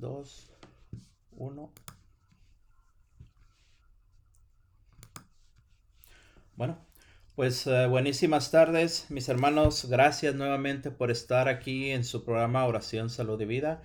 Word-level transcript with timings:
2, 0.00 0.50
1. 1.36 1.72
Bueno, 6.56 6.78
pues 7.34 7.66
uh, 7.66 7.88
buenísimas 7.88 8.50
tardes, 8.50 9.06
mis 9.10 9.28
hermanos. 9.28 9.86
Gracias 9.88 10.34
nuevamente 10.34 10.90
por 10.90 11.10
estar 11.10 11.48
aquí 11.48 11.90
en 11.90 12.04
su 12.04 12.24
programa 12.24 12.64
Oración, 12.66 13.10
Salud 13.10 13.40
y 13.40 13.44
Vida. 13.44 13.82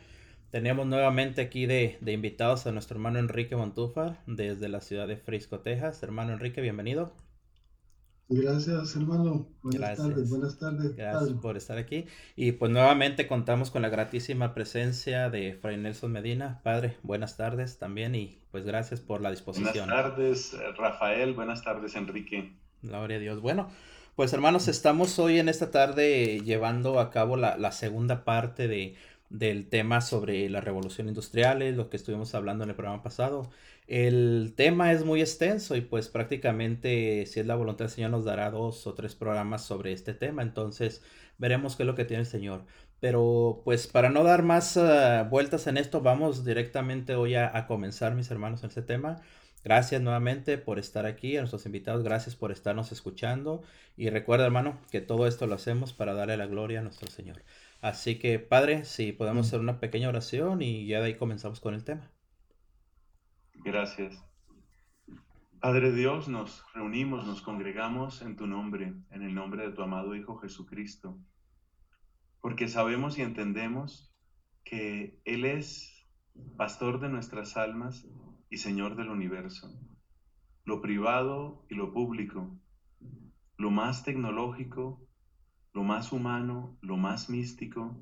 Tenemos 0.51 0.85
nuevamente 0.85 1.41
aquí 1.41 1.65
de, 1.65 1.97
de 2.01 2.11
invitados 2.13 2.65
a 2.67 2.71
nuestro 2.71 2.95
hermano 2.95 3.19
Enrique 3.19 3.55
Montúfar 3.55 4.21
desde 4.25 4.69
la 4.69 4.81
ciudad 4.81 5.07
de 5.07 5.17
Frisco, 5.17 5.59
Texas. 5.59 6.01
Hermano 6.03 6.33
Enrique, 6.33 6.61
bienvenido. 6.61 7.13
Gracias, 8.33 8.95
hermano. 8.95 9.45
Buenas 9.61 9.97
tardes, 9.97 10.29
buenas 10.29 10.57
tardes. 10.57 10.95
Gracias 10.95 11.33
por 11.41 11.57
estar 11.57 11.77
aquí. 11.77 12.05
Y 12.37 12.53
pues 12.53 12.71
nuevamente 12.71 13.27
contamos 13.27 13.71
con 13.71 13.81
la 13.81 13.89
gratísima 13.89 14.53
presencia 14.53 15.29
de 15.29 15.53
Fray 15.53 15.75
Nelson 15.75 16.13
Medina. 16.13 16.61
Padre, 16.63 16.95
buenas 17.03 17.35
tardes 17.35 17.77
también 17.77 18.15
y 18.15 18.39
pues 18.51 18.63
gracias 18.63 19.01
por 19.01 19.19
la 19.19 19.31
disposición. 19.31 19.89
Buenas 19.89 20.13
tardes, 20.13 20.55
Rafael. 20.77 21.33
Buenas 21.33 21.61
tardes, 21.61 21.93
Enrique. 21.97 22.53
Gloria 22.81 23.17
a 23.17 23.19
Dios. 23.19 23.41
Bueno, 23.41 23.67
pues 24.15 24.31
hermanos, 24.31 24.69
estamos 24.69 25.19
hoy 25.19 25.37
en 25.37 25.49
esta 25.49 25.69
tarde 25.69 26.39
llevando 26.39 27.01
a 27.01 27.09
cabo 27.09 27.35
la, 27.35 27.57
la 27.57 27.73
segunda 27.73 28.23
parte 28.23 28.69
de, 28.69 28.95
del 29.29 29.67
tema 29.67 29.99
sobre 29.99 30.49
la 30.49 30.61
revolución 30.61 31.09
industrial, 31.09 31.59
lo 31.75 31.89
que 31.89 31.97
estuvimos 31.97 32.33
hablando 32.33 32.63
en 32.63 32.69
el 32.69 32.77
programa 32.77 33.03
pasado. 33.03 33.49
El 33.87 34.53
tema 34.55 34.91
es 34.93 35.03
muy 35.03 35.21
extenso 35.21 35.75
y 35.75 35.81
pues 35.81 36.07
prácticamente 36.07 37.25
si 37.25 37.39
es 37.39 37.45
la 37.45 37.55
voluntad 37.55 37.85
del 37.85 37.93
Señor 37.93 38.11
nos 38.11 38.25
dará 38.25 38.49
dos 38.49 38.87
o 38.87 38.93
tres 38.93 39.15
programas 39.15 39.65
sobre 39.65 39.91
este 39.91 40.13
tema, 40.13 40.43
entonces 40.43 41.01
veremos 41.37 41.75
qué 41.75 41.83
es 41.83 41.87
lo 41.87 41.95
que 41.95 42.05
tiene 42.05 42.21
el 42.21 42.27
Señor. 42.27 42.65
Pero 43.01 43.61
pues 43.65 43.87
para 43.87 44.09
no 44.09 44.23
dar 44.23 44.43
más 44.43 44.77
uh, 44.77 45.27
vueltas 45.29 45.67
en 45.67 45.77
esto, 45.77 46.01
vamos 46.01 46.45
directamente 46.45 47.15
hoy 47.15 47.35
a, 47.35 47.55
a, 47.57 47.67
comenzar 47.67 48.15
mis 48.15 48.29
hermanos 48.31 48.63
en 48.63 48.69
este 48.69 48.83
tema. 48.83 49.21
Gracias 49.63 50.01
nuevamente 50.01 50.57
por 50.57 50.79
estar 50.79 51.05
aquí, 51.05 51.35
a 51.37 51.41
nuestros 51.41 51.65
invitados, 51.65 52.03
gracias 52.03 52.35
por 52.35 52.51
estarnos 52.51 52.91
escuchando 52.91 53.63
y 53.97 54.09
recuerda 54.09 54.45
hermano 54.45 54.79
que 54.91 55.01
todo 55.01 55.27
esto 55.27 55.47
lo 55.47 55.55
hacemos 55.55 55.93
para 55.93 56.13
darle 56.13 56.37
la 56.37 56.47
gloria 56.47 56.79
a 56.79 56.83
nuestro 56.83 57.09
Señor. 57.09 57.43
Así 57.81 58.17
que 58.19 58.39
Padre, 58.39 58.85
si 58.85 59.11
podemos 59.11 59.47
hacer 59.47 59.59
una 59.59 59.79
pequeña 59.79 60.09
oración 60.09 60.61
y 60.61 60.87
ya 60.87 60.99
de 60.99 61.07
ahí 61.07 61.15
comenzamos 61.15 61.59
con 61.59 61.73
el 61.73 61.83
tema. 61.83 62.09
Gracias. 63.63 64.25
Padre 65.59 65.91
Dios, 65.91 66.27
nos 66.27 66.65
reunimos, 66.73 67.27
nos 67.27 67.43
congregamos 67.43 68.23
en 68.23 68.35
tu 68.35 68.47
nombre, 68.47 68.95
en 69.11 69.21
el 69.21 69.35
nombre 69.35 69.67
de 69.67 69.71
tu 69.71 69.83
amado 69.83 70.15
Hijo 70.15 70.37
Jesucristo, 70.37 71.19
porque 72.39 72.67
sabemos 72.67 73.19
y 73.19 73.21
entendemos 73.21 74.11
que 74.63 75.21
Él 75.25 75.45
es 75.45 76.07
pastor 76.57 76.99
de 76.99 77.09
nuestras 77.09 77.55
almas 77.55 78.07
y 78.49 78.57
Señor 78.57 78.95
del 78.95 79.09
universo, 79.09 79.71
lo 80.65 80.81
privado 80.81 81.63
y 81.69 81.75
lo 81.75 81.93
público, 81.93 82.57
lo 83.57 83.69
más 83.69 84.03
tecnológico, 84.03 85.07
lo 85.73 85.83
más 85.83 86.11
humano, 86.11 86.79
lo 86.81 86.97
más 86.97 87.29
místico, 87.29 87.95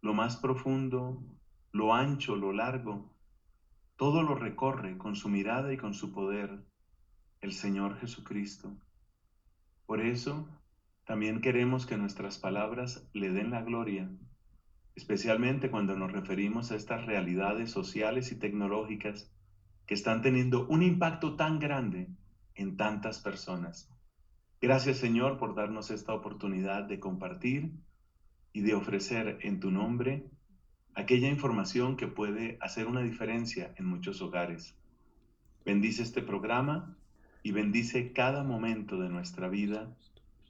lo 0.00 0.14
más 0.14 0.38
profundo, 0.38 1.22
lo 1.70 1.92
ancho, 1.92 2.34
lo 2.34 2.54
largo, 2.54 3.11
todo 4.02 4.24
lo 4.24 4.34
recorre 4.34 4.98
con 4.98 5.14
su 5.14 5.28
mirada 5.28 5.72
y 5.72 5.76
con 5.76 5.94
su 5.94 6.10
poder 6.10 6.64
el 7.40 7.52
Señor 7.52 8.00
Jesucristo. 8.00 8.76
Por 9.86 10.00
eso, 10.00 10.48
también 11.04 11.40
queremos 11.40 11.86
que 11.86 11.96
nuestras 11.96 12.36
palabras 12.36 13.08
le 13.12 13.30
den 13.30 13.52
la 13.52 13.62
gloria, 13.62 14.10
especialmente 14.96 15.70
cuando 15.70 15.94
nos 15.94 16.10
referimos 16.10 16.72
a 16.72 16.74
estas 16.74 17.06
realidades 17.06 17.70
sociales 17.70 18.32
y 18.32 18.40
tecnológicas 18.40 19.32
que 19.86 19.94
están 19.94 20.20
teniendo 20.20 20.66
un 20.66 20.82
impacto 20.82 21.36
tan 21.36 21.60
grande 21.60 22.08
en 22.56 22.76
tantas 22.76 23.20
personas. 23.20 23.88
Gracias 24.60 24.96
Señor 24.96 25.38
por 25.38 25.54
darnos 25.54 25.92
esta 25.92 26.12
oportunidad 26.12 26.82
de 26.82 26.98
compartir 26.98 27.70
y 28.52 28.62
de 28.62 28.74
ofrecer 28.74 29.38
en 29.42 29.60
tu 29.60 29.70
nombre 29.70 30.28
aquella 30.94 31.28
información 31.28 31.96
que 31.96 32.06
puede 32.06 32.58
hacer 32.60 32.86
una 32.86 33.02
diferencia 33.02 33.74
en 33.76 33.86
muchos 33.86 34.20
hogares. 34.20 34.74
Bendice 35.64 36.02
este 36.02 36.22
programa 36.22 36.96
y 37.42 37.52
bendice 37.52 38.12
cada 38.12 38.42
momento 38.42 39.00
de 39.00 39.08
nuestra 39.08 39.48
vida 39.48 39.94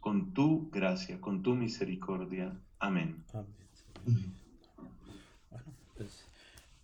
con 0.01 0.33
tu 0.33 0.71
gracia, 0.71 1.21
con 1.21 1.43
tu 1.43 1.55
misericordia. 1.55 2.59
Amén. 2.79 3.23
Amén. 3.33 4.35
Bueno, 5.51 5.67
pues 5.97 6.25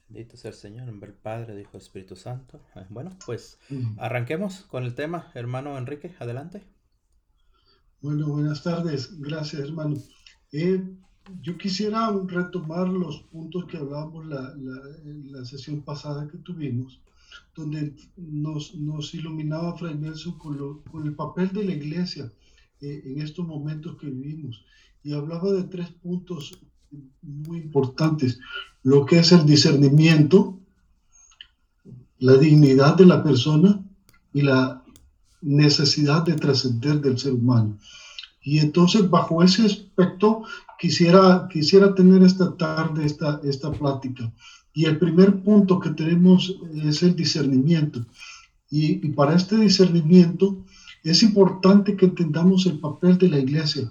bendito 0.08 0.36
sea 0.36 0.50
el 0.50 0.56
Señor, 0.56 0.82
en 0.82 0.90
nombre 0.90 1.10
del 1.10 1.18
Padre, 1.18 1.60
Hijo 1.60 1.78
Espíritu 1.78 2.16
Santo. 2.16 2.60
Eh, 2.76 2.86
bueno, 2.90 3.10
pues 3.26 3.58
arranquemos 3.98 4.62
con 4.62 4.84
el 4.84 4.94
tema, 4.94 5.30
hermano 5.34 5.76
Enrique, 5.76 6.14
adelante. 6.20 6.62
Bueno, 8.00 8.28
buenas 8.28 8.62
tardes, 8.62 9.20
gracias 9.20 9.62
hermano. 9.62 9.96
Eh, 10.52 10.80
yo 11.42 11.56
quisiera 11.56 12.10
retomar 12.26 12.88
los 12.88 13.22
puntos 13.24 13.66
que 13.66 13.76
hablábamos 13.76 14.26
la, 14.26 14.40
la, 14.56 14.80
la 15.30 15.44
sesión 15.44 15.82
pasada 15.82 16.28
que 16.28 16.38
tuvimos, 16.38 17.00
donde 17.54 17.94
nos, 18.16 18.74
nos 18.74 19.14
iluminaba 19.14 19.76
Fray 19.76 19.96
Nelson 19.96 20.38
con, 20.38 20.56
lo, 20.56 20.82
con, 20.90 21.06
el 21.06 21.14
papel 21.14 21.50
de 21.52 21.64
la 21.64 21.74
iglesia 21.74 22.32
eh, 22.80 23.02
en 23.04 23.20
estos 23.20 23.46
momentos 23.46 23.96
que 23.98 24.08
vivimos. 24.08 24.64
Y 25.02 25.12
hablaba 25.12 25.52
de 25.52 25.64
tres 25.64 25.88
puntos 25.90 26.58
muy 27.22 27.58
importantes, 27.58 28.38
lo 28.82 29.04
que 29.04 29.18
es 29.18 29.32
el 29.32 29.44
discernimiento, 29.44 30.58
la 32.18 32.36
dignidad 32.36 32.96
de 32.96 33.06
la 33.06 33.22
persona 33.22 33.84
y 34.32 34.42
la 34.42 34.82
necesidad 35.42 36.24
de 36.24 36.34
trascender 36.34 37.00
del 37.00 37.18
ser 37.18 37.34
humano. 37.34 37.78
Y 38.42 38.60
entonces, 38.60 39.08
bajo 39.08 39.42
ese 39.42 39.66
aspecto, 39.66 40.44
quisiera, 40.78 41.48
quisiera 41.50 41.94
tener 41.94 42.22
esta 42.22 42.56
tarde 42.56 43.04
esta, 43.04 43.40
esta 43.44 43.70
plática. 43.70 44.32
Y 44.72 44.84
el 44.84 44.98
primer 44.98 45.42
punto 45.42 45.80
que 45.80 45.90
tenemos 45.90 46.56
es 46.74 47.02
el 47.02 47.16
discernimiento. 47.16 48.06
Y, 48.70 49.06
y 49.06 49.10
para 49.10 49.34
este 49.34 49.56
discernimiento 49.56 50.64
es 51.02 51.22
importante 51.22 51.96
que 51.96 52.06
entendamos 52.06 52.66
el 52.66 52.78
papel 52.78 53.18
de 53.18 53.28
la 53.28 53.38
iglesia. 53.38 53.90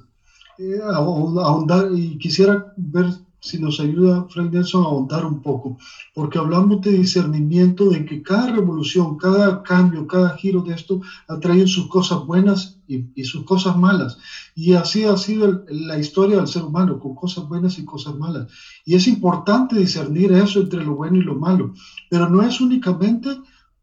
Eh, 0.59 0.79
ahondar, 0.83 1.91
y 1.93 2.17
quisiera 2.17 2.73
ver 2.77 3.05
si 3.39 3.59
nos 3.59 3.79
ayuda 3.79 4.27
Frank 4.29 4.51
Nelson 4.51 4.83
a 4.83 4.87
ahondar 4.87 5.25
un 5.25 5.41
poco, 5.41 5.77
porque 6.13 6.39
hablamos 6.39 6.81
de 6.81 6.91
discernimiento, 6.91 7.89
de 7.89 8.05
que 8.05 8.21
cada 8.21 8.51
revolución, 8.51 9.17
cada 9.17 9.61
cambio, 9.63 10.07
cada 10.07 10.35
giro 10.37 10.61
de 10.61 10.73
esto 10.73 11.01
ha 11.27 11.39
traído 11.39 11.67
sus 11.67 11.87
cosas 11.87 12.25
buenas 12.25 12.79
y, 12.87 13.23
sus 13.23 13.43
cosas 13.43 13.77
malas. 13.77 14.17
Y 14.55 14.73
así 14.73 15.03
ha 15.03 15.17
sido 15.17 15.63
la 15.69 15.99
historia 15.99 16.37
del 16.37 16.47
ser 16.47 16.63
humano, 16.63 16.99
con 16.99 17.15
cosas 17.15 17.47
buenas 17.47 17.77
y 17.77 17.85
cosas 17.85 18.15
malas. 18.15 18.47
Y 18.85 18.95
es 18.95 19.07
importante 19.07 19.77
discernir 19.77 20.31
eso 20.31 20.61
entre 20.61 20.83
lo 20.83 20.95
bueno 20.95 21.17
y 21.17 21.23
lo 21.23 21.35
malo, 21.35 21.73
pero 22.09 22.29
no 22.29 22.41
es 22.41 22.59
únicamente 22.59 23.29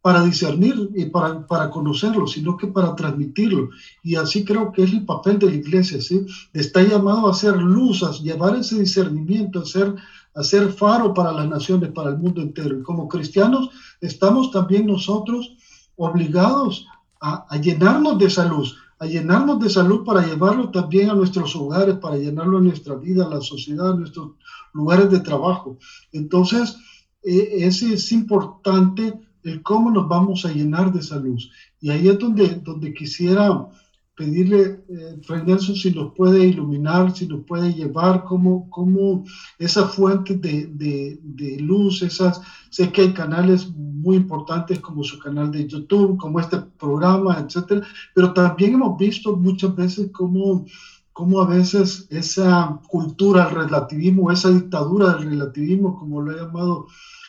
para 0.04 0.22
discernir 0.22 0.90
y 0.94 1.06
para, 1.06 1.46
para 1.46 1.70
conocerlo, 1.70 2.26
sino 2.26 2.58
que 2.58 2.66
para 2.66 2.94
transmitirlo. 2.94 3.70
Y 4.02 4.16
así 4.16 4.44
creo 4.44 4.70
que 4.70 4.82
es 4.82 4.92
el 4.92 5.06
papel 5.06 5.38
de 5.38 5.46
la 5.46 5.54
iglesia, 5.54 5.98
¿sí? 6.02 6.26
Está 6.52 6.82
llamado 6.82 7.26
a 7.26 7.30
hacer 7.30 7.56
luz, 7.56 8.02
a 8.02 8.12
llevar 8.12 8.54
ese 8.54 8.78
discernimiento, 8.78 9.60
a 9.60 9.64
ser, 9.64 9.94
a 10.34 10.42
ser 10.42 10.70
faro 10.74 11.14
para 11.14 11.32
las 11.32 11.48
naciones, 11.48 11.90
para 11.92 12.10
el 12.10 12.18
mundo 12.18 12.42
entero. 12.42 12.78
Y 12.78 12.82
como 12.82 13.08
cristianos 13.08 13.70
estamos 14.02 14.50
también 14.50 14.84
nosotros 14.84 15.56
obligados 15.96 16.86
a, 17.22 17.46
a 17.48 17.56
llenarnos 17.56 18.18
de 18.18 18.26
esa 18.26 18.44
luz, 18.44 18.76
a 18.98 19.06
llenarnos 19.06 19.58
de 19.58 19.70
salud 19.70 20.04
para 20.04 20.26
llevarlo 20.26 20.70
también 20.70 21.08
a 21.08 21.14
nuestros 21.14 21.56
hogares, 21.56 21.96
para 21.96 22.18
llenarlo 22.18 22.58
a 22.58 22.60
nuestra 22.60 22.94
vida, 22.96 23.24
a 23.24 23.30
la 23.30 23.40
sociedad, 23.40 23.92
a 23.92 23.96
nuestros 23.96 24.32
lugares 24.74 25.10
de 25.10 25.20
trabajo. 25.20 25.78
Entonces, 26.12 26.76
eh, 27.22 27.64
es 27.64 28.12
importante 28.12 29.18
el 29.44 29.62
cómo 29.62 29.90
nos 29.90 30.08
vamos 30.08 30.44
a 30.44 30.52
llenar 30.52 30.92
de 30.92 31.00
esa 31.00 31.16
luz. 31.16 31.50
Y 31.80 31.90
ahí 31.90 32.08
es 32.08 32.18
donde, 32.18 32.48
donde 32.56 32.92
quisiera 32.94 33.68
pedirle, 34.16 34.84
eh, 34.88 35.18
Fray 35.22 35.42
Nelson, 35.44 35.74
si 35.74 35.90
nos 35.90 36.14
puede 36.14 36.46
iluminar, 36.46 37.14
si 37.14 37.26
nos 37.26 37.44
puede 37.44 37.72
llevar, 37.72 38.24
como 38.24 38.70
cómo 38.70 39.24
esa 39.58 39.88
fuente 39.88 40.36
de, 40.36 40.66
de, 40.66 41.18
de, 41.22 41.58
luz, 41.58 42.02
esas, 42.02 42.40
sé 42.70 42.92
que 42.92 43.02
hay 43.02 43.12
canales 43.12 43.68
muy 43.74 44.16
importantes 44.16 44.78
como 44.80 45.02
su 45.02 45.18
canal 45.18 45.50
de 45.50 45.66
YouTube, 45.66 46.16
como 46.16 46.38
este 46.38 46.58
programa, 46.78 47.40
etcétera, 47.40 47.84
pero 48.14 48.32
también 48.32 48.74
hemos 48.74 48.96
visto 48.98 49.36
muchas 49.36 49.74
veces 49.74 50.10
cómo, 50.12 50.64
cómo 51.12 51.40
a 51.40 51.46
veces 51.46 52.06
esa 52.10 52.80
cultura 52.88 53.46
del 53.46 53.56
relativismo, 53.56 54.30
esa 54.30 54.50
dictadura 54.50 55.14
del 55.14 55.30
relativismo, 55.30 55.98
como 55.98 56.22
lo 56.22 56.32
he 56.32 56.40
llamado 56.40 56.86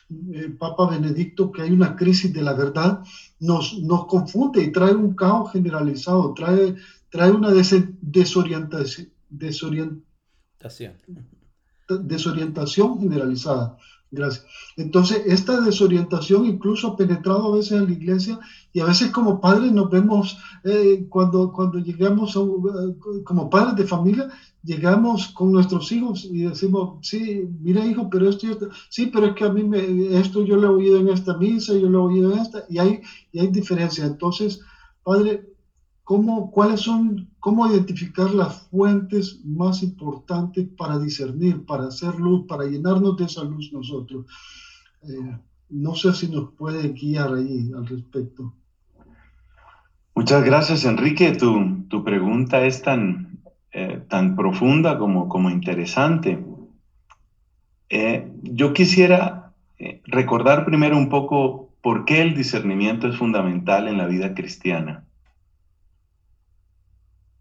eh, 0.09 0.49
Papa 0.57 0.89
Benedicto, 0.89 1.51
que 1.51 1.63
hay 1.63 1.71
una 1.71 1.95
crisis 1.95 2.31
de 2.33 2.41
la 2.43 2.53
verdad, 2.53 3.03
nos, 3.39 3.79
nos 3.79 4.05
confunde 4.05 4.61
y 4.63 4.71
trae 4.71 4.93
un 4.93 5.15
caos 5.15 5.51
generalizado, 5.51 6.33
trae, 6.33 6.75
trae 7.09 7.31
una 7.31 7.51
desorientación, 7.51 9.11
desorientación, 9.29 10.03
desorientación 11.89 12.99
generalizada. 12.99 13.77
Gracias. 14.15 14.45
Entonces, 14.77 15.23
esta 15.25 15.59
desorientación 15.59 16.45
incluso 16.45 16.87
ha 16.87 16.95
penetrado 16.95 17.53
a 17.53 17.57
veces 17.57 17.73
en 17.73 17.85
la 17.85 17.91
iglesia 17.91 18.39
y 18.71 18.79
a 18.79 18.85
veces 18.85 19.11
como 19.11 19.41
padres 19.41 19.73
nos 19.73 19.89
vemos, 19.89 20.37
eh, 20.63 21.05
cuando, 21.09 21.51
cuando 21.51 21.79
llegamos 21.79 22.37
a, 22.37 22.39
eh, 22.39 23.23
como 23.25 23.49
padres 23.49 23.75
de 23.75 23.83
familia, 23.83 24.29
llegamos 24.63 25.27
con 25.27 25.51
nuestros 25.51 25.91
hijos 25.91 26.23
y 26.23 26.43
decimos, 26.43 27.05
sí, 27.05 27.45
mira 27.59 27.85
hijo, 27.85 28.09
pero 28.09 28.29
esto, 28.29 28.49
esto, 28.49 28.69
sí, 28.89 29.07
pero 29.07 29.27
es 29.27 29.35
que 29.35 29.43
a 29.43 29.51
mí 29.51 29.63
me, 29.63 30.17
esto 30.17 30.45
yo 30.45 30.55
lo 30.55 30.67
he 30.67 30.75
oído 30.75 30.97
en 30.97 31.09
esta 31.09 31.37
misa, 31.37 31.73
yo 31.73 31.89
lo 31.89 31.99
he 31.99 32.13
oído 32.13 32.33
en 32.33 32.39
esta, 32.39 32.63
y 32.69 32.77
hay, 32.77 33.01
y 33.33 33.39
hay 33.39 33.47
diferencias. 33.47 34.07
Entonces, 34.09 34.61
padre, 35.03 35.54
¿cómo, 36.05 36.51
¿cuáles 36.51 36.81
son, 36.81 37.27
cómo 37.39 37.67
identificar 37.67 38.29
las 38.29 38.69
fuentes 38.69 39.41
más 39.43 39.83
importantes 39.83 40.67
para 40.77 40.99
discernir, 40.99 41.65
para 41.65 41.87
hacer 41.87 42.15
luz, 42.15 42.45
para 42.47 42.65
llenarnos 42.65 43.17
de 43.17 43.25
esa 43.25 43.43
luz 43.43 43.73
nosotros? 43.73 44.25
Eh, 45.01 45.37
no 45.71 45.95
sé 45.95 46.13
si 46.13 46.29
nos 46.29 46.53
puede 46.53 46.89
guiar 46.89 47.33
ahí 47.33 47.71
al 47.75 47.87
respecto. 47.87 48.53
Muchas 50.13 50.45
gracias, 50.45 50.85
Enrique. 50.85 51.31
Tu, 51.33 51.83
tu 51.89 52.03
pregunta 52.03 52.63
es 52.65 52.81
tan, 52.83 53.39
eh, 53.73 53.99
tan 54.07 54.35
profunda 54.35 54.97
como, 54.99 55.27
como 55.27 55.49
interesante. 55.49 56.45
Eh, 57.89 58.31
yo 58.43 58.73
quisiera 58.73 59.53
recordar 60.05 60.65
primero 60.65 60.97
un 60.97 61.09
poco 61.09 61.69
por 61.81 62.05
qué 62.05 62.21
el 62.21 62.33
discernimiento 62.33 63.07
es 63.07 63.17
fundamental 63.17 63.87
en 63.87 63.97
la 63.97 64.05
vida 64.05 64.33
cristiana. 64.33 65.03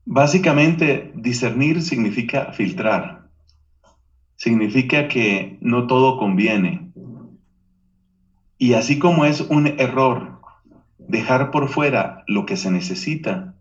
Básicamente, 0.06 1.12
discernir 1.14 1.82
significa 1.82 2.52
filtrar. 2.52 3.28
Significa 4.36 5.08
que 5.08 5.56
no 5.60 5.86
todo 5.86 6.18
conviene. 6.18 6.92
Y 8.58 8.74
así 8.74 8.98
como 8.98 9.24
es 9.24 9.40
un 9.40 9.66
error 9.66 10.40
dejar 10.98 11.50
por 11.50 11.68
fuera 11.68 12.22
lo 12.26 12.44
que 12.46 12.56
se 12.56 12.70
necesita, 12.70 13.54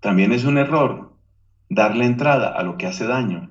también 0.00 0.32
es 0.32 0.44
un 0.44 0.58
error 0.58 1.16
darle 1.68 2.04
entrada 2.04 2.48
a 2.48 2.62
lo 2.62 2.76
que 2.76 2.86
hace 2.86 3.06
daño. 3.06 3.50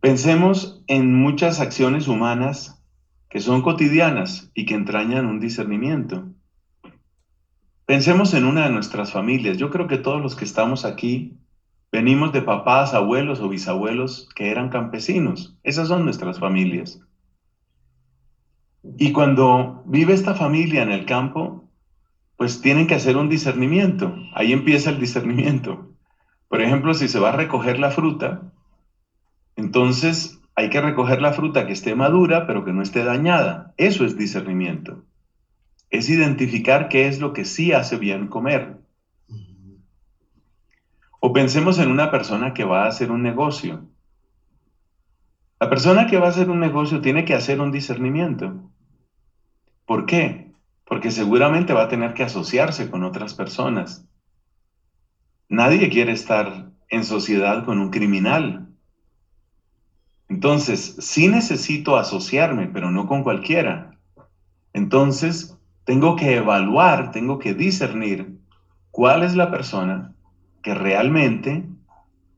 Pensemos 0.00 0.82
en 0.86 1.14
muchas 1.14 1.60
acciones 1.60 2.08
humanas 2.08 2.82
que 3.28 3.40
son 3.40 3.62
cotidianas 3.62 4.50
y 4.54 4.66
que 4.66 4.74
entrañan 4.74 5.26
un 5.26 5.38
discernimiento. 5.38 6.28
Pensemos 7.92 8.32
en 8.32 8.46
una 8.46 8.64
de 8.64 8.70
nuestras 8.72 9.12
familias. 9.12 9.58
Yo 9.58 9.68
creo 9.68 9.86
que 9.86 9.98
todos 9.98 10.22
los 10.22 10.34
que 10.34 10.46
estamos 10.46 10.86
aquí 10.86 11.36
venimos 11.92 12.32
de 12.32 12.40
papás, 12.40 12.94
abuelos 12.94 13.40
o 13.40 13.50
bisabuelos 13.50 14.30
que 14.34 14.50
eran 14.50 14.70
campesinos. 14.70 15.58
Esas 15.62 15.88
son 15.88 16.06
nuestras 16.06 16.38
familias. 16.38 17.02
Y 18.96 19.12
cuando 19.12 19.82
vive 19.84 20.14
esta 20.14 20.34
familia 20.34 20.82
en 20.82 20.90
el 20.90 21.04
campo, 21.04 21.68
pues 22.38 22.62
tienen 22.62 22.86
que 22.86 22.94
hacer 22.94 23.18
un 23.18 23.28
discernimiento. 23.28 24.16
Ahí 24.34 24.54
empieza 24.54 24.88
el 24.88 24.98
discernimiento. 24.98 25.90
Por 26.48 26.62
ejemplo, 26.62 26.94
si 26.94 27.08
se 27.08 27.20
va 27.20 27.28
a 27.28 27.36
recoger 27.36 27.78
la 27.78 27.90
fruta, 27.90 28.40
entonces 29.54 30.40
hay 30.54 30.70
que 30.70 30.80
recoger 30.80 31.20
la 31.20 31.34
fruta 31.34 31.66
que 31.66 31.74
esté 31.74 31.94
madura, 31.94 32.46
pero 32.46 32.64
que 32.64 32.72
no 32.72 32.80
esté 32.80 33.04
dañada. 33.04 33.74
Eso 33.76 34.06
es 34.06 34.16
discernimiento 34.16 35.04
es 35.92 36.08
identificar 36.08 36.88
qué 36.88 37.06
es 37.06 37.20
lo 37.20 37.34
que 37.34 37.44
sí 37.44 37.72
hace 37.72 37.98
bien 37.98 38.28
comer. 38.28 38.78
O 41.20 41.32
pensemos 41.34 41.78
en 41.78 41.90
una 41.90 42.10
persona 42.10 42.54
que 42.54 42.64
va 42.64 42.84
a 42.84 42.88
hacer 42.88 43.12
un 43.12 43.22
negocio. 43.22 43.84
La 45.60 45.68
persona 45.68 46.06
que 46.06 46.16
va 46.16 46.26
a 46.26 46.30
hacer 46.30 46.48
un 46.48 46.60
negocio 46.60 47.02
tiene 47.02 47.26
que 47.26 47.34
hacer 47.34 47.60
un 47.60 47.70
discernimiento. 47.70 48.70
¿Por 49.84 50.06
qué? 50.06 50.50
Porque 50.86 51.10
seguramente 51.10 51.74
va 51.74 51.84
a 51.84 51.88
tener 51.88 52.14
que 52.14 52.22
asociarse 52.22 52.90
con 52.90 53.04
otras 53.04 53.34
personas. 53.34 54.08
Nadie 55.50 55.90
quiere 55.90 56.12
estar 56.12 56.70
en 56.88 57.04
sociedad 57.04 57.66
con 57.66 57.78
un 57.78 57.90
criminal. 57.90 58.66
Entonces, 60.30 60.96
sí 61.00 61.28
necesito 61.28 61.98
asociarme, 61.98 62.66
pero 62.68 62.90
no 62.90 63.06
con 63.06 63.22
cualquiera. 63.22 63.98
Entonces, 64.72 65.58
tengo 65.84 66.16
que 66.16 66.36
evaluar, 66.36 67.10
tengo 67.10 67.38
que 67.38 67.54
discernir 67.54 68.38
cuál 68.90 69.22
es 69.22 69.34
la 69.34 69.50
persona 69.50 70.14
que 70.62 70.74
realmente 70.74 71.64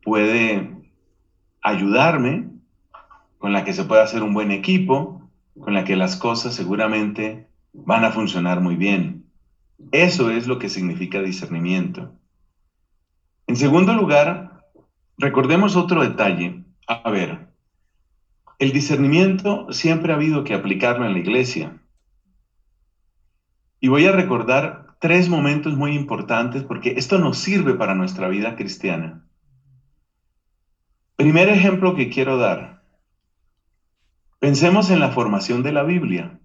puede 0.02 0.70
ayudarme, 1.62 2.50
con 3.38 3.52
la 3.52 3.64
que 3.64 3.72
se 3.74 3.84
puede 3.84 4.02
hacer 4.02 4.22
un 4.22 4.32
buen 4.32 4.50
equipo, 4.50 5.28
con 5.58 5.74
la 5.74 5.84
que 5.84 5.96
las 5.96 6.16
cosas 6.16 6.54
seguramente 6.54 7.46
van 7.72 8.04
a 8.04 8.10
funcionar 8.10 8.60
muy 8.60 8.76
bien. 8.76 9.26
Eso 9.92 10.30
es 10.30 10.46
lo 10.46 10.58
que 10.58 10.68
significa 10.68 11.20
discernimiento. 11.20 12.12
En 13.46 13.56
segundo 13.56 13.94
lugar, 13.94 14.64
recordemos 15.18 15.76
otro 15.76 16.02
detalle. 16.02 16.64
A 16.86 17.10
ver, 17.10 17.48
el 18.58 18.72
discernimiento 18.72 19.72
siempre 19.72 20.12
ha 20.12 20.16
habido 20.16 20.44
que 20.44 20.54
aplicarlo 20.54 21.04
en 21.06 21.12
la 21.12 21.18
iglesia. 21.18 21.80
Y 23.80 23.88
voy 23.88 24.06
a 24.06 24.12
recordar 24.12 24.96
tres 25.00 25.28
momentos 25.28 25.76
muy 25.76 25.94
importantes 25.94 26.62
porque 26.62 26.94
esto 26.96 27.18
nos 27.18 27.38
sirve 27.38 27.74
para 27.74 27.94
nuestra 27.94 28.28
vida 28.28 28.56
cristiana. 28.56 29.26
Primer 31.16 31.48
ejemplo 31.48 31.94
que 31.94 32.10
quiero 32.10 32.38
dar. 32.38 32.82
Pensemos 34.38 34.90
en 34.90 35.00
la 35.00 35.10
formación 35.10 35.62
de 35.62 35.72
la 35.72 35.82
Biblia. 35.82 36.40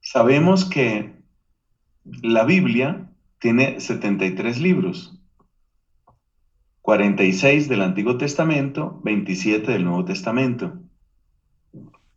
Sabemos 0.00 0.64
que 0.64 1.14
la 2.22 2.44
Biblia 2.44 3.10
tiene 3.38 3.80
73 3.80 4.60
libros, 4.60 5.20
46 6.82 7.68
del 7.68 7.82
Antiguo 7.82 8.16
Testamento, 8.16 9.00
27 9.04 9.70
del 9.70 9.84
Nuevo 9.84 10.04
Testamento. 10.04 10.78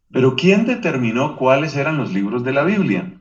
Pero 0.09 0.35
¿quién 0.35 0.65
determinó 0.65 1.35
cuáles 1.35 1.75
eran 1.75 1.97
los 1.97 2.11
libros 2.13 2.43
de 2.43 2.53
la 2.53 2.63
Biblia? 2.63 3.13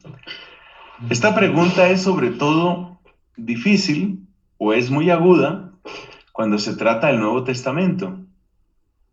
Esta 1.08 1.34
pregunta 1.34 1.88
es 1.88 2.02
sobre 2.02 2.30
todo 2.30 3.00
difícil 3.36 4.26
o 4.58 4.74
es 4.74 4.90
muy 4.90 5.08
aguda 5.08 5.72
cuando 6.32 6.58
se 6.58 6.76
trata 6.76 7.06
del 7.06 7.20
Nuevo 7.20 7.42
Testamento, 7.42 8.18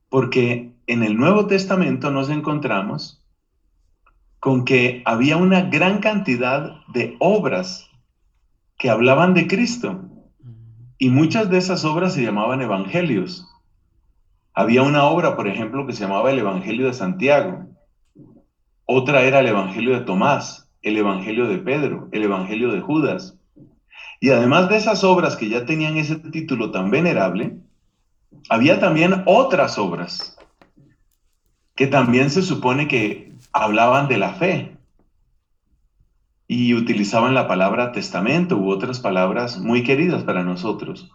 porque 0.09 0.73
en 0.85 1.03
el 1.03 1.15
Nuevo 1.15 1.47
Testamento 1.47 2.11
nos 2.11 2.29
encontramos 2.29 3.23
con 4.39 4.65
que 4.65 5.01
había 5.05 5.37
una 5.37 5.61
gran 5.61 5.99
cantidad 5.99 6.85
de 6.87 7.15
obras 7.19 7.89
que 8.77 8.89
hablaban 8.89 9.33
de 9.33 9.47
Cristo 9.47 10.03
y 10.97 11.09
muchas 11.09 11.49
de 11.49 11.57
esas 11.57 11.85
obras 11.85 12.13
se 12.13 12.23
llamaban 12.23 12.61
evangelios. 12.61 13.47
Había 14.53 14.83
una 14.83 15.05
obra, 15.05 15.37
por 15.37 15.47
ejemplo, 15.47 15.87
que 15.87 15.93
se 15.93 16.03
llamaba 16.03 16.31
el 16.31 16.39
Evangelio 16.39 16.87
de 16.87 16.93
Santiago, 16.93 17.65
otra 18.85 19.21
era 19.21 19.39
el 19.39 19.47
Evangelio 19.47 19.93
de 19.97 20.05
Tomás, 20.05 20.66
el 20.81 20.97
Evangelio 20.97 21.47
de 21.47 21.57
Pedro, 21.57 22.09
el 22.11 22.23
Evangelio 22.23 22.71
de 22.71 22.81
Judas. 22.81 23.37
Y 24.19 24.29
además 24.29 24.69
de 24.69 24.77
esas 24.77 25.03
obras 25.03 25.35
que 25.35 25.49
ya 25.49 25.65
tenían 25.65 25.97
ese 25.97 26.15
título 26.17 26.71
tan 26.71 26.89
venerable, 26.89 27.57
había 28.49 28.79
también 28.79 29.23
otras 29.25 29.77
obras 29.77 30.37
que 31.75 31.87
también 31.87 32.29
se 32.29 32.41
supone 32.41 32.87
que 32.87 33.33
hablaban 33.53 34.07
de 34.07 34.17
la 34.17 34.33
fe 34.33 34.77
y 36.47 36.73
utilizaban 36.73 37.33
la 37.33 37.47
palabra 37.47 37.91
testamento 37.91 38.57
u 38.57 38.71
otras 38.71 38.99
palabras 38.99 39.59
muy 39.59 39.83
queridas 39.83 40.23
para 40.23 40.43
nosotros. 40.43 41.11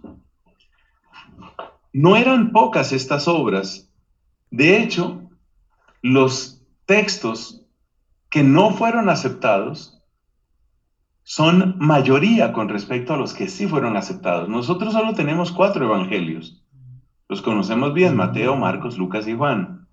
No 1.93 2.17
eran 2.17 2.53
pocas 2.53 2.93
estas 2.93 3.27
obras. 3.29 3.91
De 4.51 4.79
hecho, 4.79 5.23
los 6.01 6.63
textos 6.87 7.62
que 8.33 8.43
no 8.43 8.71
fueron 8.71 9.11
aceptados 9.11 10.03
son 11.23 11.77
mayoría 11.79 12.55
con 12.55 12.71
respecto 12.71 13.13
a 13.13 13.19
los 13.19 13.35
que 13.35 13.47
sí 13.47 13.69
fueron 13.69 13.95
aceptados. 13.95 14.49
Nosotros 14.49 14.95
solo 14.95 15.13
tenemos 15.13 15.53
cuatro 15.53 15.85
evangelios. 15.85 16.65
Los 17.29 17.43
conocemos 17.43 17.93
bien, 17.93 18.17
Mateo, 18.17 18.57
Marcos, 18.57 18.97
Lucas 18.97 19.29
y 19.29 19.35
Juan. 19.35 19.87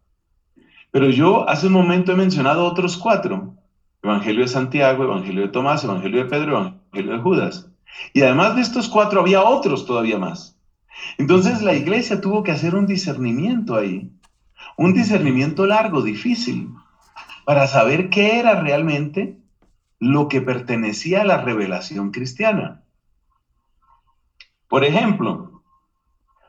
Pero 0.90 1.10
yo 1.10 1.50
hace 1.50 1.68
un 1.68 1.74
momento 1.74 2.14
he 2.14 2.16
mencionado 2.16 2.66
otros 2.66 2.96
cuatro. 2.96 3.56
Evangelio 4.02 4.44
de 4.44 4.48
Santiago, 4.48 5.04
Evangelio 5.04 5.42
de 5.42 5.50
Tomás, 5.50 5.84
Evangelio 5.84 6.24
de 6.24 6.30
Pedro, 6.30 6.60
Evangelio 6.60 7.12
de 7.12 7.20
Judas. 7.20 7.70
Y 8.14 8.22
además 8.22 8.56
de 8.56 8.62
estos 8.62 8.88
cuatro 8.88 9.20
había 9.20 9.44
otros 9.44 9.86
todavía 9.86 10.18
más. 10.18 10.58
Entonces 11.18 11.62
la 11.62 11.74
iglesia 11.74 12.22
tuvo 12.22 12.42
que 12.44 12.54
hacer 12.54 12.74
un 12.74 12.88
discernimiento 12.88 13.76
ahí. 13.76 14.10
Un 14.78 14.94
discernimiento 14.94 15.66
largo, 15.66 16.02
difícil 16.02 16.70
para 17.50 17.66
saber 17.66 18.12
qué 18.12 18.38
era 18.38 18.62
realmente 18.62 19.36
lo 19.98 20.28
que 20.28 20.40
pertenecía 20.40 21.22
a 21.22 21.26
la 21.26 21.42
revelación 21.42 22.12
cristiana. 22.12 22.84
Por 24.68 24.86
ejemplo, 24.86 25.64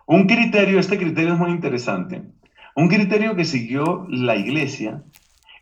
un 0.04 0.26
criterio, 0.26 0.78
este 0.78 0.98
criterio 0.98 1.32
es 1.32 1.38
muy 1.38 1.52
interesante, 1.52 2.22
Un 2.74 2.88
criterio 2.88 3.34
que 3.34 3.46
siguió 3.46 4.06
la 4.10 4.36
iglesia 4.36 5.02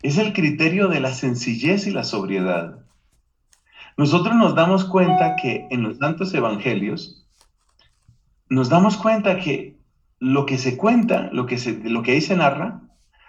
es 0.02 0.18
el 0.18 0.32
criterio 0.32 0.88
de 0.88 0.98
la 0.98 1.14
sencillez 1.14 1.86
y 1.86 1.92
la 1.92 2.02
sobriedad. 2.02 2.84
Nosotros 3.96 4.34
nos 4.34 4.56
damos 4.56 4.86
cuenta 4.86 5.36
que 5.36 5.68
en 5.70 5.84
los 5.84 5.98
santos 5.98 6.34
evangelios, 6.34 7.28
nos 8.48 8.70
damos 8.70 8.96
cuenta 8.96 9.38
que 9.38 9.76
lo 10.18 10.46
que 10.46 10.58
se 10.58 10.76
cuenta, 10.76 11.30
lo 11.30 11.46
que, 11.46 11.58
se, 11.58 11.78
lo 11.88 12.02
que 12.02 12.10
ahí 12.10 12.20
se 12.20 12.34
narra, 12.34 12.87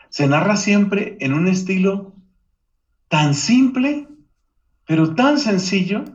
se 0.09 0.27
narra 0.27 0.57
siempre 0.57 1.17
en 1.19 1.33
un 1.33 1.47
estilo 1.47 2.13
tan 3.07 3.33
simple, 3.33 4.07
pero 4.85 5.15
tan 5.15 5.39
sencillo, 5.39 6.05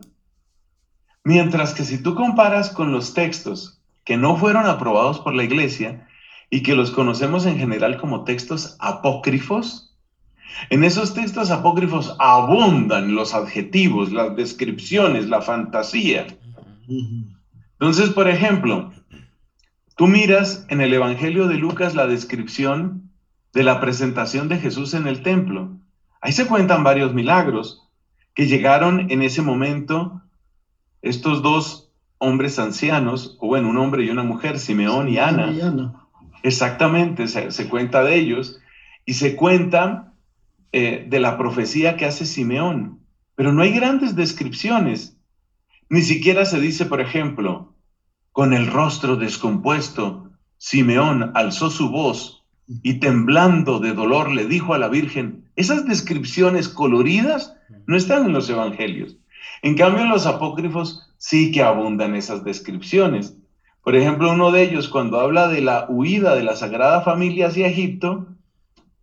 mientras 1.23 1.75
que 1.75 1.85
si 1.85 2.03
tú 2.03 2.15
comparas 2.15 2.71
con 2.71 2.93
los 2.93 3.15
textos 3.15 3.81
que 4.05 4.17
no 4.17 4.37
fueron 4.37 4.67
aprobados 4.67 5.21
por 5.21 5.35
la 5.35 5.45
iglesia 5.45 6.07
y 6.51 6.63
que 6.63 6.75
los 6.75 6.91
conocemos 6.91 7.47
en 7.47 7.59
general 7.59 7.99
como 7.99 8.25
textos 8.25 8.77
apócrifos, 8.81 9.97
en 10.71 10.85
esos 10.85 11.15
textos 11.15 11.51
apócrifos 11.51 12.15
abundan 12.19 13.15
los 13.15 13.35
adjetivos, 13.35 14.13
las 14.13 14.37
descripciones, 14.37 15.29
la 15.29 15.41
fantasía. 15.41 16.27
Entonces, 17.73 18.11
por 18.11 18.29
ejemplo, 18.29 18.93
tú 19.97 20.07
miras 20.07 20.67
en 20.69 20.81
el 20.81 20.95
Evangelio 20.95 21.49
de 21.49 21.57
Lucas 21.57 21.95
la 21.95 22.07
descripción 22.07 23.11
de 23.54 23.62
la 23.62 23.80
presentación 23.80 24.49
de 24.49 24.58
Jesús 24.58 24.92
en 24.94 25.06
el 25.06 25.23
templo. 25.23 25.70
Ahí 26.20 26.32
se 26.32 26.46
cuentan 26.46 26.82
varios 26.82 27.14
milagros 27.14 27.88
que 28.34 28.46
llegaron 28.46 29.11
en 29.11 29.23
ese 29.23 29.42
momento 29.42 30.20
estos 31.02 31.40
dos 31.40 31.92
hombres 32.18 32.58
ancianos, 32.58 33.37
o 33.40 33.46
bueno, 33.46 33.68
un 33.68 33.78
hombre 33.78 34.04
y 34.04 34.11
una 34.11 34.25
mujer, 34.25 34.58
Simeón 34.58 35.08
y 35.08 35.18
Ana. 35.18 35.52
Exactamente, 36.42 37.28
se, 37.28 37.68
cuenta 37.68 38.02
de 38.02 38.16
ellos 38.16 38.61
y 39.06 39.14
se 39.14 39.37
cuenta 39.37 40.12
eh, 40.73 41.06
de 41.08 41.20
la 41.20 41.38
profecía 41.38 41.96
que 41.96 42.06
hace 42.06 42.26
Simeón, 42.26 43.00
pero 43.37 43.52
no 43.52 43.62
hay 43.62 43.73
grandes 43.73 44.16
descripciones. 44.16 45.16
Ni 45.88 46.02
siquiera 46.02 46.44
se 46.44 46.61
dice, 46.61 46.87
por 46.87 47.00
ejemplo, 47.00 47.75
con 48.32 48.52
el 48.52 48.66
rostro 48.66 49.16
descompuesto, 49.16 50.30
Simeón 50.58 51.30
alzó 51.34 51.70
su 51.70 51.90
voz 51.90 52.44
y 52.66 52.94
temblando 52.94 53.78
de 53.78 53.92
dolor 53.92 54.30
le 54.33 54.47
dijo 54.47 54.75
a 54.75 54.78
la 54.78 54.88
Virgen, 54.88 55.44
esas 55.56 55.87
descripciones 55.87 56.68
coloridas 56.68 57.56
no 57.87 57.97
están 57.97 58.26
en 58.26 58.33
los 58.33 58.49
evangelios. 58.49 59.16
En 59.62 59.76
cambio, 59.76 60.02
en 60.02 60.11
los 60.11 60.26
apócrifos 60.26 61.11
sí 61.18 61.52
que 61.52 61.62
abundan 61.62 62.14
esas 62.14 62.44
descripciones. 62.44 63.37
Por 63.83 63.97
ejemplo, 63.97 64.33
uno 64.33 64.50
de 64.50 64.62
ellos, 64.62 64.88
cuando 64.88 65.21
habla 65.21 65.49
de 65.49 65.61
la 65.61 65.87
huida 65.88 66.35
de 66.35 66.42
la 66.42 66.56
Sagrada 66.56 67.02
Familia 67.02 67.49
hacia 67.49 67.66
Egipto, 67.66 68.28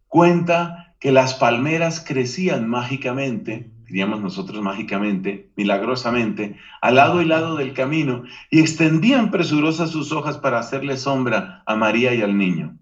cuenta 0.08 0.96
que 1.00 1.12
las 1.12 1.36
palmeras 1.36 2.04
crecían 2.06 2.68
mágicamente, 2.68 3.72
diríamos 3.86 4.22
nosotros 4.22 4.62
mágicamente, 4.62 5.50
milagrosamente, 5.56 6.58
al 6.82 6.96
lado 6.96 7.22
y 7.22 7.26
lado 7.26 7.56
del 7.56 7.74
camino, 7.74 8.24
y 8.50 8.60
extendían 8.60 9.32
presurosas 9.32 9.92
sus 9.92 10.12
hojas 10.12 10.38
para 10.38 10.60
hacerle 10.60 10.98
sombra 10.98 11.64
a 11.66 11.76
María 11.76 12.14
y 12.14 12.22
al 12.22 12.38
niño. 12.38 12.78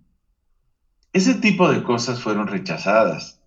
Ese 1.14 1.36
tipo 1.36 1.70
de 1.70 1.84
cosas 1.84 2.22
fueron 2.22 2.48
rechazadas. 2.48 3.42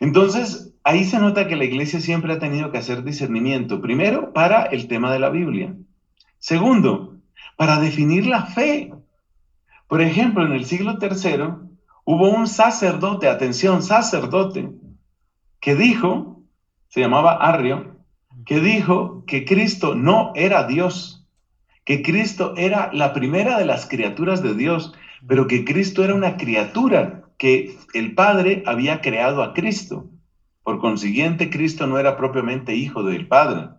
Entonces, 0.00 0.72
ahí 0.82 1.04
se 1.04 1.18
nota 1.18 1.46
que 1.46 1.56
la 1.56 1.64
iglesia 1.64 2.00
siempre 2.00 2.32
ha 2.32 2.38
tenido 2.38 2.70
que 2.70 2.78
hacer 2.78 3.04
discernimiento, 3.04 3.80
primero, 3.80 4.32
para 4.32 4.64
el 4.64 4.88
tema 4.88 5.12
de 5.12 5.18
la 5.18 5.28
Biblia. 5.28 5.74
Segundo, 6.38 7.18
para 7.56 7.78
definir 7.78 8.26
la 8.26 8.46
fe. 8.46 8.94
Por 9.86 10.00
ejemplo, 10.00 10.46
en 10.46 10.52
el 10.52 10.64
siglo 10.64 10.98
III 11.00 11.68
hubo 12.04 12.30
un 12.30 12.46
sacerdote, 12.46 13.28
atención, 13.28 13.82
sacerdote, 13.82 14.70
que 15.60 15.74
dijo, 15.74 16.42
se 16.88 17.00
llamaba 17.00 17.32
Arrio, 17.34 17.96
que 18.46 18.60
dijo 18.60 19.24
que 19.26 19.44
Cristo 19.44 19.94
no 19.94 20.32
era 20.34 20.66
Dios, 20.66 21.26
que 21.84 22.02
Cristo 22.02 22.54
era 22.56 22.90
la 22.94 23.12
primera 23.12 23.58
de 23.58 23.66
las 23.66 23.86
criaturas 23.86 24.42
de 24.42 24.54
Dios, 24.54 24.94
pero 25.26 25.46
que 25.46 25.64
Cristo 25.64 26.04
era 26.04 26.14
una 26.14 26.36
criatura, 26.36 27.24
que 27.38 27.78
el 27.94 28.14
Padre 28.14 28.62
había 28.66 29.00
creado 29.00 29.42
a 29.42 29.54
Cristo. 29.54 30.10
Por 30.62 30.78
consiguiente, 30.78 31.50
Cristo 31.50 31.86
no 31.86 31.98
era 31.98 32.16
propiamente 32.16 32.74
hijo 32.74 33.02
del 33.02 33.26
Padre. 33.26 33.70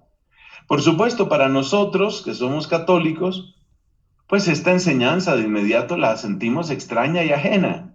Por 0.67 0.81
supuesto, 0.81 1.29
para 1.29 1.49
nosotros 1.49 2.21
que 2.23 2.33
somos 2.33 2.67
católicos, 2.67 3.55
pues 4.27 4.47
esta 4.47 4.71
enseñanza 4.71 5.35
de 5.35 5.43
inmediato 5.43 5.97
la 5.97 6.15
sentimos 6.17 6.71
extraña 6.71 7.23
y 7.23 7.31
ajena. 7.31 7.93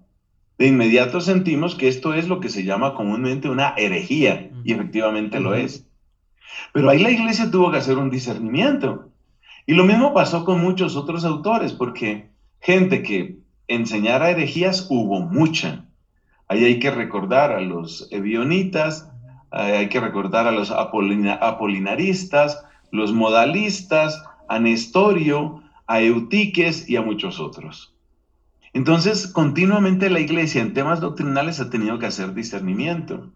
De 0.58 0.66
inmediato 0.66 1.20
sentimos 1.20 1.74
que 1.74 1.88
esto 1.88 2.14
es 2.14 2.28
lo 2.28 2.40
que 2.40 2.48
se 2.48 2.64
llama 2.64 2.94
comúnmente 2.94 3.48
una 3.48 3.74
herejía, 3.76 4.50
y 4.62 4.72
efectivamente 4.72 5.40
lo 5.40 5.54
es. 5.54 5.86
Pero 6.72 6.90
ahí 6.90 7.02
la 7.02 7.10
iglesia 7.10 7.50
tuvo 7.50 7.70
que 7.70 7.78
hacer 7.78 7.98
un 7.98 8.10
discernimiento. 8.10 9.10
Y 9.66 9.74
lo 9.74 9.84
mismo 9.84 10.14
pasó 10.14 10.44
con 10.44 10.60
muchos 10.60 10.96
otros 10.96 11.24
autores, 11.24 11.72
porque 11.72 12.30
gente 12.60 13.02
que 13.02 13.38
enseñara 13.68 14.30
herejías 14.30 14.86
hubo 14.90 15.20
mucha. 15.20 15.84
Ahí 16.48 16.64
hay 16.64 16.78
que 16.78 16.90
recordar 16.90 17.52
a 17.52 17.60
los 17.60 18.08
evionitas, 18.10 19.10
hay 19.50 19.88
que 19.88 20.00
recordar 20.00 20.46
a 20.46 20.52
los 20.52 20.70
apolinaristas, 20.70 22.64
los 22.90 23.12
modalistas, 23.12 24.22
a 24.48 24.58
Nestorio, 24.58 25.62
a 25.86 26.00
Eutiques 26.00 26.88
y 26.88 26.96
a 26.96 27.02
muchos 27.02 27.40
otros. 27.40 27.94
Entonces, 28.72 29.26
continuamente 29.26 30.10
la 30.10 30.20
iglesia 30.20 30.60
en 30.60 30.74
temas 30.74 31.00
doctrinales 31.00 31.60
ha 31.60 31.70
tenido 31.70 31.98
que 31.98 32.06
hacer 32.06 32.34
discernimiento. 32.34 33.32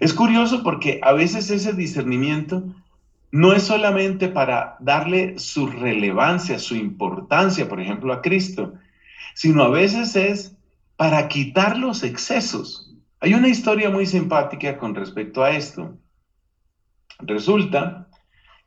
Es 0.00 0.12
curioso 0.12 0.62
porque 0.62 1.00
a 1.02 1.12
veces 1.12 1.50
ese 1.50 1.72
discernimiento 1.72 2.62
no 3.34 3.52
es 3.52 3.64
solamente 3.64 4.28
para 4.28 4.76
darle 4.78 5.40
su 5.40 5.66
relevancia, 5.66 6.60
su 6.60 6.76
importancia, 6.76 7.68
por 7.68 7.80
ejemplo, 7.80 8.12
a 8.12 8.22
Cristo, 8.22 8.74
sino 9.34 9.64
a 9.64 9.70
veces 9.70 10.14
es 10.14 10.56
para 10.94 11.26
quitar 11.26 11.76
los 11.76 12.04
excesos. 12.04 12.94
Hay 13.18 13.34
una 13.34 13.48
historia 13.48 13.90
muy 13.90 14.06
simpática 14.06 14.78
con 14.78 14.94
respecto 14.94 15.42
a 15.42 15.50
esto. 15.50 15.98
Resulta 17.18 18.08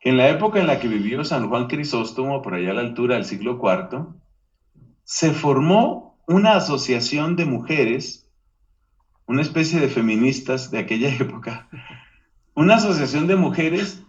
que 0.01 0.09
en 0.09 0.17
la 0.17 0.27
época 0.27 0.59
en 0.59 0.67
la 0.67 0.81
que 0.81 0.89
vivió 0.89 1.23
San 1.23 1.47
Juan 1.47 1.67
Crisóstomo, 1.67 2.41
por 2.41 2.53
allá 2.53 2.71
a 2.71 2.73
la 2.73 2.81
altura 2.81 3.15
del 3.15 3.23
siglo 3.23 3.61
IV, 3.63 4.05
se 5.05 5.31
formó 5.31 6.19
una 6.27 6.57
asociación 6.57 7.37
de 7.37 7.45
mujeres, 7.45 8.29
una 9.27 9.43
especie 9.43 9.79
de 9.79 9.87
feministas 9.87 10.71
de 10.71 10.79
aquella 10.79 11.07
época, 11.15 11.69
una 12.53 12.75
asociación 12.75 13.27
de 13.27 13.37
mujeres 13.37 14.03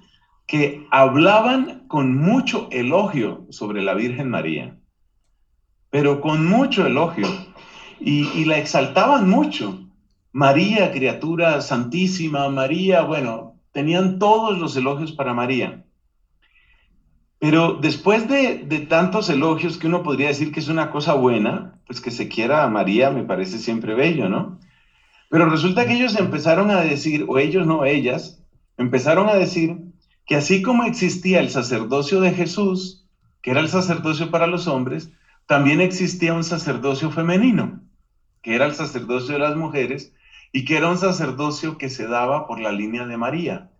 que 0.48 0.86
hablaban 0.90 1.86
con 1.88 2.16
mucho 2.16 2.68
elogio 2.72 3.46
sobre 3.50 3.82
la 3.82 3.92
Virgen 3.92 4.30
María, 4.30 4.78
pero 5.90 6.22
con 6.22 6.46
mucho 6.46 6.86
elogio, 6.86 7.28
y, 8.00 8.44
la 8.46 8.58
exaltaban 8.58 9.28
mucho. 9.28 9.86
María, 10.32 10.92
criatura 10.92 11.60
santísima, 11.60 12.48
María, 12.48 13.02
bueno, 13.02 13.60
tenían 13.72 14.18
todos 14.18 14.58
los 14.58 14.76
elogios 14.76 15.12
para 15.12 15.34
María. 15.34 15.84
Pero 17.40 17.74
después 17.74 18.28
de, 18.28 18.86
tantos 18.88 19.28
elogios 19.28 19.76
que 19.76 19.88
uno 19.88 20.02
podría 20.02 20.28
decir 20.28 20.52
que 20.52 20.60
es 20.60 20.68
una 20.68 20.90
cosa 20.90 21.14
buena, 21.14 21.78
pues 21.86 22.00
que 22.00 22.10
se 22.10 22.28
quiera 22.28 22.64
a 22.64 22.68
María 22.68 23.10
me 23.10 23.24
parece 23.24 23.58
siempre 23.58 23.94
bello, 23.94 24.28
¿no? 24.28 24.58
Pero 25.28 25.50
resulta 25.50 25.86
que 25.86 25.94
ellos 25.94 26.18
empezaron 26.18 26.70
a 26.70 26.80
decir, 26.80 27.26
o 27.28 27.38
ellos 27.38 27.66
no, 27.66 27.84
ellas, 27.84 28.42
empezaron 28.78 29.28
a 29.28 29.34
decir 29.34 29.87
que 30.28 30.36
así 30.36 30.60
como 30.60 30.84
existía 30.84 31.40
el 31.40 31.48
sacerdocio 31.48 32.20
de 32.20 32.32
Jesús, 32.32 33.06
que 33.40 33.50
era 33.50 33.60
el 33.60 33.70
sacerdocio 33.70 34.30
para 34.30 34.46
los 34.46 34.68
hombres, 34.68 35.10
también 35.46 35.80
existía 35.80 36.34
un 36.34 36.44
sacerdocio 36.44 37.10
femenino, 37.10 37.80
que 38.42 38.54
era 38.54 38.66
el 38.66 38.74
sacerdocio 38.74 39.32
de 39.32 39.40
las 39.40 39.56
mujeres, 39.56 40.12
y 40.52 40.66
que 40.66 40.76
era 40.76 40.90
un 40.90 40.98
sacerdocio 40.98 41.78
que 41.78 41.88
se 41.88 42.06
daba 42.06 42.46
por 42.46 42.60
la 42.60 42.72
línea 42.72 43.06
de 43.06 43.16
María. 43.16 43.70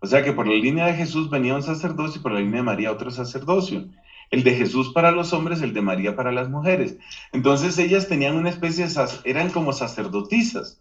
O 0.00 0.06
sea 0.06 0.24
que 0.24 0.32
por 0.32 0.46
la 0.46 0.54
línea 0.54 0.86
de 0.86 0.94
Jesús 0.94 1.28
venía 1.28 1.54
un 1.54 1.62
sacerdocio 1.62 2.20
y 2.20 2.22
por 2.22 2.32
la 2.32 2.40
línea 2.40 2.60
de 2.60 2.66
María 2.66 2.92
otro 2.92 3.10
sacerdocio. 3.10 3.86
El 4.30 4.44
de 4.44 4.54
Jesús 4.54 4.92
para 4.94 5.10
los 5.10 5.34
hombres, 5.34 5.60
el 5.60 5.74
de 5.74 5.82
María 5.82 6.16
para 6.16 6.32
las 6.32 6.48
mujeres. 6.48 6.96
Entonces 7.32 7.76
ellas 7.78 8.08
tenían 8.08 8.36
una 8.36 8.48
especie 8.48 8.86
de, 8.86 9.08
eran 9.24 9.50
como 9.50 9.74
sacerdotisas. 9.74 10.80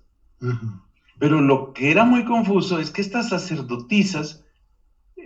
Pero 1.19 1.41
lo 1.41 1.74
que 1.74 1.91
era 1.91 2.05
muy 2.05 2.24
confuso 2.24 2.79
es 2.79 2.91
que 2.91 3.01
estas 3.01 3.27
sacerdotisas 3.27 4.46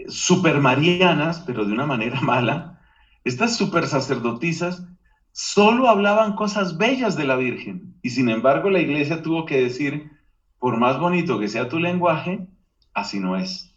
supermarianas, 0.08 1.42
pero 1.42 1.66
de 1.66 1.74
una 1.74 1.86
manera 1.86 2.22
mala, 2.22 2.80
estas 3.24 3.56
super 3.56 3.88
sacerdotisas 3.88 4.84
solo 5.32 5.88
hablaban 5.88 6.34
cosas 6.36 6.78
bellas 6.78 7.16
de 7.16 7.26
la 7.26 7.36
Virgen. 7.36 7.96
Y 8.02 8.10
sin 8.10 8.30
embargo 8.30 8.70
la 8.70 8.80
iglesia 8.80 9.22
tuvo 9.22 9.46
que 9.46 9.62
decir, 9.62 10.12
por 10.60 10.78
más 10.78 11.00
bonito 11.00 11.40
que 11.40 11.48
sea 11.48 11.70
tu 11.70 11.80
lenguaje, 11.80 12.48
así 12.94 13.20
no 13.20 13.38
es. 13.38 13.76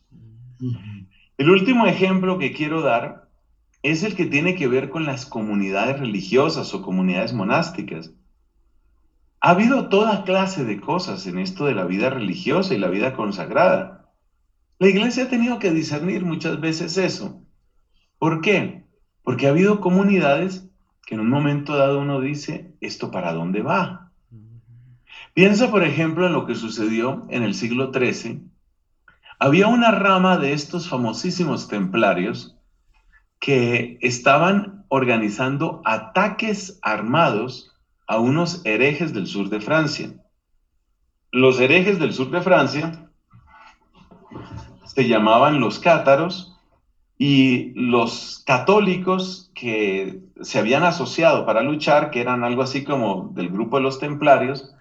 El 1.36 1.50
último 1.50 1.86
ejemplo 1.86 2.38
que 2.38 2.52
quiero 2.52 2.80
dar 2.80 3.28
es 3.82 4.02
el 4.02 4.14
que 4.14 4.26
tiene 4.26 4.54
que 4.54 4.66
ver 4.66 4.88
con 4.88 5.04
las 5.04 5.26
comunidades 5.26 6.00
religiosas 6.00 6.72
o 6.72 6.82
comunidades 6.82 7.32
monásticas. 7.34 8.12
Ha 9.40 9.50
habido 9.50 9.88
toda 9.88 10.24
clase 10.24 10.64
de 10.64 10.80
cosas 10.80 11.26
en 11.26 11.38
esto 11.38 11.66
de 11.66 11.74
la 11.74 11.84
vida 11.84 12.08
religiosa 12.08 12.72
y 12.72 12.78
la 12.78 12.88
vida 12.88 13.14
consagrada. 13.14 14.03
La 14.78 14.88
iglesia 14.88 15.24
ha 15.24 15.28
tenido 15.28 15.58
que 15.58 15.70
discernir 15.70 16.24
muchas 16.24 16.60
veces 16.60 16.96
eso. 16.96 17.42
¿Por 18.18 18.40
qué? 18.40 18.84
Porque 19.22 19.46
ha 19.46 19.50
habido 19.50 19.80
comunidades 19.80 20.68
que 21.06 21.14
en 21.14 21.20
un 21.20 21.30
momento 21.30 21.76
dado 21.76 22.00
uno 22.00 22.20
dice, 22.20 22.74
¿esto 22.80 23.10
para 23.10 23.32
dónde 23.32 23.62
va? 23.62 24.12
Piensa, 25.32 25.70
por 25.70 25.84
ejemplo, 25.84 26.26
en 26.26 26.32
lo 26.32 26.46
que 26.46 26.54
sucedió 26.54 27.26
en 27.28 27.42
el 27.42 27.54
siglo 27.54 27.92
XIII. 27.92 28.42
Había 29.38 29.66
una 29.66 29.90
rama 29.90 30.38
de 30.38 30.52
estos 30.52 30.88
famosísimos 30.88 31.68
templarios 31.68 32.56
que 33.40 33.98
estaban 34.00 34.84
organizando 34.88 35.82
ataques 35.84 36.78
armados 36.82 37.72
a 38.06 38.18
unos 38.18 38.62
herejes 38.64 39.12
del 39.12 39.26
sur 39.26 39.50
de 39.50 39.60
Francia. 39.60 40.14
Los 41.32 41.60
herejes 41.60 41.98
del 41.98 42.12
sur 42.12 42.30
de 42.30 42.40
Francia 42.40 43.03
se 44.94 45.08
llamaban 45.08 45.60
los 45.60 45.78
cátaros 45.78 46.56
y 47.18 47.72
los 47.74 48.42
católicos 48.46 49.50
que 49.54 50.20
se 50.40 50.58
habían 50.58 50.84
asociado 50.84 51.46
para 51.46 51.62
luchar, 51.62 52.10
que 52.10 52.20
eran 52.20 52.44
algo 52.44 52.62
así 52.62 52.84
como 52.84 53.30
del 53.34 53.48
grupo 53.48 53.76
de 53.76 53.82
los 53.82 53.98
templarios, 53.98 54.74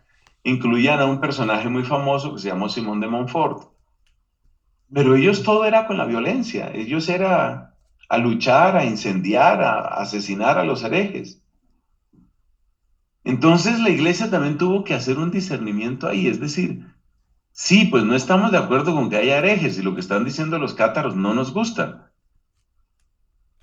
incluían 0.44 1.00
a 1.00 1.06
un 1.06 1.20
personaje 1.20 1.70
muy 1.70 1.84
famoso 1.84 2.34
que 2.34 2.42
se 2.42 2.50
llamó 2.50 2.70
Simón 2.70 3.00
de 3.00 3.08
Montfort. 3.08 3.72
Pero 4.94 5.16
ellos 5.16 5.42
todo 5.42 5.66
era 5.66 5.88
con 5.88 5.98
la 5.98 6.06
violencia, 6.06 6.72
ellos 6.74 7.10
era 7.10 7.74
a 8.10 8.18
luchar, 8.20 8.78
a 8.78 8.86
incendiar, 8.86 9.64
a 9.64 9.80
asesinar 10.00 10.60
a 10.60 10.64
los 10.64 10.84
herejes. 10.84 11.42
Entonces 13.24 13.80
la 13.80 13.90
iglesia 13.90 14.30
también 14.30 14.58
tuvo 14.58 14.84
que 14.84 14.94
hacer 14.94 15.18
un 15.18 15.32
discernimiento 15.32 16.08
ahí, 16.08 16.28
es 16.28 16.40
decir, 16.40 16.86
sí, 17.54 17.86
pues 17.86 18.04
no 18.04 18.16
estamos 18.16 18.52
de 18.52 18.58
acuerdo 18.58 18.94
con 18.94 19.10
que 19.10 19.16
haya 19.16 19.38
herejes 19.38 19.78
y 19.78 19.82
lo 19.82 19.96
que 19.96 20.02
están 20.02 20.26
diciendo 20.26 20.60
los 20.60 20.74
cátaros 20.74 21.16
no 21.16 21.34
nos 21.34 21.54
gusta. 21.54 22.12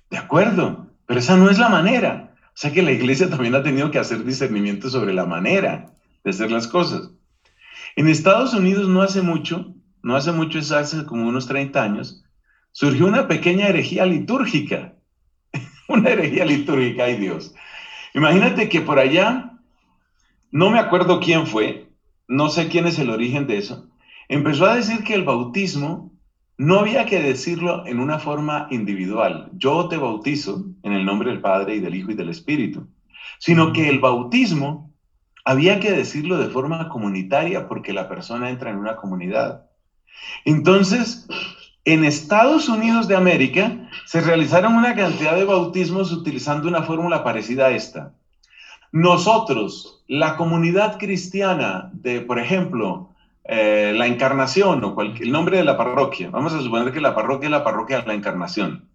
De 0.09 0.17
acuerdo, 0.17 0.87
pero 1.05 1.19
esa 1.19 1.37
no 1.37 1.49
es 1.49 1.59
la 1.59 1.69
manera. 1.69 2.33
O 2.47 2.57
sea 2.57 2.71
que 2.71 2.81
la 2.81 2.91
iglesia 2.91 3.29
también 3.29 3.55
ha 3.55 3.63
tenido 3.63 3.91
que 3.91 3.99
hacer 3.99 4.23
discernimiento 4.23 4.89
sobre 4.89 5.13
la 5.13 5.25
manera 5.25 5.93
de 6.23 6.29
hacer 6.31 6.51
las 6.51 6.67
cosas. 6.67 7.11
En 7.95 8.07
Estados 8.07 8.53
Unidos 8.53 8.87
no 8.87 9.01
hace 9.01 9.21
mucho, 9.21 9.73
no 10.01 10.15
hace 10.15 10.31
mucho, 10.31 10.59
es 10.59 10.71
hace 10.71 11.05
como 11.05 11.27
unos 11.27 11.47
30 11.47 11.81
años, 11.81 12.23
surgió 12.71 13.07
una 13.07 13.27
pequeña 13.27 13.67
herejía 13.67 14.05
litúrgica. 14.05 14.95
una 15.87 16.09
herejía 16.09 16.45
litúrgica, 16.45 17.05
ay 17.05 17.17
Dios. 17.17 17.53
Imagínate 18.13 18.69
que 18.69 18.81
por 18.81 18.99
allá, 18.99 19.57
no 20.51 20.69
me 20.69 20.79
acuerdo 20.79 21.19
quién 21.19 21.47
fue, 21.47 21.90
no 22.31 22.47
sé 22.47 22.69
quién 22.69 22.87
es 22.87 22.97
el 22.97 23.09
origen 23.09 23.45
de 23.45 23.57
eso, 23.57 23.89
empezó 24.29 24.65
a 24.65 24.75
decir 24.75 25.03
que 25.03 25.15
el 25.15 25.25
bautismo 25.25 26.13
no 26.57 26.79
había 26.79 27.05
que 27.05 27.21
decirlo 27.21 27.85
en 27.85 27.99
una 27.99 28.19
forma 28.19 28.67
individual. 28.71 29.49
Yo 29.53 29.89
te 29.89 29.97
bautizo 29.97 30.63
en 30.83 30.93
el 30.93 31.03
nombre 31.03 31.29
del 31.29 31.41
Padre 31.41 31.75
y 31.75 31.81
del 31.81 31.93
Hijo 31.93 32.11
y 32.11 32.13
del 32.13 32.29
Espíritu, 32.29 32.87
sino 33.37 33.73
que 33.73 33.89
el 33.89 33.99
bautismo 33.99 34.93
había 35.43 35.81
que 35.81 35.91
decirlo 35.91 36.37
de 36.37 36.47
forma 36.47 36.87
comunitaria 36.87 37.67
porque 37.67 37.91
la 37.91 38.07
persona 38.07 38.49
entra 38.49 38.69
en 38.69 38.77
una 38.77 38.95
comunidad. 38.95 39.65
Entonces, 40.45 41.27
en 41.83 42.05
Estados 42.05 42.69
Unidos 42.69 43.09
de 43.09 43.17
América 43.17 43.89
se 44.05 44.21
realizaron 44.21 44.75
una 44.75 44.95
cantidad 44.95 45.35
de 45.35 45.43
bautismos 45.43 46.13
utilizando 46.13 46.69
una 46.69 46.83
fórmula 46.83 47.25
parecida 47.25 47.65
a 47.67 47.71
esta. 47.71 48.13
Nosotros, 48.93 50.00
la 50.11 50.35
comunidad 50.35 50.99
cristiana 50.99 51.89
de, 51.93 52.19
por 52.19 52.37
ejemplo, 52.37 53.11
eh, 53.45 53.93
la 53.95 54.07
Encarnación 54.07 54.83
o 54.83 55.01
el 55.01 55.31
nombre 55.31 55.55
de 55.55 55.63
la 55.63 55.77
parroquia, 55.77 56.29
vamos 56.29 56.53
a 56.53 56.59
suponer 56.59 56.91
que 56.91 56.99
la 56.99 57.15
parroquia 57.15 57.45
es 57.45 57.51
la 57.51 57.63
parroquia 57.63 58.01
de 58.01 58.07
la 58.07 58.13
Encarnación. 58.13 58.89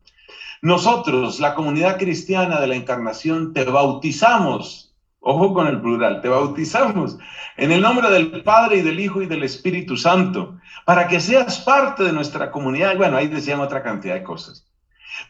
Nosotros, 0.60 1.40
la 1.40 1.54
comunidad 1.54 1.96
cristiana 1.96 2.60
de 2.60 2.66
la 2.66 2.76
Encarnación, 2.76 3.54
te 3.54 3.64
bautizamos 3.64 4.94
Ojo 5.20 5.54
con 5.54 5.66
el 5.66 5.80
plural, 5.80 6.20
te 6.20 6.28
bautizamos 6.28 7.16
en 7.56 7.72
el 7.72 7.80
nombre 7.80 8.10
del 8.10 8.42
Padre 8.42 8.76
y 8.76 8.82
del 8.82 9.00
Hijo 9.00 9.22
y 9.22 9.26
del 9.26 9.42
Espíritu 9.42 9.96
Santo, 9.96 10.58
para 10.84 11.08
que 11.08 11.18
seas 11.18 11.58
parte 11.60 12.04
de 12.04 12.12
nuestra 12.12 12.52
comunidad. 12.52 12.96
Bueno, 12.96 13.16
ahí 13.16 13.26
decían 13.26 13.58
otra 13.60 13.82
cantidad 13.82 14.14
de 14.14 14.22
cosas. 14.22 14.66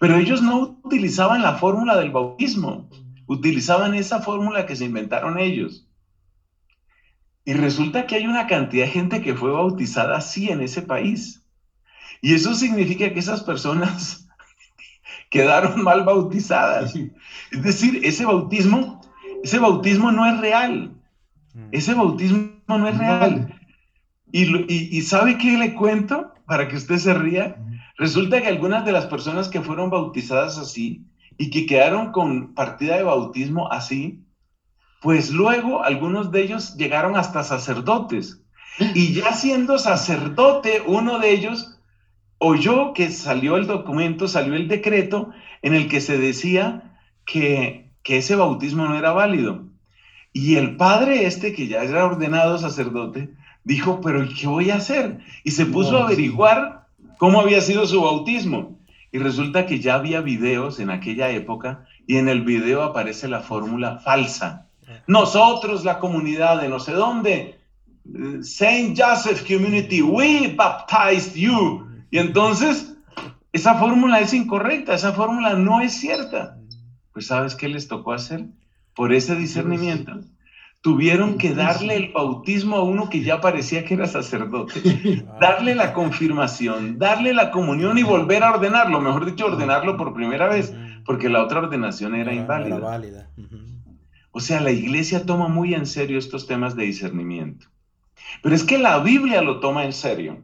Pero 0.01 0.17
ellos 0.17 0.43
no 0.43 0.79
utilizaban 0.85 1.43
la 1.43 1.55
fórmula 1.55 1.97
del 1.97 2.11
bautismo, 2.11 2.91
utilizaban 3.27 3.95
esa 3.95 4.21
fórmula 4.21 4.67
que 4.67 4.77
se 4.77 4.85
inventaron 4.85 5.39
ellos. 5.39 5.89
Y 7.45 7.53
resulta 7.53 8.07
que 8.07 8.17
hay 8.17 8.27
una 8.27 8.47
cantidad 8.47 8.87
de 8.87 8.91
gente 8.91 9.23
que 9.23 9.35
fue 9.35 9.53
bautizada 9.53 10.17
así 10.17 10.49
en 10.49 10.61
ese 10.61 10.83
país. 10.83 11.45
Y 12.21 12.35
eso 12.35 12.55
significa 12.55 13.13
que 13.13 13.21
esas 13.21 13.43
personas 13.43 14.29
quedaron 15.31 15.83
mal 15.83 16.05
bautizadas. 16.05 16.95
Es 17.53 17.63
decir, 17.63 18.01
ese 18.05 18.25
bautismo 18.25 19.01
ese 19.47 19.59
bautismo 19.59 20.11
no 20.13 20.27
es 20.27 20.41
real. 20.41 20.93
Mm. 21.55 21.69
Ese 21.73 21.95
bautismo 21.95 22.51
no 22.67 22.89
es 22.89 22.99
real. 22.99 23.55
Y, 24.33 25.01
¿sabe 25.03 25.39
qué 25.39 25.57
le 25.57 25.75
cuento? 25.75 26.33
Para 26.47 26.67
que 26.69 26.77
usted 26.77 26.97
se 26.97 27.15
ría. 27.15 27.57
Resulta 27.97 28.43
que 28.43 28.49
algunas 28.49 28.85
de 28.85 28.91
las 28.93 29.07
personas 29.07 29.49
que 29.49 29.63
fueron 29.63 29.89
bautizadas 29.89 30.59
así 30.59 31.07
y 31.39 31.51
que 31.51 31.67
quedaron 31.67 32.13
con 32.13 32.55
partida 32.55 32.97
de 32.97 33.03
bautismo 33.03 33.71
así, 33.73 34.25
pues 35.01 35.31
luego 35.31 35.85
algunos 35.85 36.31
de 36.33 36.43
ellos 36.43 36.77
llegaron 36.77 37.17
hasta 37.17 37.45
sacerdotes. 37.45 38.43
Y 38.95 39.13
ya 39.15 39.33
siendo 39.33 39.79
sacerdote, 39.79 40.83
uno 40.87 41.19
de 41.19 41.31
ellos 41.31 41.79
oyó 42.39 42.93
que 42.93 43.11
salió 43.11 43.57
el 43.57 43.67
documento, 43.67 44.29
salió 44.29 44.55
el 44.55 44.69
decreto 44.69 45.31
en 45.63 45.75
el 45.75 45.89
que 45.89 46.01
se 46.01 46.19
decía 46.19 46.99
que 47.25 47.87
que 48.07 48.19
ese 48.19 48.37
bautismo 48.37 48.87
no 48.87 48.97
era 48.97 49.11
válido. 49.11 49.65
Y 50.33 50.55
el 50.55 50.77
padre 50.77 51.27
este, 51.27 51.53
que 51.53 51.67
ya 51.67 51.83
era 51.83 52.07
ordenado 52.07 52.57
sacerdote, 52.57 53.31
dijo, 53.65 54.01
pero 54.01 54.25
¿qué 54.29 54.47
voy 54.47 54.71
a 54.71 54.77
hacer? 54.77 55.19
Y 55.43 55.51
se 55.51 55.67
puso 55.67 55.99
a 55.99 56.05
averiguar 56.05 56.87
cómo 57.19 57.41
había 57.41 57.61
sido 57.61 57.85
su 57.85 58.01
bautismo. 58.01 58.76
Y 59.17 59.19
resulta 59.19 59.65
que 59.65 59.81
ya 59.81 59.95
había 59.95 60.21
videos 60.21 60.79
en 60.79 60.91
aquella 60.91 61.31
época 61.31 61.87
y 62.07 62.19
en 62.19 62.29
el 62.29 62.43
video 62.43 62.83
aparece 62.83 63.29
la 63.29 63.41
fórmula 63.41 63.99
falsa. 63.99 64.69
Nosotros, 65.07 65.85
la 65.85 65.99
comunidad 65.99 66.61
de 66.61 66.69
no 66.69 66.79
sé 66.79 66.93
dónde, 66.93 67.59
Saint 68.43 68.99
Joseph 69.01 69.47
Community, 69.47 70.03
we 70.03 70.55
baptized 70.55 71.35
you. 71.35 71.87
Y 72.11 72.19
entonces, 72.19 72.95
esa 73.53 73.77
fórmula 73.77 74.21
es 74.21 74.35
incorrecta, 74.35 74.95
esa 74.95 75.13
fórmula 75.13 75.55
no 75.55 75.81
es 75.81 75.95
cierta 75.95 76.57
pues 77.17 77.29
¿sabes 77.29 77.55
qué 77.55 77.67
les 77.67 77.89
tocó 77.89 78.13
hacer? 78.13 78.45
Por 78.95 79.15
ese 79.15 79.37
discernimiento. 79.37 80.21
Tuvieron 80.81 81.37
que 81.37 81.53
darle 81.55 81.97
el 81.97 82.13
bautismo 82.13 82.77
a 82.77 82.83
uno 82.83 83.11
que 83.11 83.23
ya 83.23 83.41
parecía 83.41 83.85
que 83.85 83.95
era 83.95 84.07
sacerdote, 84.07 85.25
darle 85.41 85.75
la 85.75 85.93
confirmación, 85.93 86.99
darle 86.99 87.35
la 87.35 87.51
comunión 87.51 87.99
y 87.99 88.05
volver 88.05 88.45
a 88.45 88.53
ordenarlo, 88.53 89.01
mejor 89.01 89.27
dicho, 89.27 89.47
ordenarlo 89.47 89.97
por 89.97 90.15
primera 90.15 90.49
vez, 90.49 90.73
porque 91.05 91.29
la 91.29 91.43
otra 91.43 91.61
ordenación 91.61 92.15
era 92.15 92.33
inválida. 92.33 93.29
O 94.31 94.41
sea, 94.41 94.61
la 94.61 94.71
iglesia 94.71 95.25
toma 95.25 95.49
muy 95.49 95.75
en 95.75 95.87
serio 95.87 96.19
estos 96.19 96.47
temas 96.47 96.77
de 96.77 96.85
discernimiento. 96.85 97.67
Pero 98.43 98.55
es 98.55 98.65
que 98.65 98.79
la 98.79 98.99
Biblia 98.99 99.43
lo 99.43 99.61
toma 99.61 99.85
en 99.85 99.93
serio. 99.93 100.39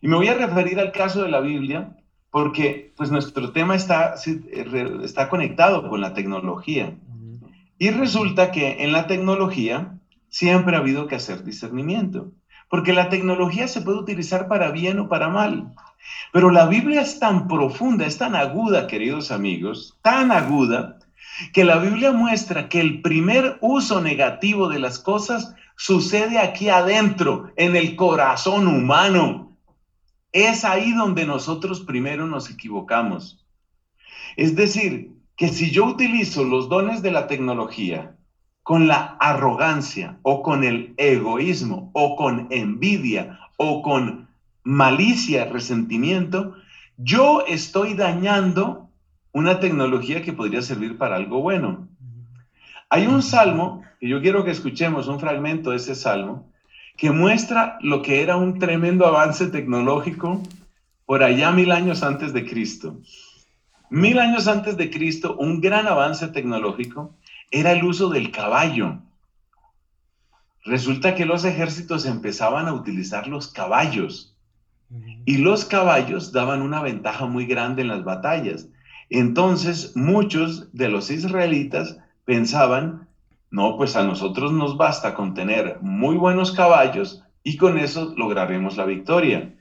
Y 0.00 0.08
me 0.08 0.16
voy 0.16 0.28
a 0.28 0.34
referir 0.34 0.80
al 0.80 0.92
caso 0.92 1.22
de 1.22 1.30
la 1.30 1.40
Biblia 1.40 1.96
porque 2.30 2.92
pues 2.96 3.10
nuestro 3.10 3.52
tema 3.52 3.74
está, 3.74 4.14
está 5.02 5.28
conectado 5.28 5.88
con 5.88 6.00
la 6.00 6.14
tecnología. 6.14 6.96
Y 7.80 7.88
resulta 7.88 8.52
que 8.52 8.84
en 8.84 8.92
la 8.92 9.06
tecnología 9.06 9.98
siempre 10.28 10.76
ha 10.76 10.80
habido 10.80 11.06
que 11.06 11.14
hacer 11.14 11.44
discernimiento, 11.44 12.30
porque 12.68 12.92
la 12.92 13.08
tecnología 13.08 13.68
se 13.68 13.80
puede 13.80 13.96
utilizar 13.96 14.48
para 14.48 14.70
bien 14.70 14.98
o 14.98 15.08
para 15.08 15.30
mal. 15.30 15.72
Pero 16.30 16.50
la 16.50 16.66
Biblia 16.66 17.00
es 17.00 17.18
tan 17.18 17.48
profunda, 17.48 18.04
es 18.04 18.18
tan 18.18 18.36
aguda, 18.36 18.86
queridos 18.86 19.30
amigos, 19.30 19.96
tan 20.02 20.30
aguda, 20.30 20.98
que 21.54 21.64
la 21.64 21.78
Biblia 21.78 22.12
muestra 22.12 22.68
que 22.68 22.80
el 22.80 23.00
primer 23.00 23.56
uso 23.62 24.02
negativo 24.02 24.68
de 24.68 24.78
las 24.78 24.98
cosas 24.98 25.54
sucede 25.74 26.38
aquí 26.38 26.68
adentro, 26.68 27.50
en 27.56 27.76
el 27.76 27.96
corazón 27.96 28.68
humano. 28.68 29.56
Es 30.32 30.66
ahí 30.66 30.92
donde 30.92 31.24
nosotros 31.24 31.80
primero 31.80 32.26
nos 32.26 32.50
equivocamos. 32.50 33.42
Es 34.36 34.54
decir, 34.54 35.18
que 35.40 35.48
si 35.48 35.70
yo 35.70 35.86
utilizo 35.86 36.44
los 36.44 36.68
dones 36.68 37.00
de 37.00 37.10
la 37.10 37.26
tecnología 37.26 38.14
con 38.62 38.86
la 38.86 39.16
arrogancia 39.18 40.18
o 40.20 40.42
con 40.42 40.64
el 40.64 40.92
egoísmo 40.98 41.90
o 41.94 42.14
con 42.14 42.46
envidia 42.50 43.40
o 43.56 43.80
con 43.80 44.28
malicia, 44.64 45.46
resentimiento, 45.46 46.56
yo 46.98 47.42
estoy 47.46 47.94
dañando 47.94 48.90
una 49.32 49.60
tecnología 49.60 50.20
que 50.20 50.34
podría 50.34 50.60
servir 50.60 50.98
para 50.98 51.16
algo 51.16 51.40
bueno. 51.40 51.88
Hay 52.90 53.06
un 53.06 53.22
salmo, 53.22 53.82
y 53.98 54.10
yo 54.10 54.20
quiero 54.20 54.44
que 54.44 54.50
escuchemos 54.50 55.08
un 55.08 55.20
fragmento 55.20 55.70
de 55.70 55.76
ese 55.76 55.94
salmo, 55.94 56.52
que 56.98 57.12
muestra 57.12 57.78
lo 57.80 58.02
que 58.02 58.22
era 58.22 58.36
un 58.36 58.58
tremendo 58.58 59.06
avance 59.06 59.46
tecnológico 59.46 60.42
por 61.06 61.22
allá 61.22 61.50
mil 61.50 61.72
años 61.72 62.02
antes 62.02 62.34
de 62.34 62.44
Cristo. 62.44 62.98
Mil 63.90 64.20
años 64.20 64.46
antes 64.46 64.76
de 64.76 64.88
Cristo, 64.88 65.36
un 65.36 65.60
gran 65.60 65.88
avance 65.88 66.28
tecnológico 66.28 67.16
era 67.50 67.72
el 67.72 67.82
uso 67.82 68.08
del 68.08 68.30
caballo. 68.30 68.98
Resulta 70.64 71.16
que 71.16 71.26
los 71.26 71.44
ejércitos 71.44 72.06
empezaban 72.06 72.68
a 72.68 72.72
utilizar 72.72 73.26
los 73.26 73.48
caballos 73.48 74.36
y 75.24 75.38
los 75.38 75.64
caballos 75.64 76.30
daban 76.30 76.62
una 76.62 76.82
ventaja 76.82 77.26
muy 77.26 77.46
grande 77.46 77.82
en 77.82 77.88
las 77.88 78.04
batallas. 78.04 78.68
Entonces 79.08 79.96
muchos 79.96 80.72
de 80.72 80.88
los 80.88 81.10
israelitas 81.10 81.98
pensaban, 82.24 83.08
no, 83.50 83.76
pues 83.76 83.96
a 83.96 84.04
nosotros 84.04 84.52
nos 84.52 84.76
basta 84.76 85.14
con 85.14 85.34
tener 85.34 85.78
muy 85.80 86.14
buenos 86.14 86.52
caballos 86.52 87.24
y 87.42 87.56
con 87.56 87.76
eso 87.76 88.14
lograremos 88.16 88.76
la 88.76 88.84
victoria. 88.84 89.52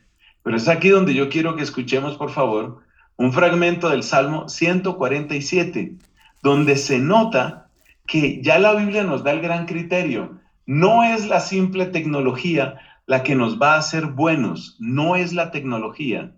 Pero 0.44 0.56
es 0.56 0.68
aquí 0.68 0.89
donde 0.89 1.15
yo 1.15 1.30
quiero 1.30 1.56
que 1.56 1.63
escuchemos, 1.63 2.15
por 2.15 2.30
favor, 2.30 2.84
un 3.20 3.34
fragmento 3.34 3.90
del 3.90 4.04
Salmo 4.04 4.48
147, 4.48 5.94
donde 6.42 6.78
se 6.78 7.00
nota 7.00 7.70
que 8.08 8.42
ya 8.42 8.58
la 8.60 8.74
Biblia 8.74 9.04
nos 9.04 9.26
da 9.26 9.32
el 9.32 9.42
gran 9.42 9.66
criterio. 9.66 10.40
No 10.66 11.04
es 11.04 11.28
la 11.28 11.42
simple 11.42 11.86
tecnología 11.86 12.80
la 13.08 13.24
que 13.24 13.36
nos 13.36 13.62
va 13.62 13.74
a 13.74 13.80
hacer 13.80 14.06
buenos, 14.06 14.78
no 14.80 15.18
es 15.18 15.34
la 15.34 15.52
tecnología, 15.52 16.32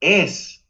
es 0.00 0.64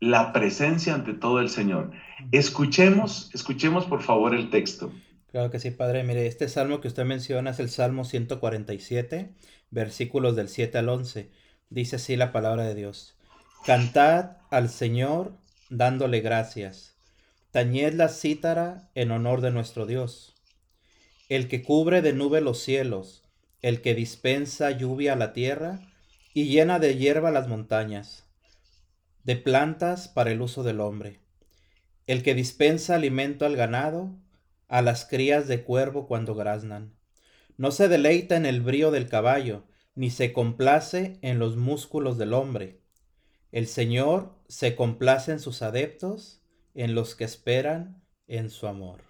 la 0.00 0.32
presencia 0.32 0.94
ante 0.94 1.12
todo 1.12 1.40
el 1.40 1.50
Señor. 1.50 1.92
Escuchemos, 2.30 3.30
escuchemos 3.34 3.84
por 3.84 4.00
favor 4.00 4.34
el 4.34 4.48
texto. 4.48 4.90
Claro 5.30 5.50
que 5.50 5.60
sí, 5.60 5.70
Padre. 5.70 6.02
Mire, 6.02 6.26
este 6.26 6.48
salmo 6.48 6.80
que 6.80 6.88
usted 6.88 7.04
menciona 7.04 7.50
es 7.50 7.60
el 7.60 7.68
Salmo 7.68 8.06
147, 8.06 9.34
versículos 9.70 10.34
del 10.34 10.48
7 10.48 10.78
al 10.78 10.88
11. 10.88 11.30
Dice 11.68 11.96
así 11.96 12.16
la 12.16 12.32
palabra 12.32 12.64
de 12.64 12.74
Dios. 12.74 13.18
Cantad 13.66 14.41
al 14.52 14.68
Señor 14.68 15.32
dándole 15.70 16.20
gracias. 16.20 16.94
Tañed 17.52 17.94
la 17.94 18.10
cítara 18.10 18.90
en 18.94 19.10
honor 19.10 19.40
de 19.40 19.50
nuestro 19.50 19.86
Dios. 19.86 20.34
El 21.30 21.48
que 21.48 21.62
cubre 21.62 22.02
de 22.02 22.12
nube 22.12 22.42
los 22.42 22.58
cielos, 22.58 23.24
el 23.62 23.80
que 23.80 23.94
dispensa 23.94 24.70
lluvia 24.70 25.14
a 25.14 25.16
la 25.16 25.32
tierra 25.32 25.80
y 26.34 26.48
llena 26.48 26.78
de 26.78 26.98
hierba 26.98 27.30
las 27.30 27.48
montañas, 27.48 28.26
de 29.24 29.36
plantas 29.36 30.08
para 30.08 30.32
el 30.32 30.42
uso 30.42 30.62
del 30.62 30.80
hombre. 30.80 31.20
El 32.06 32.22
que 32.22 32.34
dispensa 32.34 32.96
alimento 32.96 33.46
al 33.46 33.56
ganado, 33.56 34.10
a 34.68 34.82
las 34.82 35.06
crías 35.06 35.48
de 35.48 35.64
cuervo 35.64 36.06
cuando 36.06 36.34
graznan. 36.34 36.92
No 37.56 37.70
se 37.70 37.88
deleita 37.88 38.36
en 38.36 38.44
el 38.44 38.60
brío 38.60 38.90
del 38.90 39.08
caballo, 39.08 39.64
ni 39.94 40.10
se 40.10 40.34
complace 40.34 41.18
en 41.22 41.38
los 41.38 41.56
músculos 41.56 42.18
del 42.18 42.34
hombre. 42.34 42.81
El 43.52 43.66
Señor 43.66 44.34
se 44.48 44.74
complace 44.74 45.30
en 45.30 45.38
sus 45.38 45.60
adeptos, 45.60 46.42
en 46.74 46.94
los 46.94 47.14
que 47.14 47.24
esperan 47.24 48.02
en 48.26 48.48
su 48.48 48.66
amor. 48.66 49.04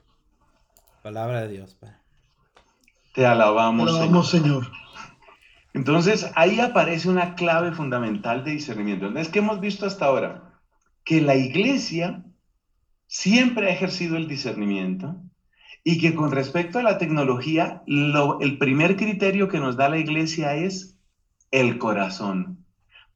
Palabra 1.03 1.43
de 1.43 1.49
Dios, 1.49 1.75
Padre. 1.75 1.97
Te 3.15 3.25
alabamos, 3.25 3.87
Te 3.87 3.93
alabamos 3.93 4.31
Señor. 4.31 4.67
Entonces, 5.75 6.31
ahí 6.35 6.59
aparece 6.59 7.09
una 7.09 7.37
clave 7.37 7.73
fundamental 7.73 8.45
de 8.45 8.51
discernimiento. 8.51 9.17
Es 9.17 9.29
que 9.29 9.39
hemos 9.39 9.61
visto 9.61 9.87
hasta 9.87 10.07
ahora 10.07 10.61
que 11.05 11.21
la 11.21 11.37
iglesia 11.37 12.25
siempre 13.07 13.69
ha 13.69 13.75
ejercido 13.75 14.17
el 14.17 14.27
discernimiento 14.27 15.23
y 15.85 16.01
que 16.01 16.15
con 16.15 16.33
respecto 16.33 16.81
a 16.81 16.83
la 16.83 16.99
tecnología, 16.99 17.83
el 17.87 18.59
primer 18.59 18.97
criterio 18.97 19.49
que 19.49 19.61
nos 19.61 19.77
da 19.77 19.89
la 19.89 19.99
iglesia 19.99 20.57
es 20.57 20.99
el 21.51 21.79
corazón. 21.79 22.62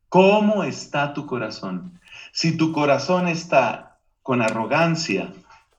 ¿Cómo 0.08 0.62
está 0.62 1.14
tu 1.14 1.26
corazón? 1.26 2.00
Si 2.32 2.56
tu 2.56 2.72
corazón 2.72 3.26
está 3.26 3.98
con 4.22 4.40
arrogancia, 4.40 5.32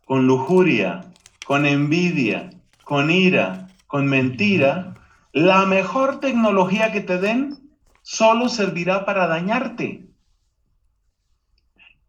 con 0.05 0.27
lujuria, 0.27 1.05
con 1.45 1.65
envidia, 1.65 2.49
con 2.83 3.09
ira, 3.09 3.69
con 3.87 4.07
mentira, 4.07 4.95
la 5.31 5.65
mejor 5.65 6.19
tecnología 6.19 6.91
que 6.91 7.01
te 7.01 7.19
den 7.19 7.71
solo 8.01 8.49
servirá 8.49 9.05
para 9.05 9.27
dañarte. 9.27 10.05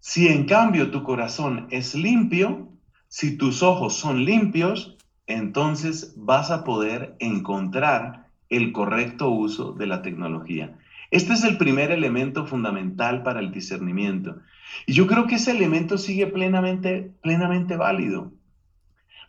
Si 0.01 0.29
en 0.29 0.47
cambio 0.47 0.91
tu 0.91 1.03
corazón 1.03 1.67
es 1.71 1.95
limpio, 1.95 2.69
si 3.09 3.37
tus 3.37 3.63
ojos 3.63 3.95
son 3.95 4.25
limpios, 4.25 4.97
entonces 5.27 6.15
vas 6.17 6.51
a 6.51 6.65
poder 6.65 7.17
encontrar 7.19 8.29
el 8.49 8.73
correcto 8.73 9.29
uso 9.29 9.73
de 9.73 9.87
la 9.87 10.03
tecnología. 10.03 10.79
Este 11.11 11.33
es 11.33 11.45
el 11.45 11.57
primer 11.57 11.91
elemento 11.91 12.47
fundamental 12.47 13.23
para 13.23 13.41
el 13.41 13.51
discernimiento. 13.51 14.37
Y 14.87 14.93
yo 14.93 15.07
creo 15.07 15.27
que 15.27 15.37
ese 15.37 15.53
elemento 15.53 15.97
sigue 15.97 16.27
plenamente, 16.27 17.13
plenamente 17.23 17.77
válido. 17.77 18.33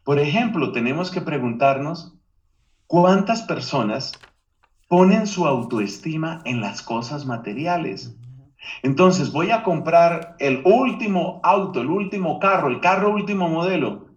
Por 0.04 0.20
ejemplo, 0.20 0.72
tenemos 0.72 1.12
que 1.12 1.22
preguntarnos 1.22 2.16
cuántas 2.88 3.44
personas 3.44 4.12
ponen 4.88 5.28
su 5.28 5.46
autoestima 5.46 6.42
en 6.46 6.62
las 6.62 6.82
cosas 6.82 7.26
materiales. 7.26 8.16
Entonces 8.84 9.32
voy 9.32 9.52
a 9.52 9.64
comprar 9.64 10.36
el 10.40 10.62
último 10.66 11.40
auto, 11.44 11.82
el 11.82 11.88
último 11.88 12.40
carro, 12.40 12.68
el 12.68 12.82
carro 12.82 13.14
último 13.14 13.48
modelo, 13.48 14.08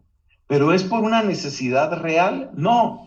pero 0.47 0.73
es 0.73 0.83
por 0.83 1.03
una 1.03 1.23
necesidad 1.23 2.01
real? 2.01 2.51
No, 2.55 3.02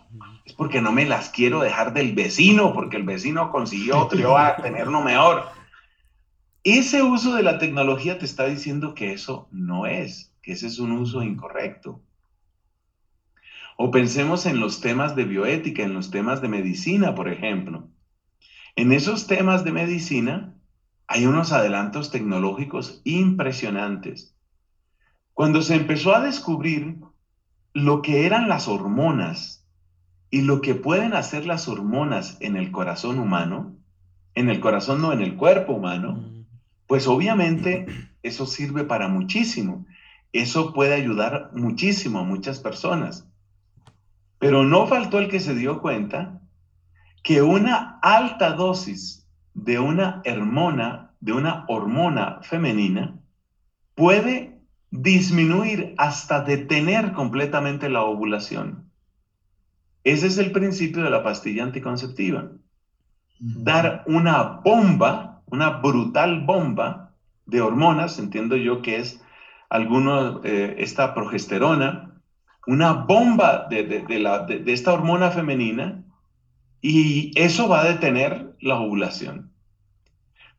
es 0.46 0.54
porque 0.54 0.82
no 0.82 0.92
me 0.92 1.06
las 1.06 1.30
quiero 1.30 1.62
dejar 1.62 1.94
del 1.94 2.14
vecino, 2.14 2.74
porque 2.74 2.98
el 2.98 3.04
vecino 3.04 3.52
consiguió 3.52 4.00
otro, 4.00 4.38
a 4.38 4.56
tener 4.58 4.88
uno 4.88 5.02
mejor. 5.02 5.46
Ese 6.64 7.02
uso 7.02 7.36
de 7.36 7.44
la 7.44 7.58
tecnología 7.58 8.20
te 8.20 8.26
está 8.26 8.46
diciendo 8.46 8.94
que 8.94 9.12
eso 9.12 9.48
no 9.52 9.88
es, 9.88 10.34
que 10.42 10.54
ese 10.54 10.68
es 10.68 10.80
un 10.80 10.92
uso 10.92 11.24
incorrecto. 11.24 12.02
O 13.78 13.92
pensemos 13.92 14.46
en 14.46 14.60
los 14.60 14.82
temas 14.82 15.16
de 15.16 15.26
bioética, 15.26 15.84
en 15.84 15.94
los 15.94 16.12
temas 16.12 16.42
de 16.42 16.48
medicina, 16.48 17.16
por 17.16 17.28
ejemplo. 17.28 17.90
En 18.76 18.92
esos 18.92 19.28
temas 19.28 19.64
de 19.64 19.72
medicina, 19.72 20.54
hay 21.08 21.26
unos 21.26 21.52
adelantos 21.52 22.12
tecnológicos 22.12 23.02
impresionantes. 23.04 24.36
Cuando 25.34 25.62
se 25.62 25.76
empezó 25.76 26.16
a 26.16 26.22
descubrir 26.22 26.98
lo 27.74 28.02
que 28.02 28.26
eran 28.26 28.48
las 28.48 28.68
hormonas 28.68 29.65
y 30.36 30.42
lo 30.42 30.60
que 30.60 30.76
pueden 30.76 31.14
hacer 31.14 31.46
las 31.46 31.70
hormonas 31.70 32.36
en 32.42 32.58
el 32.58 32.70
corazón 32.70 33.20
humano, 33.20 33.78
en 34.34 34.50
el 34.50 34.60
corazón 34.60 35.02
no 35.02 35.14
en 35.14 35.22
el 35.22 35.38
cuerpo 35.38 35.72
humano, 35.72 36.30
pues 36.88 37.08
obviamente 37.08 37.86
eso 38.22 38.46
sirve 38.46 38.84
para 38.84 39.08
muchísimo. 39.08 39.86
Eso 40.34 40.74
puede 40.74 40.94
ayudar 40.94 41.52
muchísimo 41.54 42.20
a 42.20 42.24
muchas 42.24 42.60
personas. 42.60 43.26
Pero 44.38 44.66
no 44.66 44.88
faltó 44.88 45.20
el 45.20 45.30
que 45.30 45.40
se 45.40 45.56
dio 45.56 45.82
cuenta 45.82 46.42
que 47.24 47.42
una 47.42 47.98
alta 48.02 48.52
dosis 48.52 49.26
de 49.54 49.80
una 49.80 50.22
hormona, 50.30 51.14
de 51.22 51.32
una 51.32 51.64
hormona 51.70 52.40
femenina, 52.42 53.18
puede 53.94 54.60
disminuir 54.92 55.96
hasta 55.98 56.42
detener 56.42 57.14
completamente 57.14 57.88
la 57.88 58.04
ovulación. 58.04 58.85
Ese 60.06 60.28
es 60.28 60.38
el 60.38 60.52
principio 60.52 61.04
de 61.04 61.10
la 61.10 61.24
pastilla 61.24 61.64
anticonceptiva. 61.64 62.52
Dar 63.40 64.04
una 64.06 64.62
bomba, 64.64 65.42
una 65.48 65.70
brutal 65.82 66.46
bomba 66.46 67.12
de 67.48 67.60
hormonas, 67.60 68.20
entiendo 68.20 68.56
yo 68.56 68.84
que 68.84 68.98
es 68.98 69.20
alguno, 69.68 70.42
eh, 70.44 70.76
esta 70.78 71.16
progesterona, 71.16 72.22
una 72.68 72.94
bomba 72.94 73.68
de, 73.68 74.06
la, 74.20 74.46
de 74.46 74.72
esta 74.72 74.94
hormona 74.94 75.32
femenina 75.32 76.04
y 76.82 77.32
eso 77.36 77.68
va 77.68 77.82
a 77.82 77.86
detener 77.86 78.56
la 78.62 78.80
ovulación. 78.80 79.52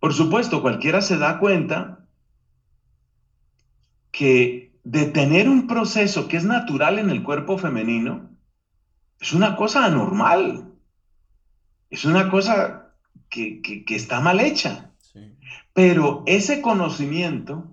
Por 0.01 0.13
supuesto, 0.13 0.61
cualquiera 0.61 1.01
se 1.01 1.19
da 1.19 1.39
cuenta 1.39 2.01
que 4.11 4.73
detener 4.83 5.49
un 5.49 5.69
proceso 5.69 6.27
que 6.27 6.37
es 6.37 6.45
natural 6.45 6.99
en 6.99 7.11
el 7.11 7.23
cuerpo 7.23 7.59
femenino 7.59 8.36
es 9.21 9.33
una 9.33 9.57
cosa 9.57 9.85
anormal. 9.85 10.73
Es 11.91 12.05
una 12.05 12.31
cosa 12.31 12.95
que, 13.29 13.85
está 13.89 14.21
mal 14.21 14.41
hecha. 14.41 14.93
Pero 15.73 16.23
ese 16.27 16.63
conocimiento 16.63 17.71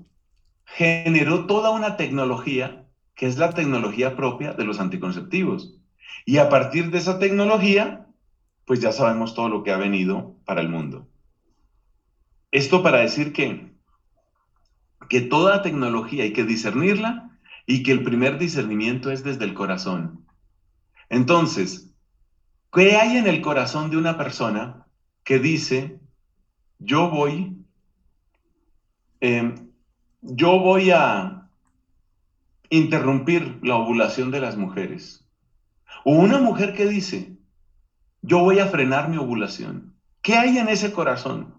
generó 0.66 1.46
toda 1.46 1.72
una 1.72 1.98
tecnología 1.98 2.86
que 3.16 3.28
es 3.28 3.38
la 3.38 3.52
tecnología 3.52 4.16
propia 4.16 4.54
de 4.54 4.66
los 4.66 4.80
anticonceptivos. 4.80 5.78
Y 6.26 6.38
a 6.38 6.50
partir 6.50 6.90
de 6.92 6.98
esa 6.98 7.20
tecnología 7.20 8.04
pues 8.66 8.80
ya 8.80 8.92
sabemos 8.92 9.36
todo 9.36 9.50
lo 9.50 9.64
que 9.64 9.72
ha 9.72 9.78
venido 9.78 10.38
para 10.46 10.62
el 10.62 10.70
mundo. 10.70 11.08
Esto 12.52 12.84
para 12.84 13.00
decir 13.00 13.34
que, 13.34 13.74
que 15.10 15.22
toda 15.22 15.62
tecnología 15.62 16.24
hay 16.24 16.34
que 16.34 16.44
discernirla 16.44 17.38
y 17.66 17.84
que 17.84 17.92
el 17.92 18.04
primer 18.04 18.38
discernimiento 18.38 19.12
es 19.12 19.24
desde 19.24 19.46
el 19.46 19.54
corazón. 19.54 20.23
Entonces, 21.10 21.92
¿qué 22.72 22.96
hay 22.96 23.18
en 23.18 23.28
el 23.28 23.42
corazón 23.42 23.90
de 23.90 23.98
una 23.98 24.18
persona 24.18 24.86
que 25.24 25.40
dice, 25.40 26.00
yo 26.80 27.10
voy, 27.10 27.58
em, 29.22 29.72
yo 30.22 30.60
voy 30.60 30.92
a 30.92 31.50
interrumpir 32.70 33.60
la 33.62 33.76
ovulación 33.76 34.32
de 34.32 34.42
las 34.42 34.58
mujeres? 34.58 35.26
O 36.04 36.14
una 36.14 36.40
mujer 36.40 36.74
que 36.74 36.88
dice, 36.88 37.38
yo 38.22 38.40
voy 38.40 38.60
a 38.60 38.68
frenar 38.68 39.10
mi 39.10 39.18
ovulación. 39.18 39.94
¿Qué 40.22 40.36
hay 40.36 40.58
en 40.58 40.70
ese 40.70 40.94
corazón? 40.94 41.54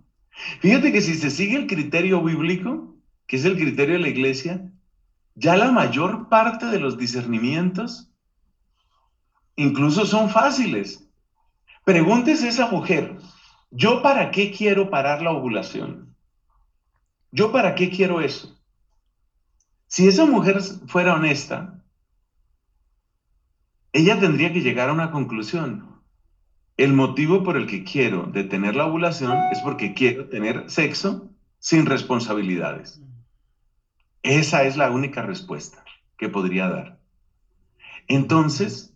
Fíjate 0.60 0.92
que 0.92 1.00
si 1.00 1.14
se 1.14 1.30
sigue 1.30 1.56
el 1.56 1.66
criterio 1.66 2.22
bíblico, 2.22 2.96
que 3.26 3.36
es 3.36 3.44
el 3.44 3.56
criterio 3.56 3.94
de 3.94 4.00
la 4.00 4.08
iglesia, 4.08 4.72
ya 5.34 5.56
la 5.56 5.70
mayor 5.70 6.28
parte 6.28 6.66
de 6.66 6.80
los 6.80 6.96
discernimientos 6.96 8.13
incluso 9.56 10.06
son 10.06 10.30
fáciles. 10.30 11.08
Pregúntese 11.84 12.46
a 12.46 12.50
esa 12.50 12.66
mujer, 12.68 13.16
¿yo 13.70 14.02
para 14.02 14.30
qué 14.30 14.50
quiero 14.50 14.90
parar 14.90 15.22
la 15.22 15.32
ovulación? 15.32 16.14
¿Yo 17.30 17.52
para 17.52 17.74
qué 17.74 17.90
quiero 17.90 18.20
eso? 18.20 18.58
Si 19.86 20.08
esa 20.08 20.24
mujer 20.24 20.60
fuera 20.86 21.14
honesta, 21.14 21.82
ella 23.92 24.18
tendría 24.18 24.52
que 24.52 24.60
llegar 24.60 24.88
a 24.88 24.92
una 24.92 25.10
conclusión. 25.10 26.00
El 26.76 26.92
motivo 26.92 27.44
por 27.44 27.56
el 27.56 27.66
que 27.66 27.84
quiero 27.84 28.24
detener 28.24 28.74
la 28.74 28.86
ovulación 28.86 29.36
es 29.52 29.60
porque 29.60 29.94
quiero 29.94 30.28
tener 30.28 30.68
sexo 30.68 31.30
sin 31.60 31.86
responsabilidades. 31.86 33.00
Esa 34.22 34.64
es 34.64 34.76
la 34.76 34.90
única 34.90 35.22
respuesta 35.22 35.84
que 36.16 36.28
podría 36.28 36.68
dar. 36.68 36.98
Entonces, 38.08 38.93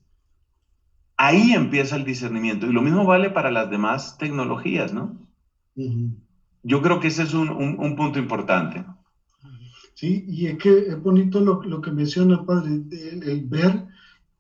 ahí 1.18 1.52
empieza 1.52 1.96
el 1.96 2.04
discernimiento. 2.04 2.66
Y 2.66 2.72
lo 2.72 2.80
mismo 2.80 3.04
vale 3.04 3.28
para 3.28 3.50
las 3.50 3.68
demás 3.68 4.16
tecnologías, 4.16 4.94
¿no? 4.94 5.18
Yo 6.62 6.80
creo 6.80 7.00
que 7.00 7.08
ese 7.08 7.24
es 7.24 7.34
un, 7.34 7.96
punto 7.96 8.18
importante. 8.18 8.84
Sí, 9.94 10.24
y 10.28 10.46
es 10.46 10.58
que 10.58 10.78
es 10.78 11.02
bonito 11.02 11.40
lo, 11.40 11.80
que 11.80 11.90
menciona, 11.90 12.44
padre, 12.44 12.70
el, 12.90 13.44
ver 13.46 13.84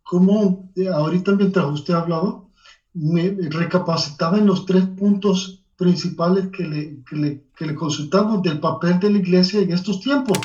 cómo, 0.02 0.70
eh, 0.76 0.88
ahorita 0.88 1.32
mientras 1.32 1.66
usted 1.66 1.94
hablaba, 1.94 2.44
me 2.94 3.36
recapacitaba 3.50 4.38
en 4.38 4.46
los 4.46 4.64
tres 4.64 4.84
puntos 4.86 5.64
principales 5.76 6.48
que 6.48 6.64
le, 6.64 7.02
que 7.04 7.16
le, 7.16 7.44
que 7.56 7.66
le 7.66 7.74
consultamos 7.74 8.42
del 8.42 8.60
papel 8.60 8.98
de 9.00 9.10
la 9.10 9.18
iglesia 9.18 9.60
en 9.60 9.72
estos 9.72 10.00
tiempos. 10.00 10.38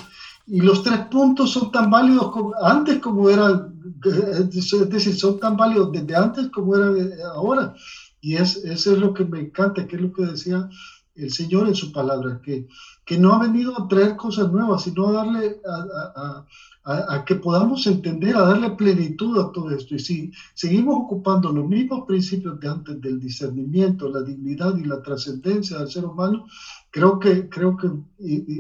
Y 0.46 0.60
los 0.60 0.84
tres 0.84 1.00
puntos 1.10 1.52
son 1.52 1.72
tan 1.72 1.90
válidos 1.90 2.32
como 2.32 2.54
antes 2.62 3.00
como 3.00 3.30
eran, 3.30 3.74
es 4.04 4.90
decir, 4.90 5.16
son 5.16 5.40
tan 5.40 5.56
válidos 5.56 5.92
desde 5.92 6.16
antes 6.16 6.50
como 6.50 6.76
eran 6.76 6.98
eh, 6.98 7.16
ahora. 7.34 7.74
Y 8.20 8.36
es, 8.36 8.58
eso 8.58 8.94
es 8.94 9.00
lo 9.00 9.14
que 9.14 9.26
me 9.26 9.40
encanta, 9.40 9.88
que 9.88 9.96
es 9.96 10.02
lo 10.02 10.12
que 10.12 10.26
decía 10.26 10.70
el 11.16 11.32
Señor 11.32 11.68
en 11.68 11.76
su 11.76 11.92
palabra, 11.92 12.42
que, 12.44 12.68
que 13.06 13.18
no 13.18 13.34
ha 13.34 13.40
venido 13.40 13.78
a 13.78 13.88
traer 13.88 14.16
cosas 14.16 14.52
nuevas, 14.52 14.84
sino 14.84 15.08
a 15.08 15.12
darle 15.12 15.62
a, 15.66 16.46
a, 16.86 17.26
que 17.26 17.36
podamos 17.36 17.86
entender, 17.88 18.36
a 18.36 18.44
darle 18.44 18.72
plenitud 18.72 19.40
a 19.40 19.52
todo 19.52 19.72
esto. 19.72 19.96
Y 19.96 20.00
si 20.00 20.32
seguimos 20.54 20.96
ocupando 20.98 21.52
los 21.52 21.68
mismos 21.68 22.06
principios 22.06 22.60
de 22.60 22.68
antes 22.68 23.02
del 23.02 23.20
discernimiento, 23.20 24.10
la 24.10 24.22
dignidad 24.22 24.76
y 24.78 24.86
la 24.86 25.02
trascendencia 25.02 25.80
del 25.80 25.90
ser 25.90 26.06
humano, 26.06 26.46
creo 26.92 27.20
que, 27.20 27.50
creo 27.50 27.78
que 27.78 27.90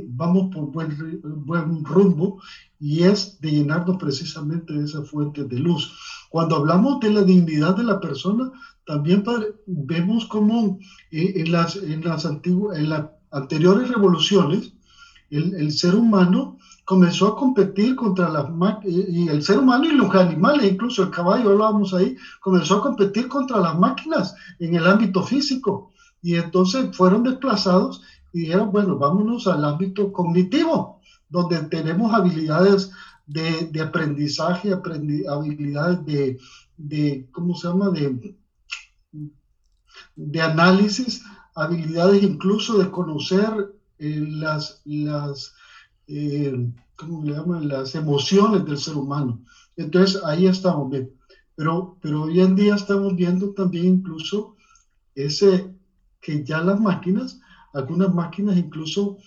vamos 0.07 0.53
por 0.53 0.71
buen, 0.71 1.21
buen 1.45 1.83
rumbo 1.85 2.41
y 2.79 3.03
es 3.03 3.39
de 3.39 3.51
llenarnos 3.51 3.97
precisamente 3.97 4.73
de 4.73 4.85
esa 4.85 5.03
fuente 5.03 5.43
de 5.43 5.59
luz. 5.59 5.93
Cuando 6.29 6.57
hablamos 6.57 6.99
de 6.99 7.11
la 7.11 7.23
dignidad 7.23 7.75
de 7.75 7.83
la 7.83 7.99
persona, 7.99 8.51
también 8.85 9.23
vemos 9.65 10.25
como 10.25 10.79
eh, 11.11 11.33
en 11.35 11.51
las, 11.51 11.75
en 11.75 12.03
las, 12.03 12.25
antiguas, 12.25 12.77
en 12.77 12.89
las 12.89 13.05
anteriores 13.33 13.89
revoluciones, 13.89 14.73
el, 15.29 15.55
el 15.55 15.71
ser 15.71 15.95
humano 15.95 16.57
comenzó 16.85 17.29
a 17.29 17.35
competir 17.35 17.95
contra 17.95 18.29
las 18.29 18.45
y 18.85 19.27
el 19.29 19.41
ser 19.41 19.59
humano 19.59 19.85
y 19.85 19.91
los 19.91 20.13
animales, 20.15 20.71
incluso 20.71 21.03
el 21.03 21.11
caballo, 21.11 21.51
hablábamos 21.51 21.93
ahí, 21.93 22.17
comenzó 22.41 22.77
a 22.77 22.81
competir 22.81 23.27
contra 23.27 23.59
las 23.59 23.77
máquinas 23.77 24.35
en 24.59 24.75
el 24.75 24.85
ámbito 24.85 25.23
físico. 25.23 25.91
Y 26.21 26.35
entonces 26.35 26.95
fueron 26.95 27.23
desplazados 27.23 28.01
y 28.33 28.41
dijeron, 28.41 28.71
bueno, 28.71 28.97
vámonos 28.97 29.47
al 29.47 29.63
ámbito 29.63 30.11
cognitivo, 30.11 30.99
donde 31.29 31.61
tenemos 31.63 32.13
habilidades 32.13 32.91
de, 33.25 33.67
de 33.71 33.81
aprendizaje, 33.81 34.73
habilidades 34.73 36.05
de, 36.05 36.39
de, 36.77 37.27
¿cómo 37.31 37.55
se 37.55 37.67
llama?, 37.67 37.89
de, 37.89 38.35
de 40.15 40.41
análisis, 40.41 41.23
habilidades 41.55 42.23
incluso 42.23 42.77
de 42.77 42.89
conocer 42.89 43.73
eh, 43.99 44.25
las, 44.27 44.81
las 44.85 45.53
eh, 46.07 46.71
¿cómo 46.95 47.23
le 47.23 47.33
llaman? 47.33 47.67
Las 47.67 47.95
emociones 47.95 48.65
del 48.65 48.77
ser 48.77 48.95
humano. 48.95 49.41
Entonces, 49.75 50.21
ahí 50.23 50.45
estamos 50.45 50.89
bien. 50.89 51.11
Pero, 51.55 51.97
pero 52.01 52.23
hoy 52.23 52.39
en 52.41 52.55
día 52.55 52.75
estamos 52.75 53.15
viendo 53.15 53.53
también 53.53 53.85
incluso 53.85 54.55
ese 55.15 55.71
que 56.19 56.43
ya 56.43 56.61
las 56.61 56.79
máquinas, 56.79 57.39
algunas 57.73 58.13
máquinas 58.13 58.57
incluso 58.57 59.17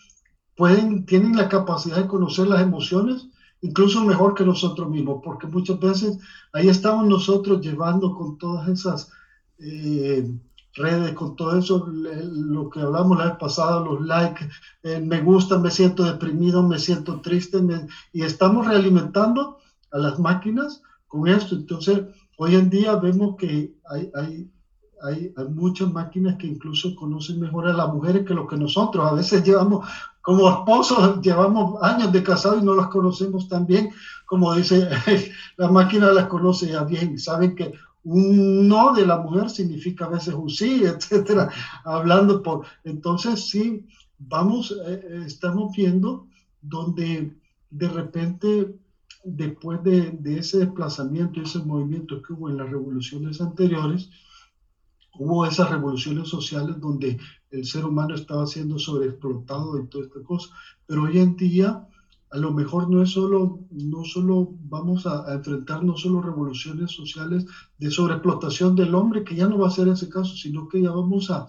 pueden, 0.56 1.06
tienen 1.06 1.36
la 1.36 1.48
capacidad 1.48 1.98
de 1.98 2.08
conocer 2.08 2.48
las 2.48 2.62
emociones 2.62 3.28
incluso 3.60 4.04
mejor 4.04 4.34
que 4.34 4.44
nosotros 4.44 4.88
mismos, 4.88 5.20
porque 5.24 5.46
muchas 5.46 5.78
veces 5.80 6.18
ahí 6.52 6.68
estamos 6.68 7.06
nosotros 7.06 7.60
llevando 7.60 8.14
con 8.14 8.38
todas 8.38 8.68
esas 8.68 9.10
eh, 9.58 10.28
redes, 10.76 11.12
con 11.14 11.36
todo 11.36 11.58
eso, 11.58 11.86
lo 11.88 12.70
que 12.70 12.80
hablamos 12.80 13.18
la 13.18 13.26
vez 13.26 13.36
pasada, 13.38 13.80
los 13.80 14.00
likes, 14.02 14.48
eh, 14.82 15.00
me 15.00 15.20
gusta, 15.20 15.58
me 15.58 15.70
siento 15.70 16.04
deprimido, 16.04 16.62
me 16.62 16.78
siento 16.78 17.20
triste, 17.20 17.58
y 18.12 18.22
estamos 18.22 18.66
realimentando 18.66 19.58
a 19.92 19.98
las 19.98 20.18
máquinas 20.18 20.82
con 21.06 21.28
esto. 21.28 21.54
Entonces, 21.54 22.02
hoy 22.38 22.54
en 22.54 22.70
día 22.70 22.96
vemos 22.96 23.36
que 23.36 23.74
hay, 23.90 24.10
hay, 24.14 24.50
hay, 25.02 25.32
hay, 25.36 25.48
muchas 25.48 25.92
máquinas 25.92 26.36
que 26.36 26.46
incluso 26.46 26.94
conocen 26.96 27.40
mejor 27.40 27.66
a 27.66 27.72
las 27.72 27.92
mujeres 27.92 28.26
que 28.26 28.34
lo 28.34 28.46
que 28.46 28.56
nosotros. 28.56 29.10
A 29.10 29.14
veces 29.14 29.44
llevamos, 29.44 29.86
como 30.22 30.48
esposos, 30.48 31.20
llevamos 31.22 31.82
años 31.82 32.12
de 32.12 32.22
casado 32.22 32.58
y 32.58 32.62
no 32.62 32.74
las 32.74 32.88
conocemos 32.88 33.48
tan 33.48 33.66
bien. 33.66 33.90
Como 34.26 34.54
dice, 34.54 34.88
la 35.56 35.68
máquina 35.68 36.12
las 36.12 36.26
conoce 36.26 36.68
ya 36.68 36.84
bien, 36.84 37.18
saben 37.18 37.54
que 37.54 37.72
un 38.06 38.68
no 38.68 38.94
de 38.94 39.04
la 39.04 39.18
mujer 39.18 39.50
significa 39.50 40.04
a 40.04 40.10
veces 40.10 40.32
un 40.32 40.48
sí, 40.48 40.84
etcétera, 40.84 41.50
hablando 41.84 42.42
por. 42.42 42.64
Entonces, 42.84 43.48
sí, 43.48 43.84
vamos, 44.18 44.70
eh, 44.86 45.00
eh, 45.02 45.22
estamos 45.26 45.74
viendo 45.76 46.28
donde 46.62 47.36
de 47.70 47.88
repente, 47.88 48.74
después 49.24 49.82
de, 49.82 50.12
de, 50.12 50.38
ese 50.38 50.58
desplazamiento, 50.58 51.40
ese 51.40 51.58
movimiento 51.58 52.22
que 52.22 52.32
hubo 52.32 52.48
en 52.48 52.58
las 52.58 52.70
revoluciones 52.70 53.40
anteriores, 53.40 54.08
hubo 55.18 55.44
esas 55.44 55.70
revoluciones 55.70 56.28
sociales 56.28 56.80
donde 56.80 57.18
el 57.50 57.64
ser 57.64 57.84
humano 57.84 58.14
estaba 58.14 58.46
siendo 58.46 58.78
sobreexplotado 58.78 59.80
y 59.80 59.86
toda 59.88 60.04
esta 60.04 60.22
cosa, 60.22 60.54
pero 60.86 61.04
hoy 61.04 61.18
en 61.18 61.36
día 61.36 61.86
a 62.30 62.38
lo 62.38 62.52
mejor 62.52 62.90
no 62.90 63.02
es 63.02 63.10
solo, 63.10 63.60
no 63.70 64.04
solo 64.04 64.52
vamos 64.68 65.06
a, 65.06 65.32
enfrentar 65.32 65.84
no 65.84 65.96
solo 65.96 66.20
revoluciones 66.20 66.90
sociales 66.90 67.46
de 67.78 67.90
sobreexplotación 67.90 68.74
del 68.74 68.94
hombre, 68.94 69.24
que 69.24 69.36
ya 69.36 69.46
no 69.46 69.58
va 69.58 69.68
a 69.68 69.70
ser 69.70 69.88
ese 69.88 70.08
caso, 70.08 70.34
sino 70.34 70.68
que 70.68 70.82
ya 70.82 70.90
vamos 70.90 71.30
a, 71.30 71.46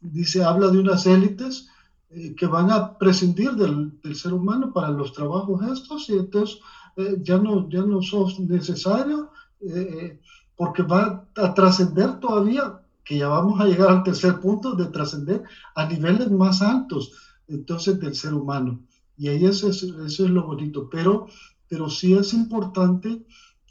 dice, 0.00 0.44
habla 0.44 0.68
de 0.68 0.78
unas 0.78 1.06
élites 1.06 1.68
eh, 2.10 2.34
que 2.34 2.46
van 2.46 2.70
a 2.70 2.96
prescindir 2.96 3.52
del, 3.52 3.92
ser 4.14 4.32
humano 4.32 4.72
para 4.72 4.90
los 4.90 5.12
trabajos 5.12 5.62
estos 5.62 6.08
y 6.10 6.14
entonces 6.14 6.58
eh, 6.96 7.18
ya, 7.22 7.38
no, 7.38 7.68
ya 7.68 7.82
no 7.82 8.00
son 8.02 8.32
necesarios 8.48 9.28
eh, 9.60 10.20
porque 10.56 10.82
va 10.82 11.26
a 11.36 11.54
trascender 11.54 12.20
todavía, 12.20 12.80
que 13.04 13.18
ya 13.18 13.28
vamos 13.28 13.60
a 13.60 13.64
llegar 13.64 13.90
al 13.90 14.02
tercer 14.02 14.38
punto 14.40 14.74
de 14.74 14.86
trascender 14.86 15.42
a 15.74 15.86
niveles 15.86 16.30
más 16.30 16.62
altos 16.62 17.12
entonces 17.48 17.98
del 17.98 18.14
ser 18.14 18.34
humano. 18.34 18.80
Y 19.20 19.28
ahí 19.28 19.44
eso 19.44 19.68
es, 19.68 19.82
eso 19.82 20.24
es 20.24 20.30
lo 20.30 20.46
bonito. 20.46 20.88
Pero, 20.88 21.26
pero 21.68 21.90
sí 21.90 22.14
es 22.14 22.32
importante 22.32 23.26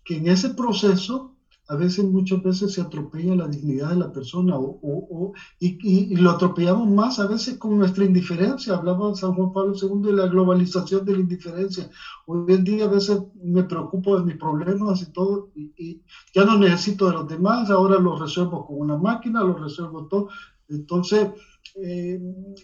que 0.06 0.18
en 0.18 0.28
ese 0.28 0.52
proceso, 0.52 1.38
a 1.68 1.76
veces, 1.76 2.06
muchas 2.06 2.44
veces 2.44 2.74
se 2.74 2.82
atropella 2.82 3.34
la 3.34 3.48
dignidad 3.48 3.90
de 3.90 3.96
la 3.96 4.14
persona 4.14 4.56
o, 4.58 4.80
o, 4.84 5.34
y, 5.60 5.80
y, 5.82 6.16
lo 6.18 6.30
atropellamos 6.30 6.88
más 6.88 7.18
a 7.20 7.26
veces 7.26 7.58
con 7.58 7.80
nuestra 7.80 8.06
indiferencia. 8.06 8.76
Hablaba 8.76 9.16
San 9.16 9.34
Juan 9.34 9.52
Pablo 9.52 9.74
II 9.74 10.04
de 10.04 10.14
la 10.14 10.28
globalización 10.28 11.04
de 11.04 11.14
la 11.14 11.20
indiferencia. 11.20 11.90
Hoy 12.28 12.54
en 12.54 12.64
día 12.64 12.86
a 12.86 12.90
veces 12.90 13.20
me 13.42 13.64
preocupo 13.64 14.20
de 14.20 14.26
mis 14.26 14.38
problemas 14.38 15.02
y 15.02 15.12
todo 15.12 15.50
y, 15.56 15.74
y 15.78 16.04
ya 16.32 16.46
no 16.46 16.60
necesito 16.60 17.08
de 17.08 17.14
los 17.14 17.28
demás, 17.28 17.72
ahora 17.72 17.98
los 17.98 18.20
resuelvo 18.20 18.68
con 18.68 18.82
una 18.82 18.98
máquina, 18.98 19.44
los 19.44 19.60
resuelvo 19.60 20.06
todo. 20.06 20.30
Entonces, 20.68 21.30
eh, 21.76 22.22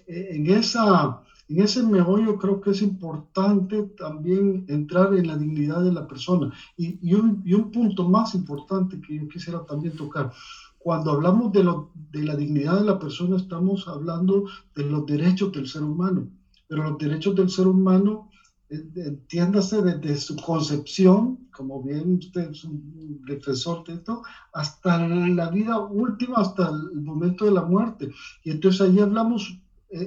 en 0.08 0.52
esa 0.52 1.24
en 1.48 1.62
ese 1.62 1.84
meollo 1.84 2.38
creo 2.38 2.60
que 2.60 2.72
es 2.72 2.82
importante 2.82 3.84
también 3.98 4.66
entrar 4.68 5.14
en 5.14 5.28
la 5.28 5.38
dignidad 5.38 5.84
de 5.84 5.92
la 5.92 6.08
persona. 6.08 6.54
Y, 6.76 6.98
y, 7.08 7.14
un, 7.14 7.44
y 7.46 7.54
un, 7.54 7.72
punto 7.72 8.08
más 8.10 8.34
importante 8.34 9.00
que 9.02 9.18
yo 9.18 9.28
quisiera 9.28 9.66
también 9.66 9.96
tocar. 9.96 10.32
Cuando 10.80 11.12
hablamos 11.12 11.52
de, 11.52 11.64
lo, 11.64 11.92
de 12.12 12.24
la 12.24 12.36
dignidad 12.36 12.80
de 12.80 12.86
la 12.86 13.00
persona, 13.00 13.38
estamos 13.38 13.88
hablando 13.88 14.46
de 14.76 14.84
los 14.84 15.06
derechos 15.06 15.52
del 15.52 15.68
ser 15.68 15.84
humano. 15.84 16.30
Pero 16.68 16.84
los 16.84 16.98
derechos 16.98 17.36
del 17.36 17.50
ser 17.50 17.68
humano 17.68 18.30
entiéndase 18.70 19.82
desde 19.82 20.18
su 20.18 20.36
concepción, 20.38 21.48
como 21.52 21.84
bien 21.84 22.16
usted 22.16 22.52
es 22.52 22.64
un 22.64 23.22
defensor 23.28 23.84
de 23.86 23.94
esto, 23.94 24.24
hasta 24.54 25.08
la 25.08 25.50
vida 25.50 25.80
última, 25.80 26.38
hasta 26.38 26.70
el 26.70 27.02
momento 27.02 27.46
de 27.46 27.52
la 27.52 27.62
muerte. 27.62 28.12
Y 28.44 28.52
entonces 28.52 28.82
ahí 28.82 29.00
hablamos 29.00 29.52
eh, 29.52 29.62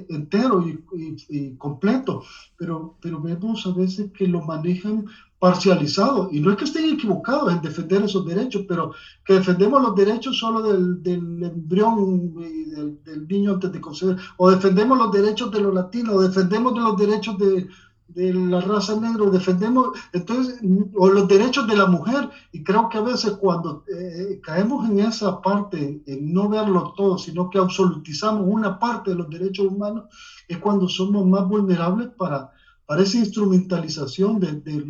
entero 0.09 0.63
y, 0.67 1.55
completo, 1.57 2.23
pero, 2.57 2.95
pero 3.01 3.21
vemos 3.21 3.65
a 3.65 3.73
veces 3.73 4.11
que 4.11 4.27
lo 4.27 4.41
manejan 4.41 5.05
parcializado, 5.39 6.29
y 6.31 6.41
no 6.41 6.51
es 6.51 6.57
que 6.57 6.65
estén 6.65 6.93
equivocados 6.93 7.51
en 7.53 7.61
defender 7.61 8.03
esos 8.03 8.25
derechos, 8.25 8.65
pero 8.67 8.91
que 9.25 9.35
defendemos 9.35 9.81
los 9.81 9.95
derechos 9.95 10.37
solo 10.37 10.61
del, 10.61 11.01
del 11.01 11.43
embrión 11.43 12.33
y 12.37 12.65
del, 12.65 13.27
niño 13.27 13.53
antes 13.53 13.71
de 13.71 13.79
conceder, 13.79 14.17
o 14.35 14.51
defendemos 14.51 14.97
los 14.97 15.11
derechos 15.11 15.49
de 15.51 15.61
los 15.61 15.73
latinos, 15.73 16.15
o 16.15 16.21
defendemos 16.21 16.73
de 16.73 16.81
los 16.81 16.97
derechos 16.97 17.37
de 17.37 17.67
de 18.09 18.33
la 18.33 18.59
raza 18.61 18.99
negra, 18.99 19.29
defendemos 19.29 19.89
entonces 20.13 20.59
o 20.95 21.09
los 21.09 21.27
derechos 21.27 21.67
de 21.67 21.77
la 21.77 21.85
mujer 21.85 22.29
y 22.51 22.63
creo 22.63 22.89
que 22.89 22.97
a 22.97 23.01
veces 23.01 23.33
cuando 23.33 23.83
eh, 23.87 24.39
caemos 24.41 24.89
en 24.89 24.99
esa 24.99 25.41
parte, 25.41 26.01
en 26.05 26.33
no 26.33 26.49
verlo 26.49 26.93
todo, 26.97 27.17
sino 27.17 27.49
que 27.49 27.59
absolutizamos 27.59 28.45
una 28.47 28.79
parte 28.79 29.11
de 29.11 29.17
los 29.17 29.29
derechos 29.29 29.67
humanos, 29.67 30.05
es 30.47 30.57
cuando 30.57 30.87
somos 30.87 31.25
más 31.25 31.47
vulnerables 31.47 32.09
para, 32.17 32.51
para 32.85 33.03
esa 33.03 33.19
instrumentalización 33.19 34.39
de, 34.39 34.53
de, 34.53 34.83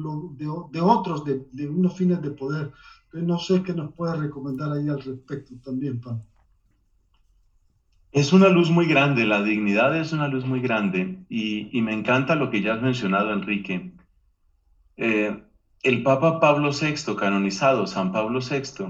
de, 0.72 0.82
otros, 0.82 1.24
de, 1.26 1.68
unos 1.68 1.94
fines 1.98 2.22
de 2.22 2.32
poder. 2.32 2.72
Entonces 3.06 3.28
no 3.28 3.40
sé 3.40 3.64
qué 3.64 3.74
nos 3.74 3.94
puede 3.94 4.16
recomendar 4.16 4.72
ahí 4.72 4.88
al 4.88 5.02
respecto 5.02 5.54
también, 5.64 6.00
Pablo. 6.00 6.24
Es 8.12 8.34
una 8.34 8.50
luz 8.50 8.72
muy 8.72 8.88
grande, 8.88 9.26
la 9.26 9.44
dignidad 9.44 9.96
es 9.96 10.14
una 10.14 10.28
luz 10.28 10.44
muy 10.44 10.62
grande 10.62 11.20
y, 11.30 11.70
me 11.82 11.94
encanta 11.94 12.36
lo 12.36 12.50
que 12.50 12.62
ya 12.62 12.74
has 12.74 12.82
mencionado, 12.82 13.32
Enrique. 13.32 13.92
Eh, 14.98 15.44
el 15.84 16.04
Papa 16.04 16.40
Pablo 16.40 16.72
VI, 16.72 17.16
canonizado, 17.16 17.86
San 17.86 18.12
Pablo 18.12 18.40
VI, 18.40 18.86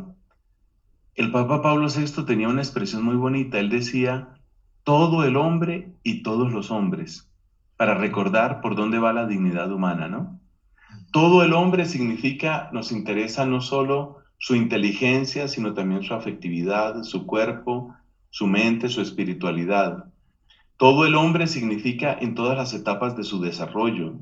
el 1.15 1.32
Papa 1.32 1.62
Pablo 1.62 1.88
VI 1.89 2.23
tenía 2.23 2.47
una 2.47 2.62
expresión 2.62 3.03
muy 3.03 3.17
bonita, 3.17 3.60
él 3.60 3.69
decía, 3.69 4.36
todo 4.84 5.25
el 5.25 5.36
hombre 5.36 5.93
y 6.01 6.23
todos 6.23 6.53
los 6.53 6.71
hombres, 6.71 7.29
para 7.75 7.95
recordar 7.95 8.62
por 8.62 8.75
dónde 8.75 8.99
va 8.99 9.12
la 9.12 9.25
dignidad 9.25 9.69
humana, 9.69 10.08
¿no? 10.08 10.39
Todo 11.12 11.43
el 11.43 11.51
hombre 11.51 11.86
significa, 11.86 12.69
nos 12.71 12.93
interesa 12.93 13.45
no 13.45 13.60
solo 13.60 14.19
su 14.38 14.55
inteligencia, 14.55 15.49
sino 15.49 15.73
también 15.73 16.03
su 16.03 16.13
afectividad, 16.13 17.03
su 17.03 17.25
cuerpo, 17.25 17.93
su 18.30 18.48
mente, 18.48 18.89
su 18.89 19.02
espiritualidad. 19.02 20.06
Todo 20.78 21.06
el 21.06 21.15
hombre 21.15 21.48
significa 21.48 22.18
en 22.20 22.36
todas 22.36 22.58
las 22.58 22.74
etapas 22.74 23.18
de 23.18 23.24
su 23.24 23.42
desarrollo. 23.42 24.13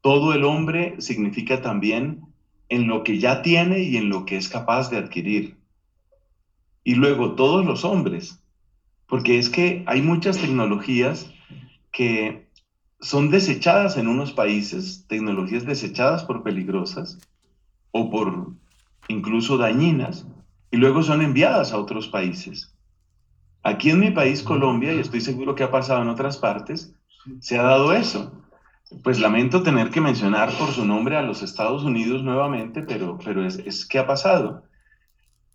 Todo 0.00 0.32
el 0.34 0.44
hombre 0.44 1.00
significa 1.00 1.62
también 1.62 2.22
en 2.68 2.86
lo 2.86 3.04
que 3.04 3.18
ya 3.18 3.42
tiene 3.42 3.80
y 3.80 3.96
en 3.96 4.08
lo 4.08 4.24
que 4.24 4.36
es 4.36 4.48
capaz 4.48 4.90
de 4.90 4.98
adquirir. 4.98 5.56
Y 6.84 6.94
luego 6.94 7.34
todos 7.34 7.64
los 7.64 7.84
hombres, 7.84 8.42
porque 9.06 9.38
es 9.38 9.50
que 9.50 9.84
hay 9.86 10.02
muchas 10.02 10.38
tecnologías 10.38 11.30
que 11.92 12.48
son 13.00 13.30
desechadas 13.30 13.96
en 13.96 14.08
unos 14.08 14.32
países, 14.32 15.04
tecnologías 15.08 15.66
desechadas 15.66 16.24
por 16.24 16.42
peligrosas 16.42 17.18
o 17.90 18.10
por 18.10 18.52
incluso 19.08 19.58
dañinas, 19.58 20.26
y 20.70 20.78
luego 20.78 21.02
son 21.02 21.20
enviadas 21.20 21.72
a 21.72 21.78
otros 21.78 22.08
países. 22.08 22.72
Aquí 23.62 23.90
en 23.90 24.00
mi 24.00 24.10
país, 24.10 24.42
Colombia, 24.42 24.92
y 24.92 24.98
estoy 24.98 25.20
seguro 25.20 25.54
que 25.54 25.62
ha 25.62 25.70
pasado 25.70 26.02
en 26.02 26.08
otras 26.08 26.36
partes, 26.36 26.94
se 27.40 27.58
ha 27.58 27.62
dado 27.62 27.92
eso. 27.92 28.32
Pues 29.02 29.20
lamento 29.20 29.62
tener 29.62 29.90
que 29.90 30.00
mencionar 30.00 30.50
por 30.58 30.68
su 30.68 30.84
nombre 30.84 31.16
a 31.16 31.22
los 31.22 31.42
Estados 31.42 31.84
Unidos 31.84 32.22
nuevamente, 32.22 32.82
pero, 32.82 33.18
pero 33.24 33.46
es, 33.46 33.58
es 33.58 33.86
que 33.86 33.98
ha 33.98 34.06
pasado. 34.06 34.64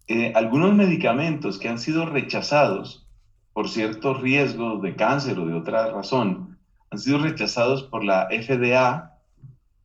Eh, 0.07 0.31
algunos 0.35 0.73
medicamentos 0.73 1.59
que 1.59 1.67
han 1.67 1.79
sido 1.79 2.05
rechazados 2.05 3.05
por 3.51 3.69
ciertos 3.69 4.21
riesgos 4.21 4.81
de 4.81 4.95
cáncer 4.95 5.37
o 5.39 5.45
de 5.45 5.55
otra 5.55 5.91
razón, 5.91 6.57
han 6.91 6.99
sido 6.99 7.17
rechazados 7.17 7.83
por 7.83 8.03
la 8.03 8.27
FDA, 8.29 9.17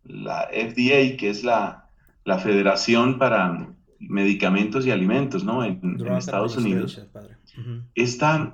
la 0.05 0.49
FDA, 0.53 1.17
que 1.17 1.31
es 1.31 1.43
la, 1.43 1.89
la 2.25 2.39
Federación 2.39 3.19
para 3.19 3.69
Medicamentos 3.99 4.87
y 4.87 4.91
Alimentos, 4.91 5.45
¿no? 5.45 5.65
En, 5.65 5.81
en 5.83 6.13
Estados 6.13 6.57
Unidos. 6.57 7.01
Eh, 7.57 7.83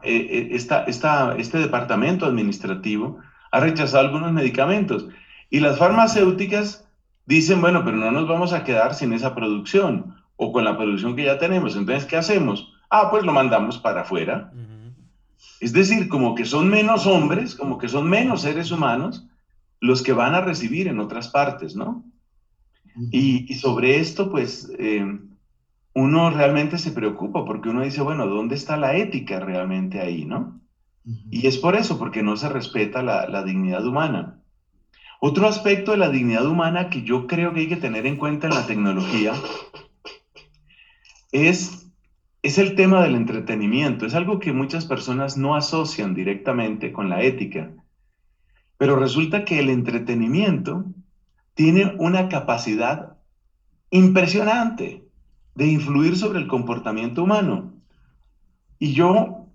eh, 0.02 0.48
este 0.52 1.58
departamento 1.58 2.26
administrativo 2.26 3.18
ha 3.52 3.60
rechazado 3.60 4.06
algunos 4.06 4.32
medicamentos 4.32 5.06
y 5.50 5.60
las 5.60 5.78
farmacéuticas 5.78 6.88
dicen, 7.26 7.60
bueno, 7.60 7.84
pero 7.84 7.96
no 7.96 8.10
nos 8.10 8.28
vamos 8.28 8.52
a 8.52 8.64
quedar 8.64 8.94
sin 8.94 9.12
esa 9.12 9.34
producción 9.34 10.16
o 10.36 10.52
con 10.52 10.64
la 10.64 10.76
producción 10.76 11.16
que 11.16 11.24
ya 11.24 11.38
tenemos. 11.38 11.76
Entonces, 11.76 12.04
¿qué 12.06 12.16
hacemos? 12.16 12.72
Ah, 12.90 13.10
pues 13.10 13.24
lo 13.24 13.32
mandamos 13.32 13.78
para 13.78 14.02
afuera. 14.02 14.52
Es 15.60 15.72
decir, 15.72 16.08
como 16.08 16.34
que 16.34 16.44
son 16.44 16.68
menos 16.68 17.06
hombres, 17.06 17.54
como 17.54 17.78
que 17.78 17.88
son 17.88 18.08
menos 18.08 18.42
seres 18.42 18.70
humanos 18.70 19.26
los 19.80 20.02
que 20.02 20.12
van 20.12 20.34
a 20.34 20.40
recibir 20.40 20.88
en 20.88 21.00
otras 21.00 21.28
partes, 21.28 21.76
¿no? 21.76 22.04
y, 23.12 23.54
sobre 23.54 23.98
esto, 23.98 24.30
pues, 24.30 24.70
eh, 24.78 25.04
uno 25.94 26.30
realmente 26.30 26.78
se 26.78 26.92
preocupa 26.92 27.44
porque 27.44 27.70
uno 27.70 27.82
dice, 27.82 28.02
bueno, 28.02 28.26
¿dónde 28.26 28.54
está 28.54 28.76
la 28.76 28.96
ética 28.96 29.40
realmente 29.40 30.00
ahí, 30.00 30.24
no? 30.24 30.60
Y 31.30 31.46
es 31.46 31.56
por 31.56 31.74
eso, 31.74 31.98
porque 31.98 32.22
no 32.22 32.36
se 32.36 32.48
respeta 32.48 33.02
la, 33.02 33.42
dignidad 33.42 33.86
humana. 33.86 34.42
Otro 35.20 35.48
aspecto 35.48 35.92
de 35.92 35.96
la 35.96 36.10
dignidad 36.10 36.46
humana 36.46 36.90
que 36.90 37.02
yo 37.02 37.26
creo 37.26 37.52
que 37.52 37.60
hay 37.60 37.68
que 37.68 37.76
tener 37.76 38.06
en 38.06 38.16
cuenta 38.16 38.46
en 38.46 38.54
la 38.54 38.66
tecnología 38.66 39.32
es, 41.32 41.90
es 42.42 42.58
el 42.58 42.74
tema 42.74 43.02
del 43.02 43.14
entretenimiento. 43.14 44.04
Es 44.04 44.14
algo 44.14 44.38
que 44.38 44.52
muchas 44.52 44.84
personas 44.84 45.36
no 45.36 45.56
asocian 45.56 46.14
directamente 46.14 46.92
con 46.92 47.08
la 47.08 47.22
ética. 47.22 47.72
Pero 48.76 48.96
resulta 48.96 49.44
que 49.44 49.58
el 49.58 49.70
entretenimiento 49.70 50.84
tiene 51.54 51.94
una 51.98 52.28
capacidad 52.28 53.16
impresionante 53.90 55.07
de 55.58 55.66
influir 55.66 56.16
sobre 56.16 56.38
el 56.38 56.46
comportamiento 56.46 57.24
humano. 57.24 57.72
Y 58.78 58.92
yo, 58.92 59.48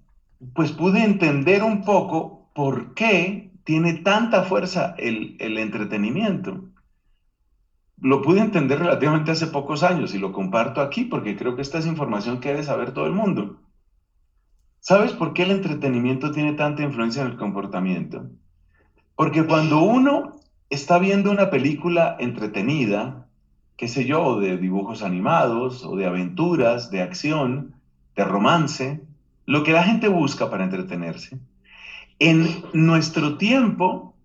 pues 0.54 0.74
pude 0.74 1.02
entender 1.02 1.64
un 1.64 1.86
poco 1.86 2.50
por 2.54 2.94
qué 2.94 3.54
tiene 3.64 3.94
tanta 3.94 4.44
fuerza 4.44 4.96
el, 4.98 5.38
el 5.40 5.58
entretenimiento. 5.58 6.66
Lo 8.02 8.22
pude 8.22 8.42
entender 8.42 8.80
relativamente 8.80 9.32
hace 9.32 9.48
pocos 9.48 9.82
años 9.82 10.14
y 10.14 10.20
lo 10.20 10.34
comparto 10.34 10.82
aquí 10.82 11.06
porque 11.06 11.38
creo 11.38 11.56
que 11.56 11.62
esta 11.62 11.78
es 11.78 11.86
información 11.88 12.42
que 12.42 12.50
debe 12.50 12.64
saber 12.64 12.92
todo 12.92 13.06
el 13.06 13.14
mundo. 13.14 13.62
¿Sabes 14.82 15.14
por 15.14 15.32
qué 15.32 15.44
el 15.44 15.52
entretenimiento 15.52 16.34
tiene 16.34 16.52
tanta 16.52 16.84
influencia 16.84 17.22
en 17.22 17.30
el 17.30 17.38
comportamiento? 17.38 18.30
Porque 19.16 19.46
cuando 19.46 19.82
uno 19.82 20.36
está 20.70 21.00
viendo 21.00 21.32
una 21.32 21.50
película 21.50 22.18
entretenida, 22.20 23.23
qué 23.84 23.90
sé 23.90 24.06
yo, 24.06 24.40
de 24.40 24.56
dibujos 24.56 25.04
animados 25.04 25.84
o 25.84 25.98
de 25.98 26.06
aventuras, 26.06 26.90
de 26.90 27.02
acción, 27.02 27.76
de 28.16 28.24
romance, 28.24 29.02
lo 29.46 29.64
que 29.64 29.74
la 29.74 29.84
gente 29.84 30.08
busca 30.08 30.50
para 30.50 30.64
entretenerse. 30.64 31.38
En 32.18 32.64
nuestro 32.72 33.38
tiempo 33.38 34.16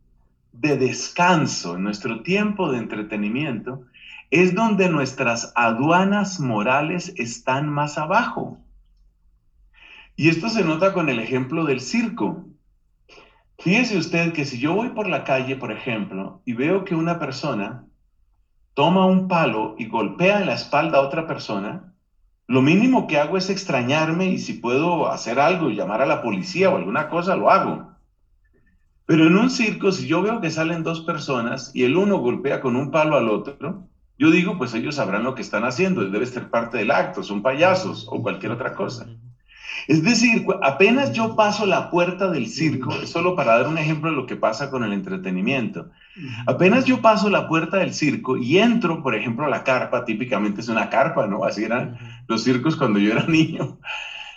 de 0.53 0.77
descanso, 0.77 1.75
en 1.75 1.83
nuestro 1.83 2.23
tiempo 2.23 2.71
de 2.71 2.79
entretenimiento, 2.79 3.83
es 4.31 4.55
donde 4.55 4.89
nuestras 4.91 5.53
aduanas 5.57 6.39
morales 6.39 7.13
están 7.17 7.69
más 7.69 7.99
abajo. 7.99 8.59
Y 10.15 10.29
esto 10.29 10.51
se 10.51 10.63
nota 10.63 10.93
con 10.93 11.09
el 11.09 11.19
ejemplo 11.19 11.65
del 11.65 11.81
circo. 11.81 12.47
Fíjese 13.59 13.99
usted 13.99 14.33
que 14.33 14.45
si 14.45 14.61
yo 14.61 14.75
voy 14.75 14.91
por 14.91 15.09
la 15.09 15.25
calle, 15.25 15.57
por 15.57 15.73
ejemplo, 15.73 16.43
y 16.45 16.53
veo 16.53 16.85
que 16.85 16.95
una 16.95 17.19
persona 17.19 17.88
toma 18.79 19.07
un 19.07 19.27
palo 19.27 19.75
y 19.77 19.87
golpea 19.87 20.39
en 20.39 20.47
la 20.47 20.55
espalda 20.55 20.99
a 20.99 21.01
otra 21.01 21.27
persona, 21.27 21.93
lo 22.47 22.63
mínimo 22.63 23.09
que 23.09 23.19
hago 23.19 23.37
es 23.37 23.51
extrañarme 23.51 24.27
y 24.27 24.39
si 24.39 24.53
puedo 24.53 25.11
hacer 25.11 25.41
algo, 25.41 25.71
llamar 25.71 26.01
a 26.01 26.07
la 26.07 26.23
policía 26.23 26.71
o 26.71 26.77
alguna 26.77 27.09
cosa, 27.09 27.35
lo 27.35 27.51
hago. 27.51 27.91
Pero 29.05 29.27
en 29.27 29.37
un 29.37 29.51
circo, 29.51 29.91
si 29.91 30.07
yo 30.07 30.23
veo 30.23 30.41
que 30.41 30.53
salen 30.53 30.85
dos 30.85 31.01
personas 31.01 31.73
y 31.75 31.83
el 31.83 31.97
uno 31.97 32.19
golpea 32.19 32.61
con 32.61 32.77
un 32.77 32.93
palo 32.93 33.17
al 33.17 33.29
otro, 33.29 33.89
yo 34.17 34.31
digo, 34.31 34.57
pues 34.59 34.73
ellos 34.75 34.95
sabrán 34.95 35.25
lo 35.25 35.35
que 35.35 35.43
están 35.43 35.65
haciendo, 35.65 36.09
debe 36.09 36.27
ser 36.27 36.49
parte 36.49 36.79
del 36.79 36.93
acto, 36.93 37.25
son 37.25 37.43
payasos 37.43 38.07
o 38.09 38.23
cualquier 38.23 38.53
otra 38.53 38.77
cosa. 38.77 39.09
Es 39.89 40.05
decir, 40.05 40.47
apenas 40.63 41.13
yo 41.13 41.35
paso 41.35 41.67
la 41.67 41.91
puerta 41.91 42.31
del 42.31 42.47
circo, 42.47 42.93
solo 43.07 43.35
para 43.35 43.57
dar 43.59 43.67
un 43.67 43.79
ejemplo 43.79 44.11
de 44.11 44.17
lo 44.17 44.27
que 44.27 44.37
pasa 44.37 44.71
con 44.71 44.85
el 44.85 44.93
entretenimiento, 44.93 45.91
apenas 46.47 46.85
yo 46.85 47.01
paso 47.01 47.31
la 47.31 47.49
puerta 47.49 47.79
del 47.79 47.95
circo 47.95 48.37
y 48.37 48.59
entro, 48.59 49.03
por 49.03 49.15
ejemplo, 49.15 49.47
a 49.47 49.51
la 49.51 49.65
carpa, 49.65 50.05
típicamente 50.05 50.61
es 50.61 50.69
una 50.69 50.91
carpa, 50.91 51.27
¿no? 51.27 51.45
Así 51.45 51.65
eran 51.65 51.99
los 52.27 52.45
circos 52.45 52.77
cuando 52.77 52.99
yo 52.99 53.13
era 53.13 53.25
niño. 53.29 53.79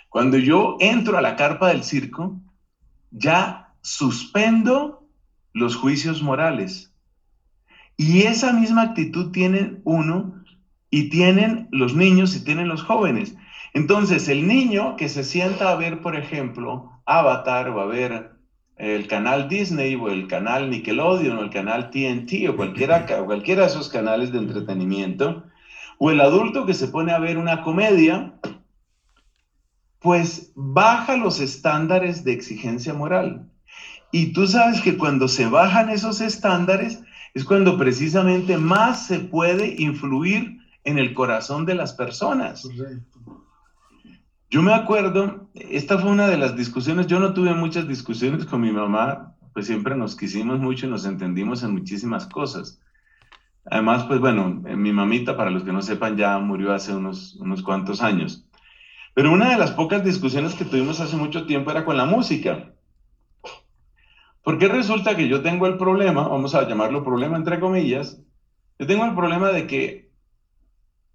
Cuando 0.08 0.36
yo 0.38 0.76
entro 0.80 1.16
a 1.16 1.22
la 1.22 1.36
carpa 1.36 1.68
del 1.68 1.84
circo, 1.84 2.40
ya 3.10 3.74
suspendo 3.80 5.08
los 5.52 5.76
juicios 5.76 6.22
morales. 6.22 6.94
Y 7.96 8.22
esa 8.22 8.52
misma 8.52 8.82
actitud 8.82 9.32
tienen 9.32 9.80
uno 9.84 10.42
y 10.90 11.08
tienen 11.08 11.68
los 11.70 11.94
niños 11.94 12.36
y 12.36 12.44
tienen 12.44 12.68
los 12.68 12.82
jóvenes. 12.82 13.34
Entonces, 13.74 14.28
el 14.28 14.46
niño 14.46 14.96
que 14.96 15.08
se 15.08 15.24
sienta 15.24 15.70
a 15.70 15.76
ver, 15.76 16.00
por 16.02 16.16
ejemplo, 16.16 16.90
Avatar 17.06 17.70
o 17.70 17.80
a 17.80 17.86
ver 17.86 18.32
el 18.76 19.06
canal 19.06 19.48
Disney 19.48 19.94
o 19.94 20.08
el 20.08 20.26
canal 20.26 20.70
Nickelodeon 20.70 21.38
o 21.38 21.42
el 21.42 21.50
canal 21.50 21.90
TNT 21.90 22.48
o 22.48 22.56
cualquiera, 22.56 23.06
cualquiera 23.24 23.62
de 23.62 23.68
esos 23.68 23.88
canales 23.88 24.32
de 24.32 24.38
entretenimiento, 24.38 25.44
o 25.98 26.10
el 26.10 26.20
adulto 26.20 26.66
que 26.66 26.74
se 26.74 26.88
pone 26.88 27.12
a 27.12 27.18
ver 27.18 27.38
una 27.38 27.62
comedia, 27.62 28.34
pues 30.00 30.52
baja 30.56 31.16
los 31.16 31.38
estándares 31.40 32.24
de 32.24 32.32
exigencia 32.32 32.92
moral. 32.92 33.48
Y 34.10 34.32
tú 34.32 34.46
sabes 34.46 34.80
que 34.80 34.98
cuando 34.98 35.28
se 35.28 35.46
bajan 35.46 35.88
esos 35.88 36.20
estándares 36.20 37.02
es 37.34 37.44
cuando 37.44 37.78
precisamente 37.78 38.58
más 38.58 39.06
se 39.06 39.20
puede 39.20 39.74
influir 39.78 40.58
en 40.84 40.98
el 40.98 41.14
corazón 41.14 41.64
de 41.64 41.74
las 41.74 41.92
personas. 41.94 42.68
Yo 44.52 44.60
me 44.60 44.74
acuerdo, 44.74 45.48
esta 45.54 45.96
fue 45.96 46.10
una 46.10 46.28
de 46.28 46.36
las 46.36 46.54
discusiones, 46.54 47.06
yo 47.06 47.18
no 47.18 47.32
tuve 47.32 47.54
muchas 47.54 47.88
discusiones 47.88 48.44
con 48.44 48.60
mi 48.60 48.70
mamá, 48.70 49.34
pues 49.54 49.66
siempre 49.66 49.96
nos 49.96 50.14
quisimos 50.14 50.60
mucho 50.60 50.84
y 50.84 50.90
nos 50.90 51.06
entendimos 51.06 51.62
en 51.62 51.72
muchísimas 51.72 52.26
cosas. 52.26 52.78
Además, 53.64 54.04
pues 54.04 54.20
bueno, 54.20 54.62
eh, 54.66 54.76
mi 54.76 54.92
mamita, 54.92 55.38
para 55.38 55.48
los 55.48 55.64
que 55.64 55.72
no 55.72 55.80
sepan, 55.80 56.18
ya 56.18 56.38
murió 56.38 56.74
hace 56.74 56.94
unos, 56.94 57.34
unos 57.36 57.62
cuantos 57.62 58.02
años. 58.02 58.46
Pero 59.14 59.32
una 59.32 59.48
de 59.48 59.56
las 59.56 59.70
pocas 59.70 60.04
discusiones 60.04 60.52
que 60.52 60.66
tuvimos 60.66 61.00
hace 61.00 61.16
mucho 61.16 61.46
tiempo 61.46 61.70
era 61.70 61.86
con 61.86 61.96
la 61.96 62.04
música. 62.04 62.74
Porque 64.42 64.68
resulta 64.68 65.16
que 65.16 65.28
yo 65.28 65.40
tengo 65.40 65.66
el 65.66 65.78
problema, 65.78 66.28
vamos 66.28 66.54
a 66.54 66.68
llamarlo 66.68 67.02
problema 67.02 67.38
entre 67.38 67.58
comillas, 67.58 68.20
yo 68.78 68.86
tengo 68.86 69.06
el 69.06 69.14
problema 69.14 69.48
de 69.48 69.66
que 69.66 70.10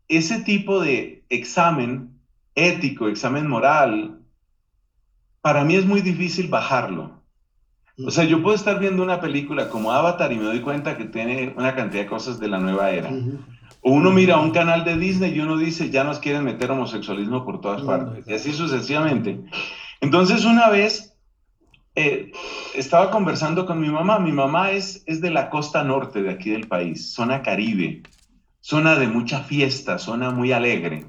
ese 0.08 0.42
tipo 0.42 0.82
de 0.82 1.24
examen 1.30 2.17
ético, 2.58 3.08
examen 3.08 3.48
moral, 3.48 4.20
para 5.42 5.64
mí 5.64 5.76
es 5.76 5.86
muy 5.86 6.02
difícil 6.02 6.50
bajarlo. 6.50 7.22
O 8.06 8.12
sea, 8.12 8.26
yo 8.26 8.44
puedo 8.44 8.56
estar 8.56 8.80
viendo 8.80 9.02
una 9.02 9.22
película 9.22 9.70
como 9.70 9.92
Avatar 9.92 10.32
y 10.34 10.38
me 10.38 10.44
doy 10.44 10.62
cuenta 10.62 10.98
que 10.98 11.06
tiene 11.06 11.54
una 11.56 11.76
cantidad 11.76 12.04
de 12.04 12.10
cosas 12.10 12.40
de 12.40 12.48
la 12.48 12.60
nueva 12.60 12.92
era. 12.92 13.10
O 13.82 13.92
uno 13.92 14.12
mira 14.12 14.40
un 14.40 14.52
canal 14.52 14.84
de 14.84 14.98
Disney 14.98 15.34
y 15.34 15.40
uno 15.40 15.58
dice, 15.58 15.90
ya 15.90 16.04
nos 16.04 16.20
quieren 16.20 16.44
meter 16.44 16.70
homosexualismo 16.72 17.46
por 17.46 17.62
todas 17.62 17.82
partes. 17.84 18.28
Y 18.28 18.34
así 18.34 18.54
sucesivamente. 18.54 19.40
Entonces, 20.02 20.46
una 20.46 20.70
vez 20.70 21.16
eh, 21.96 22.32
estaba 22.76 23.10
conversando 23.10 23.66
con 23.66 23.80
mi 23.80 23.90
mamá. 23.90 24.20
Mi 24.20 24.32
mamá 24.32 24.72
es, 24.72 25.04
es 25.06 25.22
de 25.22 25.32
la 25.32 25.50
costa 25.50 25.84
norte 25.84 26.22
de 26.22 26.30
aquí 26.30 26.52
del 26.52 26.68
país, 26.68 27.14
zona 27.14 27.42
caribe, 27.42 28.04
zona 28.62 28.96
de 28.96 29.08
mucha 29.08 29.42
fiesta, 29.42 29.98
zona 29.98 30.32
muy 30.32 30.52
alegre. 30.52 31.06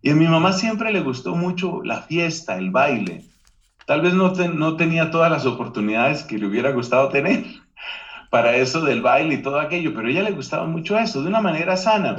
Y 0.00 0.10
a 0.10 0.14
mi 0.14 0.26
mamá 0.26 0.52
siempre 0.52 0.92
le 0.92 1.00
gustó 1.00 1.34
mucho 1.34 1.82
la 1.82 2.02
fiesta, 2.02 2.56
el 2.56 2.70
baile. 2.70 3.24
Tal 3.86 4.00
vez 4.00 4.14
no, 4.14 4.76
tenía 4.76 5.10
todas 5.10 5.30
las 5.30 5.46
oportunidades 5.46 6.22
que 6.22 6.38
le 6.38 6.46
hubiera 6.46 6.72
gustado 6.72 7.08
tener 7.08 7.44
para 8.30 8.54
eso 8.56 8.82
del 8.82 9.02
baile 9.02 9.34
y 9.34 9.42
todo 9.42 9.58
aquello, 9.58 9.94
pero 9.94 10.08
ella 10.08 10.22
le 10.22 10.32
gustaba 10.32 10.66
mucho 10.66 10.98
eso, 10.98 11.22
de 11.22 11.28
una 11.28 11.40
manera 11.40 11.76
sana. 11.76 12.16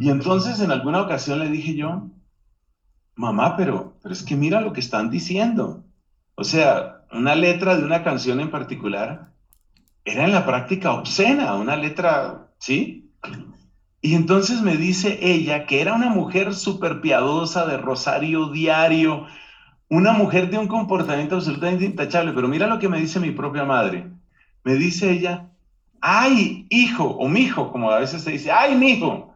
Y 0.00 0.10
entonces 0.10 0.60
en 0.60 0.70
alguna 0.70 1.02
ocasión 1.02 1.38
le 1.38 1.48
dije 1.48 1.74
yo, 1.74 2.10
mamá, 3.14 3.56
pero, 3.56 3.94
pero 4.02 4.12
es 4.12 4.22
que 4.22 4.36
mira 4.36 4.60
lo 4.60 4.72
que 4.72 4.80
están 4.80 5.10
diciendo. 5.10 5.84
O 6.34 6.44
sea, 6.44 7.04
una 7.12 7.34
letra 7.34 7.76
de 7.76 7.84
una 7.84 8.02
canción 8.02 8.40
en 8.40 8.50
particular 8.50 9.32
era 10.04 10.24
en 10.24 10.32
la 10.32 10.44
práctica 10.44 10.92
obscena, 10.92 11.54
una 11.54 11.76
letra, 11.76 12.48
¿sí? 12.58 13.12
Y 14.04 14.16
entonces 14.16 14.60
me 14.60 14.76
dice 14.76 15.18
ella 15.22 15.64
que 15.64 15.80
era 15.80 15.94
una 15.94 16.10
mujer 16.10 16.52
súper 16.52 17.00
piadosa, 17.00 17.64
de 17.64 17.78
rosario 17.78 18.50
diario, 18.50 19.26
una 19.88 20.12
mujer 20.12 20.50
de 20.50 20.58
un 20.58 20.68
comportamiento 20.68 21.36
absolutamente 21.36 21.86
intachable, 21.86 22.34
pero 22.34 22.46
mira 22.46 22.66
lo 22.66 22.78
que 22.78 22.90
me 22.90 23.00
dice 23.00 23.18
mi 23.18 23.30
propia 23.30 23.64
madre. 23.64 24.10
Me 24.62 24.74
dice 24.74 25.10
ella, 25.10 25.48
ay, 26.02 26.66
hijo, 26.68 27.04
o 27.04 27.28
mi 27.28 27.44
hijo, 27.44 27.72
como 27.72 27.90
a 27.90 27.98
veces 27.98 28.22
se 28.22 28.32
dice, 28.32 28.52
ay, 28.52 28.74
mi 28.74 28.90
hijo, 28.90 29.34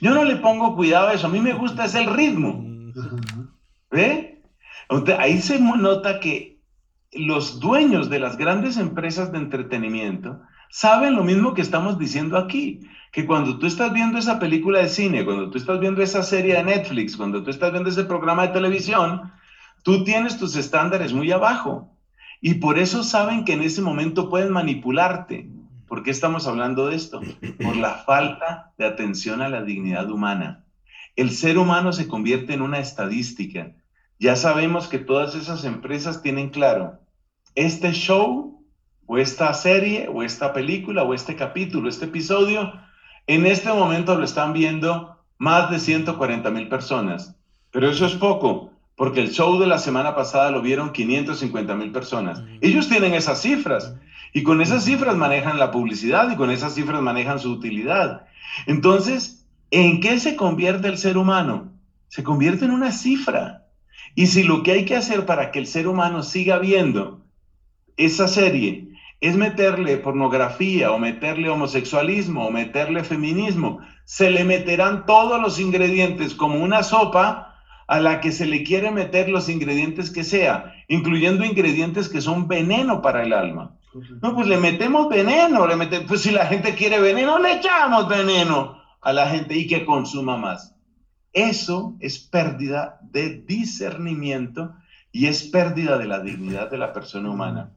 yo 0.00 0.14
no 0.14 0.24
le 0.24 0.36
pongo 0.36 0.74
cuidado 0.74 1.08
a 1.08 1.12
eso, 1.12 1.26
a 1.26 1.30
mí 1.30 1.40
me 1.40 1.52
gusta 1.52 1.84
es 1.84 1.94
el 1.94 2.06
ritmo. 2.06 2.64
¿Ve? 3.90 4.42
ahí 5.18 5.38
se 5.42 5.60
nota 5.60 6.18
que 6.18 6.62
los 7.12 7.60
dueños 7.60 8.08
de 8.08 8.20
las 8.20 8.38
grandes 8.38 8.78
empresas 8.78 9.32
de 9.32 9.38
entretenimiento 9.38 10.40
saben 10.70 11.14
lo 11.14 11.24
mismo 11.24 11.52
que 11.52 11.60
estamos 11.60 11.98
diciendo 11.98 12.38
aquí 12.38 12.80
que 13.18 13.26
cuando 13.26 13.58
tú 13.58 13.66
estás 13.66 13.92
viendo 13.92 14.16
esa 14.16 14.38
película 14.38 14.78
de 14.78 14.88
cine, 14.88 15.24
cuando 15.24 15.50
tú 15.50 15.58
estás 15.58 15.80
viendo 15.80 16.00
esa 16.00 16.22
serie 16.22 16.54
de 16.54 16.62
Netflix, 16.62 17.16
cuando 17.16 17.42
tú 17.42 17.50
estás 17.50 17.72
viendo 17.72 17.90
ese 17.90 18.04
programa 18.04 18.46
de 18.46 18.52
televisión, 18.52 19.32
tú 19.82 20.04
tienes 20.04 20.38
tus 20.38 20.54
estándares 20.54 21.12
muy 21.12 21.32
abajo. 21.32 21.92
Y 22.40 22.54
por 22.54 22.78
eso 22.78 23.02
saben 23.02 23.44
que 23.44 23.54
en 23.54 23.62
ese 23.62 23.82
momento 23.82 24.30
pueden 24.30 24.52
manipularte. 24.52 25.50
¿Por 25.88 26.04
qué 26.04 26.12
estamos 26.12 26.46
hablando 26.46 26.86
de 26.86 26.94
esto? 26.94 27.20
Por 27.60 27.74
la 27.74 27.94
falta 28.06 28.70
de 28.78 28.86
atención 28.86 29.42
a 29.42 29.48
la 29.48 29.64
dignidad 29.64 30.08
humana. 30.12 30.64
El 31.16 31.32
ser 31.32 31.58
humano 31.58 31.92
se 31.92 32.06
convierte 32.06 32.54
en 32.54 32.62
una 32.62 32.78
estadística. 32.78 33.72
Ya 34.20 34.36
sabemos 34.36 34.86
que 34.86 35.00
todas 35.00 35.34
esas 35.34 35.64
empresas 35.64 36.22
tienen 36.22 36.50
claro, 36.50 37.00
este 37.56 37.90
show 37.90 38.64
o 39.06 39.18
esta 39.18 39.52
serie 39.54 40.08
o 40.08 40.22
esta 40.22 40.52
película 40.52 41.02
o 41.02 41.14
este 41.14 41.34
capítulo, 41.34 41.88
este 41.88 42.04
episodio 42.04 42.86
en 43.28 43.46
este 43.46 43.72
momento 43.72 44.16
lo 44.16 44.24
están 44.24 44.52
viendo 44.52 45.16
más 45.36 45.70
de 45.70 45.78
140 45.78 46.50
mil 46.50 46.68
personas, 46.68 47.36
pero 47.70 47.90
eso 47.90 48.06
es 48.06 48.14
poco, 48.14 48.72
porque 48.96 49.20
el 49.20 49.30
show 49.30 49.60
de 49.60 49.66
la 49.66 49.78
semana 49.78 50.16
pasada 50.16 50.50
lo 50.50 50.62
vieron 50.62 50.92
550 50.92 51.74
mil 51.76 51.92
personas. 51.92 52.42
Ellos 52.62 52.88
tienen 52.88 53.14
esas 53.14 53.42
cifras 53.42 53.94
y 54.32 54.42
con 54.42 54.62
esas 54.62 54.84
cifras 54.84 55.14
manejan 55.14 55.58
la 55.58 55.70
publicidad 55.70 56.30
y 56.30 56.36
con 56.36 56.50
esas 56.50 56.74
cifras 56.74 57.02
manejan 57.02 57.38
su 57.38 57.52
utilidad. 57.52 58.26
Entonces, 58.66 59.46
¿en 59.70 60.00
qué 60.00 60.18
se 60.18 60.34
convierte 60.34 60.88
el 60.88 60.96
ser 60.96 61.18
humano? 61.18 61.70
Se 62.08 62.24
convierte 62.24 62.64
en 62.64 62.70
una 62.70 62.92
cifra. 62.92 63.66
Y 64.14 64.28
si 64.28 64.42
lo 64.42 64.62
que 64.62 64.72
hay 64.72 64.84
que 64.86 64.96
hacer 64.96 65.26
para 65.26 65.50
que 65.52 65.58
el 65.58 65.66
ser 65.66 65.86
humano 65.86 66.22
siga 66.22 66.58
viendo 66.58 67.20
esa 67.98 68.26
serie 68.26 68.88
es 69.20 69.36
meterle 69.36 69.96
pornografía 69.96 70.92
o 70.92 70.98
meterle 70.98 71.48
homosexualismo 71.48 72.46
o 72.46 72.50
meterle 72.50 73.02
feminismo. 73.02 73.80
Se 74.04 74.30
le 74.30 74.44
meterán 74.44 75.06
todos 75.06 75.40
los 75.40 75.58
ingredientes 75.58 76.34
como 76.34 76.62
una 76.62 76.82
sopa 76.82 77.56
a 77.88 78.00
la 78.00 78.20
que 78.20 78.32
se 78.32 78.46
le 78.46 78.62
quiere 78.62 78.90
meter 78.90 79.28
los 79.28 79.48
ingredientes 79.48 80.10
que 80.10 80.22
sea, 80.22 80.74
incluyendo 80.88 81.44
ingredientes 81.44 82.08
que 82.08 82.20
son 82.20 82.46
veneno 82.46 83.02
para 83.02 83.22
el 83.22 83.32
alma. 83.32 83.74
No, 84.22 84.34
pues 84.34 84.46
le 84.46 84.58
metemos 84.58 85.08
veneno, 85.08 85.66
le 85.66 85.74
metemos, 85.74 86.06
pues 86.06 86.20
si 86.20 86.30
la 86.30 86.46
gente 86.46 86.74
quiere 86.74 87.00
veneno, 87.00 87.38
le 87.38 87.54
echamos 87.54 88.06
veneno 88.08 88.78
a 89.00 89.12
la 89.12 89.28
gente 89.28 89.56
y 89.56 89.66
que 89.66 89.86
consuma 89.86 90.36
más. 90.36 90.76
Eso 91.32 91.96
es 92.00 92.18
pérdida 92.18 93.00
de 93.02 93.40
discernimiento 93.40 94.74
y 95.10 95.26
es 95.26 95.44
pérdida 95.44 95.96
de 95.98 96.06
la 96.06 96.20
dignidad 96.20 96.70
de 96.70 96.78
la 96.78 96.92
persona 96.92 97.30
humana. 97.30 97.72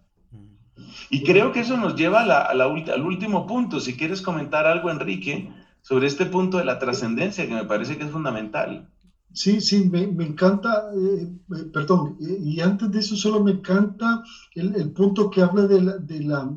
Y 1.09 1.23
creo 1.23 1.51
que 1.51 1.61
eso 1.61 1.77
nos 1.77 1.95
lleva 1.95 2.21
al 2.21 3.01
último 3.05 3.47
punto. 3.47 3.79
Si 3.79 3.95
quieres 3.95 4.21
comentar 4.21 4.65
algo, 4.65 4.89
Enrique, 4.89 5.49
sobre 5.81 6.07
este 6.07 6.25
punto 6.25 6.57
de 6.57 6.65
la 6.65 6.79
trascendencia, 6.79 7.47
que 7.47 7.53
me 7.53 7.65
parece 7.65 7.97
que 7.97 8.05
es 8.05 8.11
fundamental. 8.11 8.87
Sí, 9.33 9.61
sí, 9.61 9.89
me, 9.89 10.03
encanta, 10.03 10.91
eh, 10.93 11.23
eh, 11.55 11.63
perdón, 11.71 12.17
eh, 12.21 12.37
y 12.43 12.59
antes 12.59 12.91
de 12.91 12.99
eso 12.99 13.15
solo 13.15 13.41
me 13.41 13.51
encanta 13.51 14.23
el, 14.55 14.91
punto 14.91 15.29
que 15.29 15.41
habla 15.41 15.67
de 15.67 15.79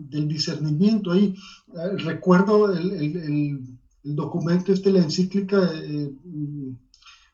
del 0.09 0.29
discernimiento. 0.29 1.13
Ahí 1.13 1.37
recuerdo 1.99 2.73
el, 2.73 3.61
documento 4.03 4.73
este, 4.73 4.91
la 4.91 4.99
encíclica 5.01 5.71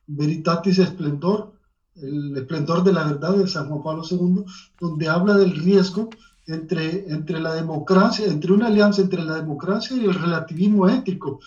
Veritatis 0.07 0.79
Esplendor, 0.79 1.55
el 1.97 2.37
esplendor 2.37 2.85
de 2.85 2.93
la 2.93 3.05
verdad 3.05 3.37
de 3.37 3.49
San 3.49 3.69
Juan 3.69 3.83
Pablo 3.83 4.03
II, 4.09 4.45
donde 4.79 5.09
habla 5.09 5.37
del 5.39 5.57
riesgo 5.57 6.11
entre, 6.53 7.13
entre 7.13 7.41
la 7.41 7.55
democracia, 7.55 8.27
entre 8.27 8.53
una 8.53 8.67
alianza 8.69 9.03
entre 9.03 9.23
la 9.23 9.35
democracia 9.37 9.97
y 9.97 10.05
el 10.05 10.15
relativismo 10.15 10.89
ético. 10.89 11.41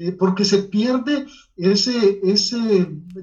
eh, 0.00 0.12
porque 0.12 0.46
se 0.46 0.62
pierde 0.62 1.26
ese, 1.56 2.20
esa 2.24 2.56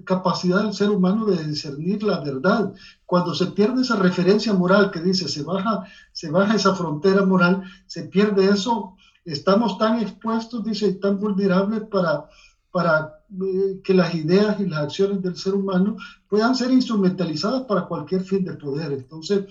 capacidad 0.03 0.61
del 0.61 0.73
ser 0.73 0.91
humano 0.91 1.25
de 1.25 1.43
discernir 1.43 2.03
la 2.03 2.19
verdad. 2.19 2.71
Cuando 3.03 3.33
se 3.33 3.47
pierde 3.47 3.81
esa 3.81 3.95
referencia 3.95 4.53
moral 4.53 4.91
que 4.91 4.99
dice, 4.99 5.27
se 5.27 5.41
baja, 5.41 5.85
se 6.11 6.29
baja 6.29 6.53
esa 6.53 6.75
frontera 6.75 7.25
moral, 7.25 7.63
se 7.87 8.03
pierde 8.03 8.47
eso, 8.51 8.93
estamos 9.25 9.79
tan 9.79 9.99
expuestos, 9.99 10.63
dice, 10.63 10.93
tan 10.93 11.19
vulnerables 11.19 11.81
para, 11.89 12.29
para 12.71 13.23
eh, 13.31 13.81
que 13.83 13.95
las 13.95 14.13
ideas 14.13 14.59
y 14.59 14.67
las 14.67 14.81
acciones 14.81 15.23
del 15.23 15.35
ser 15.35 15.55
humano 15.55 15.97
puedan 16.29 16.53
ser 16.53 16.69
instrumentalizadas 16.69 17.63
para 17.63 17.87
cualquier 17.87 18.21
fin 18.21 18.45
de 18.45 18.53
poder. 18.53 18.91
Entonces, 18.91 19.45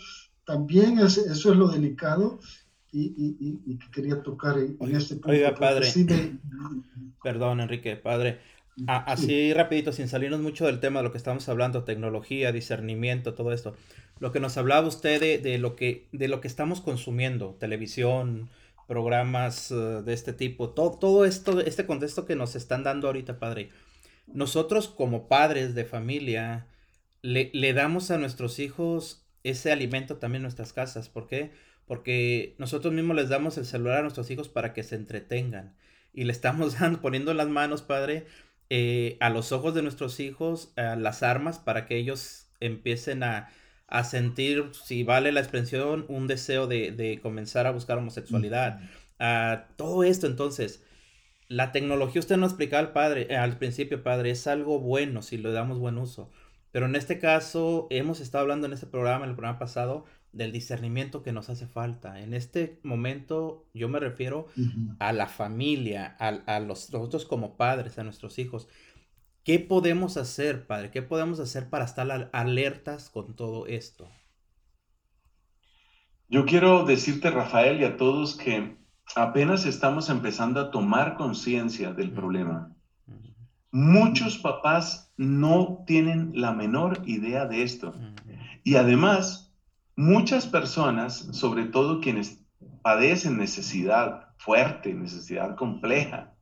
también 0.46 1.00
eso 1.00 1.26
es 1.28 1.44
lo 1.44 1.68
delicado 1.68 2.38
y, 2.92 3.76
que 3.78 3.90
quería 3.92 4.22
tocar 4.22 4.56
en, 4.58 4.96
este 4.96 5.16
punto. 5.16 5.30
Oiga, 5.30 5.54
padre. 5.54 5.92
Perdón, 7.22 7.60
Enrique, 7.60 7.96
padre. 7.96 8.40
así 8.86 9.52
rapidito, 9.52 9.92
sin 9.92 10.08
salirnos 10.08 10.40
mucho 10.40 10.66
del 10.66 10.80
tema 10.80 11.00
de 11.00 11.04
lo 11.04 11.12
que 11.12 11.18
estamos 11.18 11.48
hablando, 11.48 11.84
tecnología, 11.84 12.52
discernimiento, 12.52 13.34
todo 13.34 13.52
esto. 13.52 13.74
Lo 14.18 14.32
que 14.32 14.40
nos 14.40 14.56
hablaba 14.56 14.86
usted 14.86 15.42
de, 15.42 15.58
lo, 15.58 15.76
que, 15.76 16.08
de 16.12 16.28
lo 16.28 16.40
que 16.40 16.48
estamos 16.48 16.80
consumiendo, 16.80 17.56
televisión, 17.58 18.48
programas 18.86 19.72
eh, 19.72 19.74
de 19.74 20.12
este 20.14 20.32
tipo, 20.32 20.70
todo, 20.70 20.92
todo 20.92 21.24
esto, 21.24 21.60
este 21.60 21.86
contexto 21.86 22.24
que 22.24 22.36
nos 22.36 22.54
están 22.54 22.84
dando 22.84 23.08
ahorita, 23.08 23.38
padre. 23.38 23.70
Nosotros 24.26 24.88
como 24.88 25.28
padres 25.28 25.74
de 25.74 25.84
familia, 25.84 26.66
le, 27.20 27.50
le 27.52 27.72
damos 27.74 28.10
a 28.10 28.18
nuestros 28.18 28.58
hijos 28.58 29.25
ese 29.50 29.72
alimento 29.72 30.16
también 30.16 30.40
en 30.40 30.44
nuestras 30.44 30.72
casas. 30.72 31.08
¿Por 31.08 31.26
qué? 31.26 31.50
porque 31.86 32.54
nosotros 32.58 32.92
mismos 32.92 33.16
les 33.16 33.28
damos 33.28 33.56
el 33.58 33.64
celular 33.64 33.98
a 33.98 34.02
nuestros 34.02 34.30
hijos 34.30 34.48
para 34.48 34.72
que 34.72 34.82
se 34.82 34.96
entretengan 34.96 35.74
y 36.12 36.24
le 36.24 36.32
estamos 36.32 36.78
dando, 36.80 37.00
poniendo 37.00 37.30
en 37.30 37.36
las 37.36 37.48
manos, 37.48 37.82
Padre, 37.82 38.26
eh, 38.68 39.16
a 39.20 39.30
los 39.30 39.52
ojos 39.52 39.74
de 39.74 39.82
nuestros 39.82 40.18
hijos 40.18 40.72
las 40.76 41.22
armas 41.22 41.58
para 41.58 41.86
que 41.86 41.96
ellos 41.96 42.48
empiecen 42.60 43.22
a, 43.22 43.48
sentir, 44.02 44.70
si 44.72 45.04
vale 45.04 45.30
la 45.30 45.38
expresión, 45.38 46.04
un 46.08 46.26
deseo 46.26 46.66
de, 46.66 47.20
comenzar 47.22 47.68
a 47.68 47.70
buscar 47.70 47.98
homosexualidad. 47.98 48.80
todo 49.76 50.02
esto, 50.02 50.26
entonces, 50.26 50.82
la 51.48 51.70
tecnología, 51.70 52.18
usted 52.18 52.36
nos 52.36 52.50
explicaba 52.50 52.80
al 52.80 52.92
padre, 52.92 53.28
eh, 53.30 53.36
al 53.36 53.58
principio, 53.58 54.02
padre, 54.02 54.32
es 54.32 54.48
algo 54.48 54.80
bueno 54.80 55.22
si 55.22 55.38
le 55.38 55.52
damos 55.52 55.78
buen 55.78 55.98
uso. 55.98 56.32
Pero 56.76 56.84
en 56.84 56.94
este 56.94 57.18
caso, 57.18 57.86
hemos 57.88 58.20
estado 58.20 58.42
hablando 58.42 58.66
en 58.66 58.74
este 58.74 58.86
programa, 58.86 59.24
en 59.24 59.30
el 59.30 59.34
programa 59.34 59.58
pasado, 59.58 60.04
del 60.32 60.52
discernimiento 60.52 61.22
que 61.22 61.32
nos 61.32 61.48
hace 61.48 61.66
falta. 61.66 62.20
En 62.20 62.34
este 62.34 62.80
momento 62.82 63.64
yo 63.72 63.88
me 63.88 63.98
refiero 63.98 64.48
a 64.98 65.14
la 65.14 65.26
familia, 65.26 66.14
a, 66.18 66.60
los, 66.60 66.92
nosotros 66.92 67.24
como 67.24 67.56
padres, 67.56 67.98
a 67.98 68.04
nuestros 68.04 68.38
hijos. 68.38 68.68
¿Qué 69.42 69.58
podemos 69.58 70.18
hacer, 70.18 70.66
padre? 70.66 70.90
¿Qué 70.90 71.00
podemos 71.00 71.40
hacer 71.40 71.70
para 71.70 71.86
estar 71.86 72.28
alertas 72.34 73.08
con 73.08 73.34
todo 73.34 73.66
esto? 73.66 74.10
Yo 76.28 76.44
quiero 76.44 76.84
decirte, 76.84 77.30
Rafael, 77.30 77.80
y 77.80 77.84
a 77.84 77.96
todos 77.96 78.36
que 78.36 78.76
apenas 79.14 79.64
estamos 79.64 80.10
empezando 80.10 80.60
a 80.60 80.70
tomar 80.70 81.16
conciencia 81.16 81.94
del 81.94 82.12
problema. 82.12 82.75
Muchos 83.76 84.38
papás 84.38 85.12
no 85.16 85.84
tienen 85.86 86.32
la 86.34 86.52
menor 86.52 87.02
idea 87.04 87.46
de 87.46 87.62
esto. 87.62 87.94
Y 88.64 88.76
además, 88.76 89.46
Muchas 89.98 90.46
personas, 90.46 91.26
sobre 91.32 91.64
todo 91.64 92.02
quienes 92.02 92.44
padecen 92.82 93.38
necesidad 93.38 94.28
fuerte, 94.36 94.92
necesidad 94.92 95.56
compleja, 95.56 96.34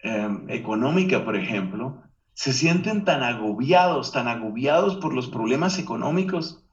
em, 0.00 0.50
económica, 0.50 1.24
por 1.24 1.36
ejemplo, 1.36 2.02
se 2.34 2.52
sienten 2.52 3.04
tan 3.04 3.22
agobiados, 3.22 4.10
tan 4.10 4.26
agobiados 4.26 4.96
por 4.96 5.14
los 5.14 5.28
problemas 5.28 5.78
económicos, 5.78 6.64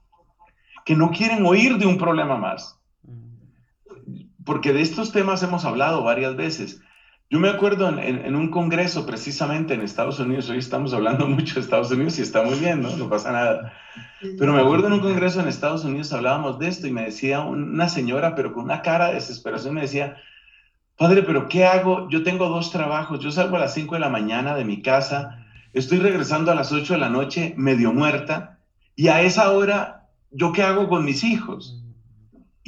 que 0.84 0.96
no 0.96 1.12
quieren 1.12 1.46
oír 1.46 1.78
de 1.78 1.86
un 1.86 1.98
problema 1.98 2.36
más. 2.36 2.80
Porque 4.44 4.72
de 4.72 4.80
estos 4.80 5.12
temas 5.12 5.40
hemos 5.44 5.64
hablado 5.64 6.02
varias 6.02 6.34
veces. 6.34 6.82
Yo 7.30 7.38
me 7.38 7.50
acuerdo 7.50 7.90
en, 7.90 8.34
un 8.36 8.50
congreso 8.50 9.04
precisamente 9.04 9.74
en 9.74 9.82
Estados 9.82 10.18
Unidos, 10.18 10.48
hoy 10.48 10.58
estamos 10.58 10.94
hablando 10.94 11.26
mucho 11.28 11.56
de 11.56 11.60
Estados 11.60 11.90
Unidos 11.90 12.18
y 12.18 12.22
está 12.22 12.42
muy 12.42 12.58
bien, 12.58 12.80
¿no? 12.80 12.96
No 12.96 13.10
pasa 13.10 13.32
nada. 13.32 13.74
Pero 14.38 14.54
me 14.54 14.62
acuerdo 14.62 14.86
en 14.86 14.94
un 14.94 15.00
congreso 15.00 15.40
en 15.40 15.48
Estados 15.48 15.84
Unidos 15.84 16.10
hablábamos 16.14 16.58
de 16.58 16.68
esto 16.68 16.86
y 16.86 16.90
me 16.90 17.02
decía 17.02 17.40
una 17.40 17.90
señora, 17.90 18.34
pero 18.34 18.54
con 18.54 18.64
una 18.64 18.80
cara 18.80 19.08
de 19.08 19.14
desesperación, 19.14 19.74
me 19.74 19.82
decía, 19.82 20.16
padre, 20.96 21.22
pero 21.22 21.48
¿qué 21.48 21.66
hago? 21.66 22.08
Yo 22.08 22.22
tengo 22.22 22.48
dos 22.48 22.70
trabajos, 22.70 23.20
yo 23.20 23.30
salgo 23.30 23.56
a 23.56 23.60
las 23.60 23.74
5 23.74 23.96
de 23.96 24.00
la 24.00 24.08
mañana 24.08 24.54
de 24.54 24.64
mi 24.64 24.80
casa, 24.80 25.44
estoy 25.74 25.98
regresando 25.98 26.50
a 26.50 26.54
las 26.54 26.72
8 26.72 26.94
de 26.94 26.98
la 26.98 27.10
noche 27.10 27.52
medio 27.58 27.92
muerta 27.92 28.58
y 28.96 29.08
a 29.08 29.20
esa 29.20 29.52
hora, 29.52 30.08
¿yo 30.30 30.52
qué 30.52 30.62
hago 30.62 30.88
con 30.88 31.04
mis 31.04 31.22
hijos? 31.24 31.78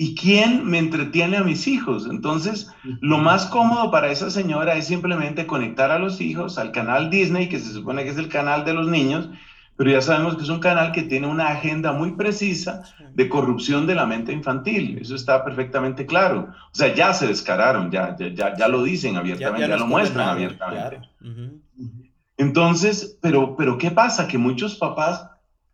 ¿Y 0.02 0.14
quién 0.14 0.64
me 0.64 0.78
entretiene 0.78 1.36
a 1.36 1.44
mis 1.44 1.68
hijos? 1.68 2.06
Entonces, 2.10 2.72
lo 3.02 3.18
más 3.18 3.44
cómodo 3.44 3.90
para 3.90 4.10
esa 4.10 4.30
señora 4.30 4.74
es 4.76 4.86
simplemente 4.86 5.46
conectar 5.46 5.90
a 5.90 5.98
los 5.98 6.22
hijos 6.22 6.56
al 6.56 6.72
canal 6.72 7.10
Disney, 7.10 7.50
que 7.50 7.58
se 7.58 7.70
supone 7.70 8.02
que 8.02 8.08
es 8.08 8.16
el 8.16 8.30
canal 8.30 8.64
de 8.64 8.72
los 8.72 8.88
niños, 8.88 9.28
pero 9.76 9.90
ya 9.90 10.00
sabemos 10.00 10.36
que 10.36 10.44
es 10.44 10.48
un 10.48 10.60
canal 10.60 10.92
que 10.92 11.02
tiene 11.02 11.26
una 11.26 11.48
agenda 11.48 11.92
muy 11.92 12.12
precisa 12.12 12.82
de 13.12 13.28
corrupción 13.28 13.86
de 13.86 13.94
la 13.94 14.06
mente 14.06 14.32
infantil. 14.32 14.96
Eso 15.02 15.14
está 15.14 15.44
perfectamente 15.44 16.06
claro. 16.06 16.48
O 16.48 16.74
sea, 16.74 16.94
ya 16.94 17.12
se 17.12 17.26
descararon, 17.26 17.90
ya, 17.90 18.16
ya, 18.16 18.56
ya, 18.56 18.68
lo 18.68 18.82
dicen 18.82 19.18
abiertamente, 19.18 19.68
ya, 19.68 19.76
lo 19.76 19.86
muestran 19.86 20.30
abiertamente. 20.30 21.10
Entonces, 22.38 23.18
pero, 23.20 23.54
pero 23.54 23.76
¿qué 23.76 23.90
pasa? 23.90 24.28
Que 24.28 24.38
muchos 24.38 24.76
papás 24.76 25.28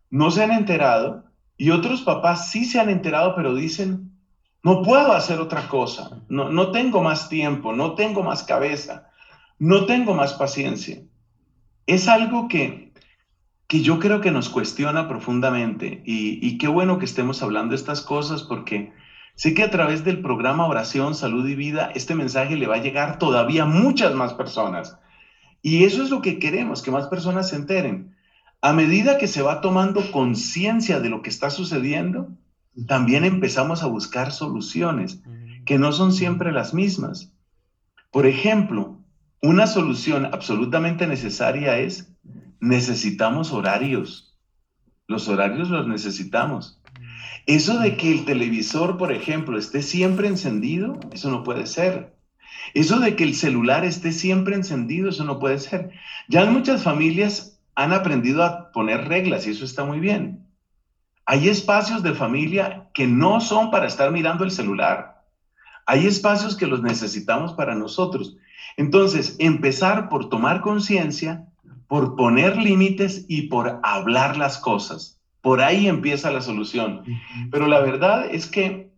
no 0.09 0.31
se 0.31 0.43
han 0.43 0.51
enterado 0.51 1.23
y 1.55 1.69
otros 1.69 2.01
papás 2.01 2.51
sí 2.51 2.65
se 2.65 2.81
han 2.81 2.89
enterado, 2.89 3.33
pero 3.33 3.55
dicen, 3.55 4.16
no 4.67 4.81
puedo 4.81 5.13
hacer 5.13 5.39
otra 5.39 5.69
cosa, 5.69 6.21
no, 6.27 6.49
no 6.49 6.71
tengo 6.71 7.01
más 7.01 7.29
tiempo, 7.29 7.71
no 7.71 7.95
tengo 7.95 8.21
más 8.21 8.43
cabeza, 8.43 9.07
no 9.59 9.85
tengo 9.85 10.13
más 10.13 10.33
paciencia. 10.33 11.03
Es 11.85 12.09
algo 12.09 12.49
que, 12.49 12.91
que 13.67 13.79
yo 13.79 13.97
creo 13.97 14.19
que 14.19 14.29
nos 14.29 14.49
cuestiona 14.49 15.07
profundamente 15.07 16.03
y, 16.05 16.45
y 16.45 16.57
qué 16.57 16.67
bueno 16.67 16.99
que 16.99 17.05
estemos 17.05 17.41
hablando 17.41 17.75
estas 17.75 18.01
cosas 18.01 18.43
porque 18.43 18.91
sé 19.35 19.53
que 19.53 19.63
a 19.63 19.71
través 19.71 20.03
del 20.03 20.21
programa 20.21 20.67
Oración, 20.67 21.15
Salud 21.15 21.47
y 21.47 21.55
Vida 21.55 21.89
este 21.95 22.13
mensaje 22.13 22.57
le 22.57 22.67
va 22.67 22.75
a 22.75 22.83
llegar 22.83 23.19
todavía 23.19 23.63
a 23.63 23.67
muchas 23.67 24.15
más 24.15 24.33
personas. 24.33 24.99
Y 25.61 25.85
eso 25.85 26.03
es 26.03 26.09
lo 26.09 26.21
que 26.21 26.39
queremos, 26.39 26.81
que 26.81 26.91
más 26.91 27.07
personas 27.07 27.47
se 27.51 27.55
enteren. 27.55 28.17
A 28.59 28.73
medida 28.73 29.17
que 29.17 29.29
se 29.29 29.41
va 29.41 29.61
tomando 29.61 30.11
conciencia 30.11 30.99
de 30.99 31.07
lo 31.07 31.21
que 31.21 31.29
está 31.29 31.51
sucediendo, 31.51 32.27
también 32.85 33.25
empezamos 33.25 33.81
a 33.81 33.87
buscar 33.87 34.31
soluciones 34.31 35.21
que 35.65 35.79
no 35.79 35.91
son 35.91 36.13
siempre 36.13 36.51
las 36.51 36.73
mismas. 36.73 37.31
Por 38.11 38.25
ejemplo, 38.25 38.99
una 39.41 39.67
solución 39.67 40.25
absolutamente 40.25 41.07
necesaria 41.07 41.79
es 41.79 42.13
necesitamos 42.59 43.51
horarios. 43.51 44.37
Los 45.07 45.27
horarios 45.27 45.69
los 45.69 45.87
necesitamos. 45.87 46.81
Eso 47.45 47.79
de 47.79 47.95
que 47.95 48.11
el 48.11 48.25
televisor, 48.25 48.97
por 48.97 49.11
ejemplo, 49.11 49.57
esté 49.57 49.81
siempre 49.81 50.27
encendido, 50.27 50.99
eso 51.11 51.31
no 51.31 51.43
puede 51.43 51.65
ser. 51.65 52.17
Eso 52.73 52.99
de 52.99 53.15
que 53.15 53.23
el 53.23 53.35
celular 53.35 53.85
esté 53.85 54.11
siempre 54.11 54.55
encendido, 54.55 55.09
eso 55.09 55.23
no 55.23 55.39
puede 55.39 55.59
ser. 55.59 55.91
Ya 56.27 56.43
en 56.43 56.53
muchas 56.53 56.83
familias 56.83 57.59
han 57.75 57.93
aprendido 57.93 58.43
a 58.43 58.71
poner 58.71 59.07
reglas 59.07 59.47
y 59.47 59.51
eso 59.51 59.63
está 59.63 59.85
muy 59.85 59.99
bien. 59.99 60.46
Hay 61.29 61.49
espacios 61.49 62.03
de 62.03 62.13
familia 62.13 62.87
que 62.93 63.05
no 63.05 63.41
son 63.41 63.69
para 63.69 63.85
estar 63.85 64.11
mirando 64.11 64.45
el 64.45 64.51
celular. 64.51 65.25
Hay 65.85 66.07
espacios 66.07 66.55
que 66.55 66.67
los 66.67 66.81
necesitamos 66.81 67.51
para 67.51 67.75
nosotros. 67.75 68.37
Entonces, 68.77 69.35
empezar 69.37 70.07
por 70.07 70.29
tomar 70.29 70.61
conciencia, 70.61 71.45
por 71.89 72.15
poner 72.15 72.55
límites 72.55 73.25
y 73.27 73.43
por 73.43 73.81
hablar 73.83 74.37
las 74.37 74.57
cosas. 74.57 75.19
Por 75.41 75.61
ahí 75.61 75.87
empieza 75.87 76.31
la 76.31 76.41
solución. 76.41 77.03
Pero 77.51 77.67
la 77.67 77.81
verdad 77.81 78.25
es 78.31 78.47
que 78.47 78.93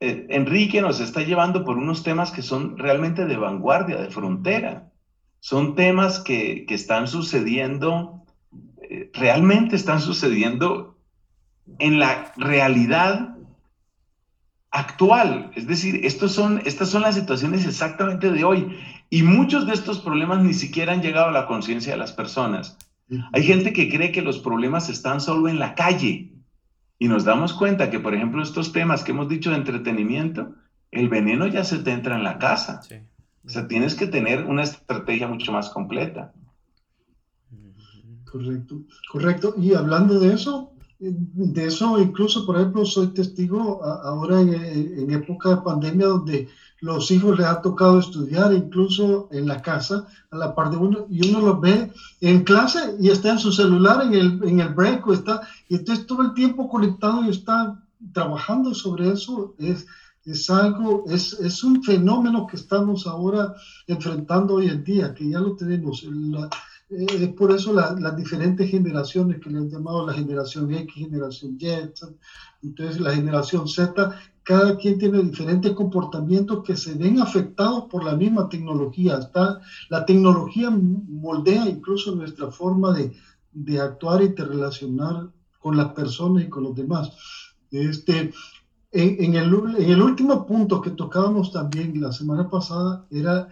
eh, 0.00 0.26
Enrique 0.30 0.80
nos 0.80 0.98
está 1.00 1.20
llevando 1.20 1.66
por 1.66 1.76
unos 1.76 2.02
temas 2.02 2.30
que 2.30 2.40
son 2.40 2.78
realmente 2.78 3.26
de 3.26 3.36
vanguardia, 3.36 4.00
de 4.00 4.10
frontera. 4.10 4.90
Son 5.40 5.74
temas 5.74 6.20
que, 6.20 6.64
están 6.70 7.06
sucediendo, 7.06 8.24
eh, 8.80 9.10
realmente 9.12 9.76
están 9.76 10.00
sucediendo 10.00 10.89
en 11.78 11.98
la 11.98 12.32
realidad 12.36 13.36
actual. 14.70 15.50
Es 15.54 15.66
decir, 15.66 16.00
estos 16.04 16.32
son, 16.32 16.62
estas 16.64 16.90
son 16.90 17.02
las 17.02 17.14
situaciones 17.14 17.66
exactamente 17.66 18.30
de 18.30 18.44
hoy. 18.44 18.76
Y 19.10 19.22
muchos 19.22 19.66
de 19.66 19.72
estos 19.72 20.00
problemas 20.00 20.42
ni 20.42 20.54
siquiera 20.54 20.92
han 20.92 21.02
llegado 21.02 21.28
a 21.28 21.32
la 21.32 21.46
conciencia 21.46 21.92
de 21.92 21.98
las 21.98 22.12
personas. 22.12 22.78
Hay 23.32 23.42
gente 23.42 23.72
que 23.72 23.88
cree 23.88 24.12
que 24.12 24.22
los 24.22 24.38
problemas 24.38 24.88
están 24.88 25.20
solo 25.20 25.48
en 25.48 25.58
la 25.58 25.74
calle. 25.74 26.32
Y 26.98 27.08
nos 27.08 27.24
damos 27.24 27.54
cuenta 27.54 27.90
que, 27.90 27.98
por 27.98 28.14
ejemplo, 28.14 28.42
estos 28.42 28.72
temas 28.72 29.02
que 29.02 29.12
hemos 29.12 29.28
dicho 29.28 29.50
de 29.50 29.56
entretenimiento, 29.56 30.54
el 30.90 31.08
veneno 31.08 31.46
ya 31.46 31.64
se 31.64 31.78
te 31.78 31.90
entra 31.90 32.16
en 32.16 32.22
la 32.22 32.38
casa. 32.38 32.82
O 33.44 33.48
sea, 33.48 33.66
tienes 33.66 33.94
que 33.94 34.06
tener 34.06 34.44
una 34.44 34.62
estrategia 34.62 35.26
mucho 35.26 35.50
más 35.50 35.70
completa. 35.70 36.32
Correcto, 38.30 38.82
correcto. 39.10 39.54
Y 39.58 39.74
hablando 39.74 40.20
de 40.20 40.34
eso, 40.34 40.72
de 41.00 41.64
eso 41.64 41.98
incluso, 41.98 42.44
por 42.44 42.56
ejemplo, 42.56 42.84
soy 42.84 43.08
testigo 43.08 43.82
ahora 43.82 44.40
en, 44.42 45.10
época 45.10 45.48
de 45.48 45.62
pandemia 45.62 46.06
donde 46.06 46.48
los 46.80 47.10
hijos 47.10 47.38
les 47.38 47.46
ha 47.46 47.62
tocado 47.62 47.98
estudiar 47.98 48.52
incluso 48.52 49.28
en 49.32 49.48
la 49.48 49.62
casa 49.62 50.06
a 50.30 50.36
la 50.36 50.54
par 50.54 50.70
de 50.70 50.76
uno 50.76 51.06
y 51.08 51.26
uno 51.28 51.40
los 51.40 51.60
ve 51.60 51.90
en 52.20 52.44
clase 52.44 52.96
y 53.00 53.08
está 53.08 53.30
en 53.30 53.38
su 53.38 53.50
celular 53.50 54.02
en 54.02 54.14
el, 54.14 54.40
en 54.44 54.60
el 54.60 54.74
break 54.74 55.06
o 55.06 55.14
está, 55.14 55.40
y 55.68 55.76
entonces 55.76 56.06
todo 56.06 56.22
el 56.22 56.34
tiempo 56.34 56.68
conectado 56.68 57.24
y 57.24 57.30
está 57.30 57.82
trabajando 58.12 58.74
sobre 58.74 59.10
eso. 59.10 59.54
Es, 59.58 59.86
es 60.26 60.50
algo, 60.50 61.04
es, 61.08 61.32
es 61.40 61.64
un 61.64 61.82
fenómeno 61.82 62.46
que 62.46 62.56
estamos 62.56 63.06
ahora 63.06 63.54
enfrentando 63.86 64.54
hoy 64.54 64.68
en 64.68 64.84
día, 64.84 65.14
que 65.14 65.30
ya 65.30 65.40
lo 65.40 65.56
tenemos. 65.56 66.02
Eh, 66.02 66.08
es 66.90 67.28
por 67.34 67.52
eso 67.52 67.72
las 67.72 68.16
diferentes 68.16 68.68
generaciones 68.68 69.40
que 69.40 69.50
le 69.50 69.58
han 69.58 69.70
llamado 69.70 70.06
la 70.06 70.12
generación 70.12 70.72
X, 70.74 70.92
generación 70.92 71.56
Y, 71.58 71.68
entonces 72.62 73.00
la 73.00 73.14
generación 73.14 73.68
Z, 73.68 74.18
cada 74.42 74.76
quien 74.76 74.98
tiene 74.98 75.22
diferentes 75.22 75.72
comportamientos 75.72 76.64
que 76.64 76.76
se 76.76 76.94
ven 76.94 77.20
afectados 77.20 77.84
por 77.84 78.02
la 78.02 78.16
misma 78.16 78.48
tecnología. 78.48 79.18
Está, 79.18 79.60
la 79.88 80.04
tecnología 80.04 80.70
moldea 80.70 81.68
incluso 81.68 82.14
nuestra 82.14 82.50
forma 82.50 82.92
de, 82.92 83.12
de 83.52 83.80
actuar 83.80 84.22
y 84.22 84.28
de 84.28 84.44
relacionar 84.44 85.30
con 85.60 85.76
las 85.76 85.92
personas 85.92 86.42
y 86.44 86.48
con 86.48 86.64
los 86.64 86.74
demás. 86.74 87.12
Este, 87.70 88.32
en, 88.90 89.24
en, 89.24 89.34
el, 89.36 89.54
en 89.78 89.90
el 89.90 90.02
último 90.02 90.44
punto 90.44 90.80
que 90.80 90.90
tocábamos 90.90 91.52
también 91.52 92.00
la 92.00 92.12
semana 92.12 92.50
pasada 92.50 93.06
era 93.10 93.48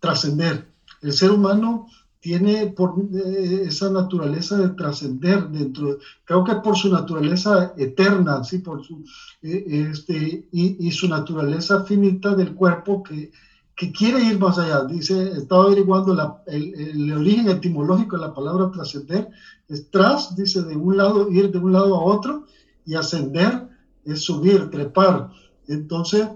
trascender. 0.00 0.72
El 1.00 1.12
ser 1.12 1.30
humano 1.30 1.86
tiene 2.24 2.68
por 2.68 2.94
eh, 3.12 3.64
esa 3.66 3.90
naturaleza 3.90 4.56
de 4.56 4.70
trascender 4.70 5.46
dentro, 5.50 5.98
creo 6.24 6.42
que 6.42 6.54
por 6.54 6.74
su 6.74 6.88
naturaleza 6.90 7.74
eterna, 7.76 8.42
¿sí? 8.44 8.60
por 8.60 8.82
su, 8.82 9.04
eh, 9.42 9.90
este, 9.90 10.48
y, 10.50 10.88
y, 10.88 10.90
su 10.90 11.06
naturaleza 11.06 11.84
finita 11.84 12.34
del 12.34 12.54
cuerpo 12.54 13.02
que, 13.02 13.30
que 13.76 13.92
quiere 13.92 14.24
ir 14.24 14.38
más 14.38 14.56
allá. 14.56 14.84
Dice, 14.84 15.32
estaba 15.32 15.64
averiguando 15.64 16.14
la, 16.14 16.42
el, 16.46 16.74
el, 16.74 17.12
origen 17.12 17.50
etimológico 17.50 18.16
de 18.16 18.22
la 18.22 18.32
palabra 18.32 18.70
trascender, 18.70 19.28
es 19.68 19.90
tras, 19.90 20.34
dice, 20.34 20.62
de 20.62 20.76
un 20.76 20.96
lado, 20.96 21.30
ir 21.30 21.50
de 21.50 21.58
un 21.58 21.74
lado 21.74 21.94
a 21.94 22.04
otro, 22.04 22.46
y 22.86 22.94
ascender 22.94 23.68
es 24.06 24.22
subir, 24.22 24.70
trepar. 24.70 25.28
Entonces, 25.68 26.26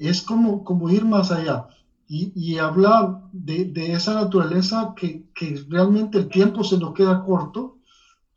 es 0.00 0.20
como, 0.20 0.64
como 0.64 0.90
ir 0.90 1.04
más 1.04 1.30
allá 1.30 1.68
y, 2.08 2.56
habla 2.58 3.22
de, 3.32 3.92
esa 3.92 4.14
naturaleza 4.14 4.94
que, 4.96 5.26
realmente 5.68 6.18
el 6.18 6.28
tiempo 6.28 6.64
se 6.64 6.78
nos 6.78 6.94
queda 6.94 7.22
corto 7.22 7.76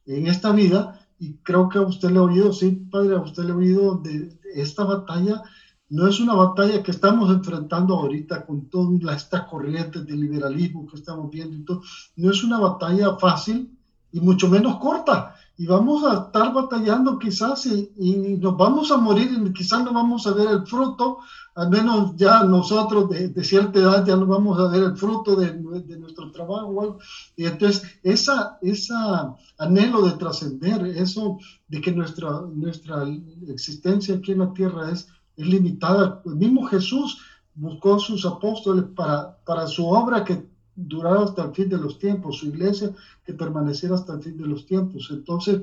en 0.05 0.27
esta 0.27 0.51
vida 0.51 0.99
y 1.17 1.35
creo 1.37 1.69
que 1.69 1.77
a 1.77 1.83
usted 1.83 2.09
le 2.11 2.19
ha 2.19 2.23
oído, 2.23 2.51
sí, 2.51 2.71
padre, 2.91 3.15
a 3.15 3.21
usted 3.21 3.43
le 3.43 3.51
ha 3.53 3.55
oído 3.55 3.95
de, 3.95 4.37
esta 4.53 4.83
batalla. 4.83 5.41
No 5.87 6.07
es 6.07 6.19
una 6.19 6.33
batalla 6.33 6.83
que 6.83 6.91
estamos 6.91 7.29
enfrentando 7.29 7.95
ahorita 7.95 8.45
con 8.45 8.69
todas 8.69 9.17
estas 9.17 9.43
corrientes 9.43 10.05
de 10.05 10.15
liberalismo 10.15 10.85
que 10.87 10.97
estamos 10.97 11.29
viendo 11.29 11.63
todo. 11.65 11.81
No 12.17 12.31
es 12.31 12.43
una 12.43 12.59
batalla 12.59 13.15
fácil 13.17 13.77
y 14.11 14.19
mucho 14.19 14.49
menos 14.49 14.77
corta 14.77 15.30
y 15.61 15.67
vamos 15.67 16.03
a 16.03 16.23
estar 16.25 16.51
batallando 16.55 17.19
quizás 17.19 17.67
y, 17.67 17.91
y, 17.99 18.35
nos 18.37 18.57
vamos 18.57 18.89
a 18.89 18.97
morir 18.97 19.29
y 19.31 19.53
quizás 19.53 19.83
no 19.83 19.93
vamos 19.93 20.25
a 20.25 20.31
ver 20.31 20.49
el 20.49 20.65
fruto, 20.65 21.19
al 21.53 21.69
menos 21.69 22.15
ya 22.15 22.43
nosotros 22.43 23.11
de, 23.11 23.27
de 23.27 23.43
cierta 23.43 23.77
edad 23.77 24.03
ya 24.03 24.15
no 24.15 24.25
vamos 24.25 24.59
a 24.59 24.69
ver 24.69 24.81
el 24.81 24.97
fruto 24.97 25.35
de, 25.35 25.51
de 25.51 25.99
nuestro 25.99 26.31
trabajo. 26.31 26.97
Y 27.35 27.45
entonces 27.45 27.83
esa, 28.01 28.57
esa 28.63 29.35
anhelo 29.59 30.01
de 30.01 30.17
trascender, 30.17 30.83
eso 30.97 31.37
de 31.67 31.79
que 31.79 31.91
nuestra, 31.91 32.41
nuestra 32.55 33.03
existencia 33.47 34.15
aquí 34.15 34.31
en 34.31 34.39
la 34.39 34.53
tierra 34.53 34.89
es, 34.89 35.09
es 35.37 35.45
limitada. 35.45 36.23
El 36.25 36.37
mismo 36.37 36.65
Jesús 36.65 37.19
buscó 37.53 37.97
a 37.97 37.99
sus 37.99 38.25
apóstoles 38.25 38.85
para, 38.95 39.37
para 39.45 39.67
su 39.67 39.85
obra 39.85 40.23
que 40.23 40.43
durar 40.75 41.17
hasta 41.17 41.43
el 41.45 41.53
fin 41.53 41.69
de 41.69 41.77
los 41.77 41.99
tiempos, 41.99 42.37
su 42.37 42.47
iglesia 42.47 42.91
que 43.25 43.33
permaneciera 43.33 43.95
hasta 43.95 44.13
el 44.13 44.21
fin 44.21 44.37
de 44.37 44.47
los 44.47 44.65
tiempos. 44.65 45.09
Entonces, 45.11 45.61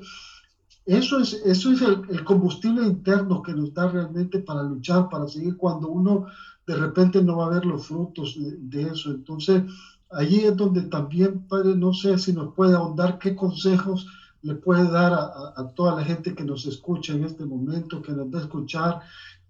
eso 0.87 1.21
es, 1.21 1.35
eso 1.45 1.73
es 1.73 1.83
el, 1.83 2.25
combustible 2.25 2.87
interno 2.87 3.43
que 3.43 3.53
nos 3.53 3.75
da 3.75 3.89
realmente 3.89 4.39
para 4.39 4.63
luchar, 4.63 5.09
para 5.09 5.29
seguir 5.29 5.57
cuando 5.57 5.89
uno 5.89 6.27
de 6.67 6.77
repente 6.77 7.23
no 7.23 7.37
va 7.37 7.47
a 7.47 7.51
ver 7.51 7.67
los 7.67 7.87
frutos 7.87 8.37
de, 8.39 8.83
eso. 8.83 9.11
Entonces, 9.11 9.63
allí 10.11 10.41
es 10.41 10.57
donde 10.57 10.83
también, 10.83 11.47
Padre, 11.47 11.75
no 11.75 11.93
sé 11.93 12.19
si 12.19 12.33
nos 12.33 12.55
puede 12.55 12.75
ahondar 12.75 13.19
qué 13.19 13.35
consejos 13.37 14.07
le 14.43 14.55
puede 14.55 14.91
dar 14.91 15.13
a, 15.13 15.53
a, 15.57 15.69
toda 15.75 15.97
la 15.97 16.05
gente 16.05 16.35
que 16.35 16.45
nos 16.45 16.65
escucha 16.65 17.13
en 17.13 17.25
este 17.25 17.45
momento, 17.45 18.01
que 18.01 18.13
nos 18.13 18.33
va 18.33 18.39
a 18.39 18.43
escuchar, 18.43 19.01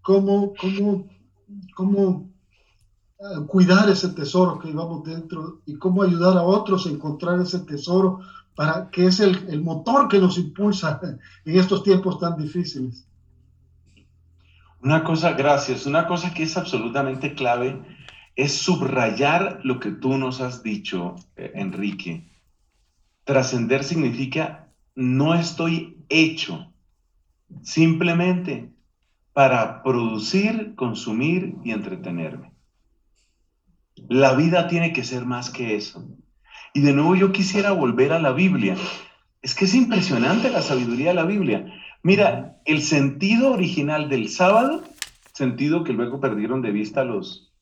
cómo, 0.03 0.55
cómo, 0.61 1.07
cómo 1.77 2.31
cuidar 3.47 3.89
ese 3.89 4.11
tesoro 4.11 4.59
que 4.59 4.69
llevamos 4.69 5.03
dentro 5.05 5.61
y 5.67 5.77
cómo 5.77 6.03
ayudar 6.03 6.37
a 6.37 6.43
otros 6.43 6.87
a 6.87 6.91
encontrar 6.91 7.41
ese 7.41 7.61
tesoro 7.61 8.21
para 8.55 8.91
que 8.91 9.07
es 9.07 9.21
el, 9.21 9.49
el 9.49 9.61
motor 9.63 10.09
que 10.09 10.19
nos 10.19 10.39
impulsa 10.39 11.01
en 11.45 11.59
estos 11.59 11.83
tiempos 11.83 12.19
tan 12.19 12.37
difíciles. 12.37 13.09
Una 14.81 15.03
cosa, 15.03 15.33
gracias, 15.33 15.87
una 15.87 16.07
cosa 16.07 16.33
que 16.33 16.45
es 16.45 16.57
absolutamente 16.57 17.35
clave 17.35 17.83
es 18.37 18.57
subrayar 18.57 19.61
lo 19.65 19.81
que 19.81 19.91
tú 19.91 20.17
nos 20.17 20.41
has 20.41 20.63
dicho, 20.63 21.17
eh, 21.37 21.51
Enrique. 21.55 22.31
Trascender 23.25 23.83
significa 23.83 24.69
no 24.95 25.35
estoy 25.35 26.05
hecho 26.09 26.73
simplemente 27.63 28.73
para 29.33 29.83
producir, 29.83 30.75
consumir 30.77 31.57
y 31.65 31.73
entretenerme. 31.73 32.48
La 34.09 34.35
vida 34.35 34.69
tiene 34.69 34.93
que 34.93 35.05
ser 35.05 35.27
más 35.27 35.51
que 35.51 35.77
eso. 35.77 36.05
Y 36.73 36.81
de 36.81 36.93
nuevo 36.93 37.15
yo 37.15 37.31
quisiera 37.31 37.73
volver 37.73 38.13
a 38.13 38.19
la 38.19 38.33
Biblia. 38.33 38.77
Es 39.43 39.55
que 39.55 39.67
es 39.67 39.75
impresionante 39.75 40.51
la 40.51 40.63
sabiduría 40.63 41.09
de 41.09 41.15
la 41.15 41.25
Biblia. 41.25 41.67
Mira, 42.03 42.59
el 42.65 42.83
sentido 42.83 43.53
original 43.53 44.09
del 44.09 44.29
sábado, 44.29 44.83
sentido 45.33 45.85
que 45.85 45.93
luego 45.93 46.21
perdieron 46.21 46.63
de 46.63 46.71
vista 46.71 47.05
los, 47.05 47.53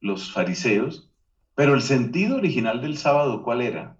los 0.00 0.32
fariseos, 0.32 1.10
pero 1.54 1.74
el 1.74 1.82
sentido 1.82 2.36
original 2.36 2.80
del 2.80 2.98
sábado, 2.98 3.42
¿cuál 3.42 3.62
era? 3.62 3.96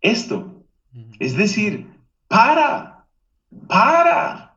Esto. 0.00 0.64
Es 1.18 1.36
decir, 1.36 1.88
para, 2.28 3.06
para, 3.68 4.56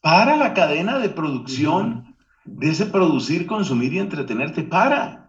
para 0.00 0.36
la 0.36 0.54
cadena 0.54 0.98
de 0.98 1.08
producción 1.08 2.16
de 2.44 2.70
ese 2.70 2.86
producir, 2.86 3.46
consumir 3.46 3.92
y 3.94 3.98
entretenerte. 3.98 4.62
Para. 4.62 5.25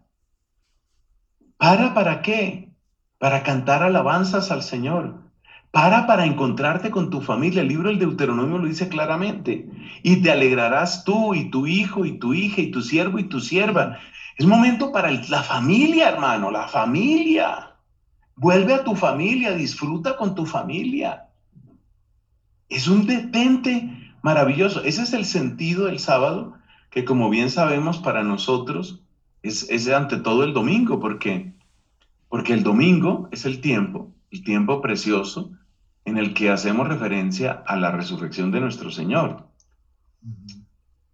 ¿Para 1.58 1.94
para 1.96 2.22
qué? 2.22 2.72
Para 3.18 3.42
cantar 3.42 3.82
alabanzas 3.82 4.52
al 4.52 4.62
Señor. 4.62 5.24
Para 5.72 6.06
para 6.06 6.26
encontrarte 6.26 6.92
con 6.92 7.10
tu 7.10 7.22
familia. 7.22 7.62
El 7.62 7.68
libro 7.68 7.90
del 7.90 8.00
Deuteronomio 8.00 8.60
lo 8.60 8.68
dice 8.68 8.90
claramente. 8.90 9.68
Y 10.04 10.22
te 10.22 10.32
alegrarás 10.32 11.04
tú 11.04 11.34
y 11.34 11.50
tu 11.50 11.66
hijo 11.66 12.06
y 12.06 12.20
tu 12.20 12.34
hija 12.34 12.62
y 12.62 12.72
tu 12.72 12.82
siervo 12.82 13.18
y 13.18 13.24
tu 13.24 13.40
sierva. 13.40 13.98
Es 14.38 14.46
momento 14.46 14.92
para 14.92 15.12
la 15.12 15.42
familia, 15.42 16.10
hermano, 16.10 16.52
la 16.52 16.68
familia. 16.68 17.76
Vuelve 18.36 18.76
a 18.76 18.84
tu 18.84 18.96
familia, 18.96 19.54
disfruta 19.54 20.16
con 20.16 20.36
tu 20.36 20.46
familia. 20.46 21.26
Es 22.70 22.88
un 22.88 23.08
detente 23.08 24.14
maravilloso. 24.22 24.84
Ese 24.84 25.02
es 25.02 25.14
el 25.14 25.26
sentido 25.26 25.86
del 25.86 25.98
sábado 25.98 26.54
que 26.92 27.04
como 27.04 27.32
bien 27.32 27.50
sabemos 27.50 27.98
para 27.98 28.24
nosotros 28.24 29.07
es, 29.44 29.70
es 29.70 29.88
ante 29.90 30.18
todo 30.18 30.44
el 30.44 30.54
domingo, 30.54 31.00
¿por 31.00 31.20
qué? 31.20 31.54
Porque 32.30 32.54
el 32.54 32.64
domingo 32.64 33.30
es 33.32 33.46
el 33.46 33.62
tiempo, 33.62 34.14
el 34.32 34.44
tiempo 34.44 34.82
precioso 34.82 35.52
en 36.06 36.18
el 36.18 36.34
que 36.34 36.50
hacemos 36.50 36.88
referencia 36.88 37.64
a 37.66 37.76
la 37.76 37.92
resurrección 37.92 38.52
de 38.52 38.62
nuestro 38.62 38.92
Señor. 38.92 39.48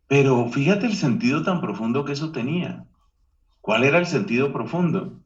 Pero 0.08 0.48
fíjate 0.50 0.86
el 0.86 0.94
sentido 0.94 1.42
tan 1.42 1.62
profundo 1.62 2.06
que 2.06 2.14
eso 2.14 2.32
tenía. 2.32 2.86
¿Cuál 3.62 3.84
era 3.84 3.98
el 3.98 4.06
sentido 4.06 4.54
profundo? 4.54 5.20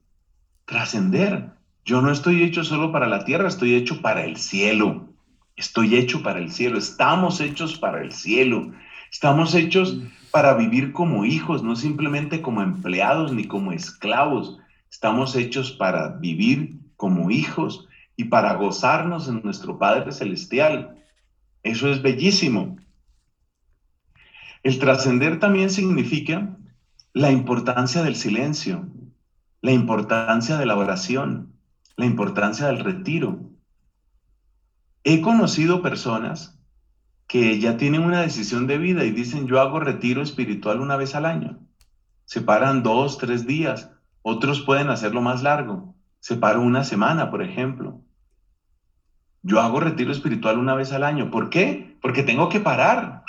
Trascender. 0.65 1.51
Yo 1.83 2.01
no 2.01 2.11
estoy 2.11 2.43
hecho 2.43 2.63
solo 2.63 2.91
para 2.91 3.07
la 3.07 3.25
tierra, 3.25 3.47
estoy 3.47 3.75
hecho 3.75 4.01
para 4.01 4.23
el 4.23 4.37
cielo. 4.37 5.09
Estoy 5.57 5.95
hecho 5.95 6.23
para 6.23 6.39
el 6.39 6.51
cielo. 6.51 6.77
Estamos 6.77 7.41
hechos 7.41 7.77
para 7.77 8.01
el 8.01 8.11
cielo. 8.11 8.71
Estamos 9.11 9.55
hechos 9.55 9.99
para 10.31 10.53
vivir 10.53 10.93
como 10.93 11.25
hijos, 11.25 11.63
no 11.63 11.75
simplemente 11.75 12.41
como 12.41 12.61
empleados 12.61 13.33
ni 13.33 13.45
como 13.45 13.71
esclavos. 13.71 14.59
Estamos 14.91 15.35
hechos 15.35 15.71
para 15.71 16.09
vivir 16.09 16.79
como 16.95 17.31
hijos 17.31 17.87
y 18.15 18.25
para 18.25 18.55
gozarnos 18.55 19.27
en 19.27 19.41
nuestro 19.43 19.77
Padre 19.77 20.11
Celestial. 20.11 20.97
Eso 21.63 21.91
es 21.91 22.01
bellísimo. 22.01 22.77
El 24.63 24.79
trascender 24.79 25.39
también 25.39 25.69
significa 25.69 26.57
la 27.13 27.31
importancia 27.31 28.03
del 28.03 28.15
silencio, 28.15 28.87
la 29.61 29.71
importancia 29.71 30.57
de 30.57 30.65
la 30.65 30.75
oración, 30.75 31.53
la 31.95 32.05
importancia 32.05 32.67
del 32.67 32.79
retiro. 32.79 33.39
He 35.03 35.21
conocido 35.21 35.81
personas 35.81 36.56
que 37.27 37.59
ya 37.59 37.77
tienen 37.77 38.03
una 38.03 38.21
decisión 38.21 38.67
de 38.67 38.77
vida 38.77 39.03
y 39.03 39.11
dicen 39.11 39.47
yo 39.47 39.59
hago 39.59 39.79
retiro 39.79 40.21
espiritual 40.21 40.79
una 40.79 40.95
vez 40.95 41.13
al 41.13 41.25
año. 41.25 41.59
Se 42.25 42.41
paran 42.41 42.83
dos, 42.83 43.17
tres 43.17 43.45
días. 43.45 43.91
Otros 44.21 44.61
pueden 44.61 44.89
hacerlo 44.89 45.21
más 45.21 45.43
largo. 45.43 45.95
Se 46.19 46.35
paran 46.35 46.61
una 46.61 46.83
semana, 46.83 47.29
por 47.29 47.41
ejemplo. 47.41 48.01
Yo 49.43 49.61
hago 49.61 49.79
retiro 49.79 50.11
espiritual 50.11 50.57
una 50.57 50.73
vez 50.73 50.91
al 50.91 51.03
año. 51.03 51.29
¿Por 51.31 51.49
qué? 51.49 51.97
Porque 52.01 52.23
tengo 52.23 52.49
que 52.49 52.59
parar. 52.59 53.23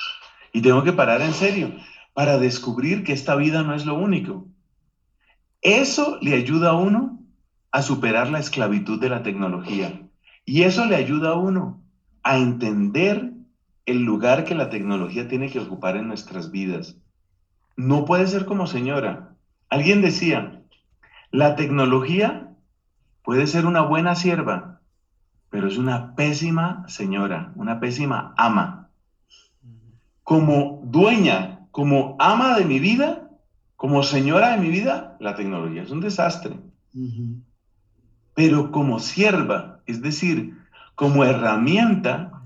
Y 0.53 0.63
tengo 0.63 0.83
que 0.83 0.93
parar 0.93 1.21
en 1.21 1.33
serio 1.33 1.73
para 2.15 2.39
descubrir 2.39 3.05
que 3.05 3.13
esta 3.13 3.37
vida 3.37 3.63
no 3.63 3.75
es 3.75 3.87
lo 3.87 3.95
único. 3.95 4.49
Eso 5.61 6.19
le 6.21 6.35
ayuda 6.35 6.71
a 6.71 6.77
uno 6.77 7.21
a 7.71 7.83
superar 7.83 8.31
la 8.31 8.39
esclavitud 8.39 9.01
de 9.01 9.09
la 9.09 9.23
tecnología. 9.23 10.01
Y 10.45 10.63
eso 10.63 10.87
le 10.87 10.97
ayuda 10.97 11.31
a 11.31 11.37
uno 11.37 11.83
a 12.23 12.39
entender 12.39 13.38
el 13.89 14.03
lugar 14.03 14.45
que 14.45 14.55
la 14.55 14.69
tecnología 14.69 15.29
tiene 15.29 15.51
que 15.51 15.61
ocupar 15.61 15.97
en 15.97 16.09
nuestras 16.09 16.51
vidas. 16.51 16.99
No 17.75 18.05
puede 18.05 18.27
ser 18.27 18.45
como 18.45 18.67
señora. 18.67 19.35
Alguien 19.71 20.03
decía, 20.03 20.63
la 21.31 21.57
tecnología 21.57 22.53
puede 23.23 23.47
ser 23.47 23.65
una 23.65 23.81
buena 23.81 24.15
sierva, 24.15 24.83
pero 25.49 25.69
es 25.69 25.79
una 25.79 26.15
pésima 26.15 26.85
señora, 26.87 27.53
una 27.55 27.81
pésima 27.81 28.35
ama. 28.37 28.91
Como 30.23 30.83
dueña, 30.85 31.67
como 31.71 32.15
ama 32.19 32.59
de 32.59 32.67
mi 32.67 32.81
vida, 32.81 33.31
como 33.77 34.03
señora 34.03 34.51
de 34.51 34.59
mi 34.59 34.69
vida, 34.69 35.17
la 35.19 35.35
tecnología 35.35 35.83
es 35.83 35.91
un 35.91 36.01
desastre. 36.01 36.57
Pero 38.35 38.71
como 38.71 39.01
sierva, 39.01 39.81
es 39.87 40.03
decir, 40.03 40.59
como 40.95 41.25
herramienta 41.25 42.38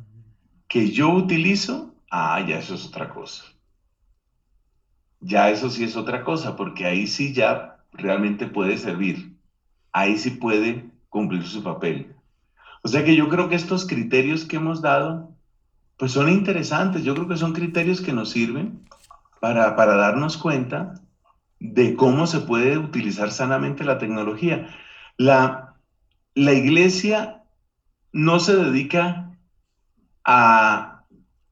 que 0.72 0.90
yo 0.90 1.10
utilizo, 1.10 1.94
ah, 2.10 2.40
ya 2.48 2.56
eso 2.56 2.74
es 2.74 2.86
otra 2.86 3.10
cosa. 3.10 3.44
Ya 5.20 5.50
eso 5.50 5.68
sí 5.68 5.84
es 5.84 5.96
otra 5.96 6.24
cosa, 6.24 6.56
porque 6.56 6.86
ahí 6.86 7.06
sí 7.06 7.34
ya 7.34 7.76
realmente 7.92 8.46
puede 8.46 8.78
servir. 8.78 9.36
Ahí 9.92 10.16
sí 10.16 10.30
puede 10.30 10.90
cumplir 11.10 11.46
su 11.46 11.62
papel. 11.62 12.16
O 12.82 12.88
sea 12.88 13.04
que 13.04 13.14
yo 13.14 13.28
creo 13.28 13.50
que 13.50 13.54
estos 13.54 13.86
criterios 13.86 14.46
que 14.46 14.56
hemos 14.56 14.80
dado, 14.80 15.36
pues 15.98 16.12
son 16.12 16.30
interesantes. 16.30 17.04
Yo 17.04 17.12
creo 17.12 17.28
que 17.28 17.36
son 17.36 17.52
criterios 17.52 18.00
que 18.00 18.14
nos 18.14 18.30
sirven 18.30 18.80
para, 19.42 19.76
para 19.76 19.96
darnos 19.96 20.38
cuenta 20.38 20.94
de 21.60 21.96
cómo 21.96 22.26
se 22.26 22.40
puede 22.40 22.78
utilizar 22.78 23.30
sanamente 23.30 23.84
la 23.84 23.98
tecnología. 23.98 24.74
La, 25.18 25.74
la 26.34 26.54
iglesia 26.54 27.42
no 28.10 28.40
se 28.40 28.56
dedica 28.56 29.32
a 30.24 31.04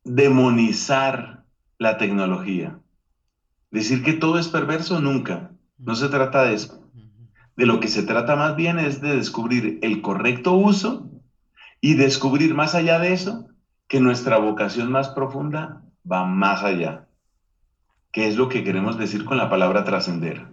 demonizar 0.05 1.45
la 1.79 1.99
tecnología. 1.99 2.79
Decir 3.71 4.03
que 4.03 4.13
todo 4.13 4.39
es 4.39 4.49
perverso, 4.49 5.01
nunca. 5.01 5.53
No 5.79 5.95
se 5.95 6.09
trata 6.09 6.45
de 6.45 6.55
eso. 6.55 6.85
De 7.57 7.67
lo 7.67 7.81
que 7.81 7.89
se 7.89 8.03
trata 8.03 8.37
más 8.37 8.57
bien 8.57 8.79
es 8.79 9.01
de 9.01 9.17
descubrir 9.17 9.79
el 9.83 10.03
correcto 10.03 10.53
uso 10.53 11.11
y 11.81 11.95
descubrir 11.95 12.55
más 12.55 12.75
allá 12.75 12.99
de 12.99 13.13
eso 13.13 13.49
que 13.89 14.01
nuestra 14.01 14.39
vocación 14.39 14.91
más 14.91 15.09
profunda 15.11 15.83
va 16.11 16.25
más 16.25 16.63
allá. 16.63 17.07
¿Qué 18.13 18.27
es 18.27 18.37
lo 18.37 18.49
que 18.49 18.65
queremos 18.65 18.99
decir 18.99 19.25
con 19.25 19.37
la 19.37 19.49
palabra 19.49 19.85
trascender? 19.85 20.47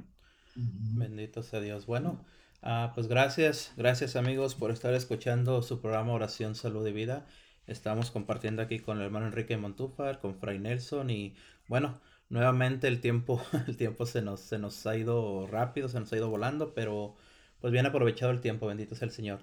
Bendito 0.55 1.43
sea 1.43 1.59
Dios. 1.59 1.85
Bueno, 1.85 2.23
ah, 2.61 2.91
pues 2.93 3.07
gracias, 3.07 3.73
gracias 3.77 4.15
amigos 4.15 4.55
por 4.55 4.71
estar 4.71 4.93
escuchando 4.93 5.61
su 5.61 5.81
programa 5.81 6.13
Oración, 6.13 6.55
Salud 6.55 6.85
y 6.87 6.91
Vida. 6.91 7.25
Estamos 7.67 8.11
compartiendo 8.11 8.61
aquí 8.61 8.79
con 8.79 8.97
el 8.97 9.03
hermano 9.03 9.27
Enrique 9.27 9.57
Montúfar, 9.57 10.19
con 10.19 10.35
Fray 10.35 10.57
Nelson 10.57 11.09
y 11.09 11.35
bueno, 11.67 11.99
nuevamente 12.29 12.87
el 12.87 13.01
tiempo, 13.01 13.41
el 13.67 13.75
tiempo 13.75 14.05
se 14.05 14.21
nos, 14.21 14.39
se 14.39 14.57
nos 14.57 14.87
ha 14.87 14.95
ido 14.95 15.47
rápido, 15.47 15.89
se 15.89 15.99
nos 15.99 16.11
ha 16.13 16.17
ido 16.17 16.29
volando, 16.29 16.73
pero 16.73 17.15
pues 17.59 17.73
bien 17.73 17.85
aprovechado 17.85 18.31
el 18.31 18.39
tiempo, 18.39 18.67
bendito 18.67 18.95
sea 18.95 19.07
el 19.07 19.11
Señor. 19.11 19.41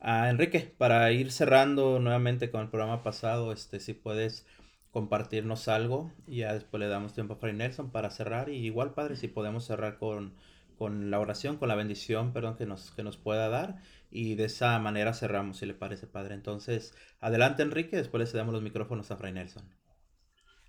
Ah, 0.00 0.30
Enrique, 0.30 0.74
para 0.78 1.12
ir 1.12 1.30
cerrando 1.30 1.98
nuevamente 1.98 2.50
con 2.50 2.62
el 2.62 2.68
programa 2.68 3.02
pasado, 3.02 3.52
este, 3.52 3.78
si 3.78 3.92
puedes 3.92 4.46
compartirnos 4.90 5.68
algo 5.68 6.10
y 6.26 6.38
ya 6.38 6.54
después 6.54 6.80
le 6.80 6.88
damos 6.88 7.12
tiempo 7.12 7.34
a 7.34 7.36
Fray 7.36 7.52
Nelson 7.52 7.90
para 7.90 8.08
cerrar 8.10 8.48
y 8.48 8.56
igual 8.56 8.94
Padre 8.94 9.16
si 9.16 9.28
podemos 9.28 9.66
cerrar 9.66 9.98
con, 9.98 10.32
con 10.78 11.10
la 11.10 11.20
oración, 11.20 11.58
con 11.58 11.68
la 11.68 11.74
bendición, 11.74 12.32
perdón, 12.32 12.56
que 12.56 12.64
nos, 12.64 12.90
que 12.92 13.02
nos 13.02 13.18
pueda 13.18 13.50
dar 13.50 13.76
y 14.16 14.34
de 14.34 14.46
esa 14.46 14.78
manera 14.78 15.12
cerramos 15.14 15.58
si 15.58 15.66
le 15.66 15.74
parece 15.74 16.06
Padre. 16.06 16.34
Entonces, 16.34 16.94
adelante 17.20 17.62
Enrique, 17.62 17.96
después 17.96 18.32
le 18.32 18.38
damos 18.38 18.54
los 18.54 18.62
micrófonos 18.62 19.10
a 19.10 19.16
Fray 19.16 19.32
Nelson. 19.32 19.64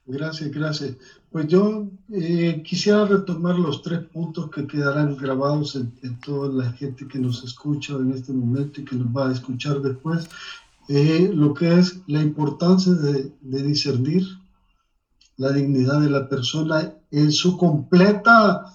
Gracias, 0.05 0.51
gracias. 0.51 0.95
Pues 1.31 1.47
yo 1.47 1.87
eh, 2.13 2.63
quisiera 2.63 3.05
retomar 3.05 3.59
los 3.59 3.81
tres 3.81 3.99
puntos 4.05 4.49
que 4.49 4.65
quedarán 4.65 5.17
grabados 5.17 5.75
en, 5.75 5.93
en, 6.01 6.17
toda 6.21 6.47
la 6.63 6.71
gente 6.71 7.07
que 7.07 7.19
nos 7.19 7.43
escucha 7.43 7.95
en 7.95 8.13
este 8.13 8.31
momento 8.31 8.79
y 8.79 8.85
que 8.85 8.95
nos 8.95 9.07
va 9.07 9.27
a 9.29 9.33
escuchar 9.33 9.81
después. 9.81 10.29
Eh, 10.89 11.29
lo 11.33 11.53
que 11.53 11.79
es 11.79 11.99
la 12.07 12.21
importancia 12.21 12.93
de, 12.93 13.33
discernir 13.41 14.23
la 15.35 15.51
dignidad 15.51 15.99
de 15.99 16.09
la 16.09 16.29
persona 16.29 16.93
en 17.11 17.31
su 17.31 17.57
completa, 17.57 18.65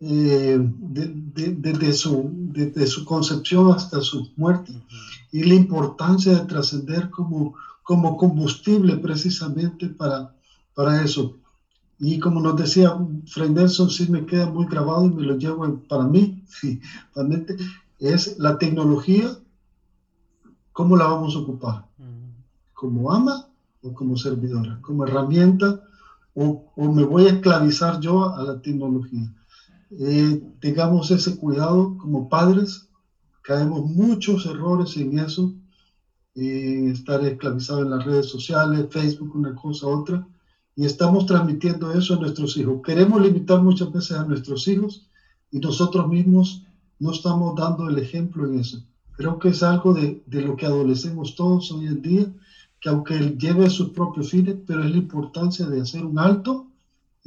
eh, 0.00 0.58
desde 0.60 1.92
su, 1.92 2.30
de, 2.32 2.86
su 2.86 3.04
concepción 3.04 3.72
hasta 3.72 4.00
su 4.00 4.28
muerte, 4.36 4.72
y 5.32 5.42
la 5.42 5.54
importancia 5.54 6.32
de 6.32 6.46
trascender 6.46 7.10
como, 7.10 7.54
como 7.82 8.16
combustible 8.16 8.96
precisamente 8.96 9.88
para, 9.88 10.32
para 10.74 11.02
eso. 11.02 11.34
Y 12.00 12.18
como 12.20 12.40
nos 12.40 12.56
decía 12.56 12.96
Fray 13.26 13.50
Nelson, 13.50 13.90
sí 13.90 14.08
me 14.08 14.24
queda 14.24 14.46
muy 14.46 14.66
grabado 14.66 15.04
y 15.06 15.10
me 15.10 15.22
lo 15.22 15.36
llevo 15.36 15.80
para 15.88 16.04
mí, 16.04 16.44
realmente, 17.14 17.56
es 17.98 18.38
la 18.38 18.56
tecnología 18.56 19.36
¿Cómo 20.78 20.96
la 20.96 21.06
vamos 21.06 21.34
a 21.34 21.40
ocupar? 21.40 21.86
¿Como 22.72 23.10
ama 23.10 23.48
o 23.82 23.92
como 23.92 24.16
servidora? 24.16 24.78
¿Como 24.80 25.04
herramienta 25.04 25.82
o, 26.34 26.70
me 26.76 27.02
voy 27.02 27.24
a 27.24 27.30
esclavizar 27.30 27.98
yo 27.98 28.32
a 28.32 28.44
la 28.44 28.62
tecnología? 28.62 29.26
Eh, 29.90 30.42
tengamos 30.60 31.10
ese 31.10 31.36
cuidado 31.36 31.96
como 31.96 32.28
padres, 32.28 32.88
caemos 33.42 33.84
muchos 33.86 34.44
errores 34.44 34.96
en 34.98 35.18
eso, 35.18 35.54
en 36.34 36.90
estar 36.90 37.24
esclavizados 37.24 37.84
en 37.84 37.90
las 37.90 38.04
redes 38.04 38.26
sociales, 38.26 38.86
Facebook, 38.90 39.34
una 39.34 39.54
cosa, 39.54 39.86
otra, 39.86 40.26
y 40.76 40.84
estamos 40.84 41.26
transmitiendo 41.26 41.92
eso 41.92 42.14
a 42.14 42.20
nuestros 42.20 42.56
hijos. 42.56 42.82
Queremos 42.84 43.20
limitar 43.22 43.62
muchas 43.62 43.90
veces 43.90 44.18
a 44.18 44.24
nuestros 44.24 44.68
hijos 44.68 45.08
y 45.50 45.58
nosotros 45.58 46.06
mismos 46.06 46.64
no 46.98 47.10
estamos 47.12 47.56
dando 47.56 47.88
el 47.88 47.98
ejemplo 47.98 48.46
en 48.46 48.60
eso. 48.60 48.82
Creo 49.16 49.38
que 49.38 49.48
es 49.48 49.62
algo 49.62 49.94
de, 49.94 50.22
de 50.26 50.42
lo 50.42 50.54
que 50.54 50.66
adolecemos 50.66 51.34
todos 51.34 51.72
hoy 51.72 51.86
en 51.86 52.02
día, 52.02 52.32
que 52.80 52.90
aunque 52.90 53.16
él 53.16 53.38
lleve 53.38 53.68
sus 53.70 53.90
propios 53.90 54.30
fines, 54.30 54.56
pero 54.66 54.84
es 54.84 54.90
la 54.90 54.98
importancia 54.98 55.66
de 55.66 55.80
hacer 55.80 56.04
un 56.04 56.18
alto 56.18 56.67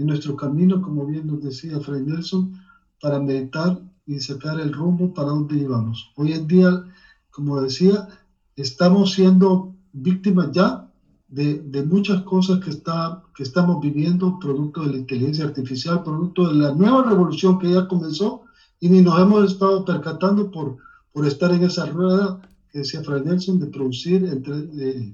en 0.02 0.08
nuestro 0.08 0.36
camino, 0.36 0.82
como 0.82 1.06
bien 1.06 1.28
nos 1.28 1.42
decía 1.42 1.80
Fray 1.80 2.02
Nelson, 2.04 2.54
para 3.02 3.20
meditar 3.20 3.82
y 4.06 4.20
sacar 4.20 4.60
el 4.60 4.74
rumbo 4.74 5.14
para 5.14 5.30
donde 5.30 5.58
íbamos. 5.58 6.12
Hoy 6.16 6.34
en 6.34 6.48
día, 6.48 6.84
como 7.30 7.62
decía, 7.62 8.08
estamos 8.56 9.14
siendo 9.14 9.76
víctimas 9.94 10.52
ya 10.52 10.88
de, 11.28 11.60
de, 11.60 11.84
muchas 11.84 12.24
cosas 12.24 12.60
que, 12.60 12.70
está, 12.70 13.24
que 13.36 13.44
estamos 13.44 13.82
viviendo, 13.82 14.38
producto 14.40 14.82
de 14.82 14.92
la 14.92 14.98
inteligencia 14.98 15.46
artificial, 15.46 16.04
producto 16.04 16.50
de 16.50 16.56
la 16.56 16.74
nueva 16.74 17.04
revolución 17.04 17.58
que 17.58 17.72
ya 17.72 17.88
comenzó 17.88 18.44
y 18.80 18.90
ni 18.90 19.02
nos 19.02 19.20
hemos 19.20 19.52
estado 19.52 19.86
percatando 19.86 20.52
por 20.52 20.78
por 21.12 21.28
estar 21.28 21.52
en 21.52 21.64
esa 21.64 21.86
rueda 21.86 22.42
que 22.72 22.80
decía 22.80 23.04
Fray 23.04 23.24
Nelson 23.24 23.60
de 23.60 23.68
producir, 23.68 24.24
entre, 24.26 25.14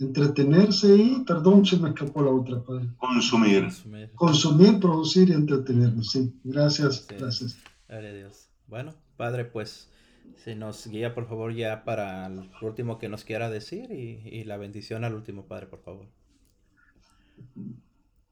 entretenerse 0.00 0.96
y, 0.96 1.24
perdón, 1.26 1.66
se 1.66 1.78
me 1.78 1.90
escapó 1.90 2.22
la 2.22 2.30
otra. 2.30 2.62
Padre. 2.62 2.88
Consumir. 2.98 3.68
Consumir, 4.14 4.78
producir 4.80 5.30
y 5.30 5.32
entretenernos. 5.32 6.10
Sí, 6.10 6.32
gracias, 6.44 7.06
gracias. 7.08 7.58
Gloria 7.88 8.10
a 8.10 8.14
Dios. 8.14 8.48
Bueno, 8.66 8.94
Padre, 9.16 9.44
pues 9.44 9.90
se 10.36 10.54
nos 10.54 10.86
guía 10.86 11.14
por 11.14 11.26
favor 11.26 11.54
ya 11.54 11.84
para 11.84 12.26
el 12.26 12.48
último 12.60 12.98
que 12.98 13.08
nos 13.08 13.24
quiera 13.24 13.50
decir 13.50 13.90
y, 13.90 14.20
y 14.28 14.44
la 14.44 14.56
bendición 14.56 15.04
al 15.04 15.14
último, 15.14 15.46
Padre, 15.46 15.66
por 15.66 15.80
favor. 15.80 16.06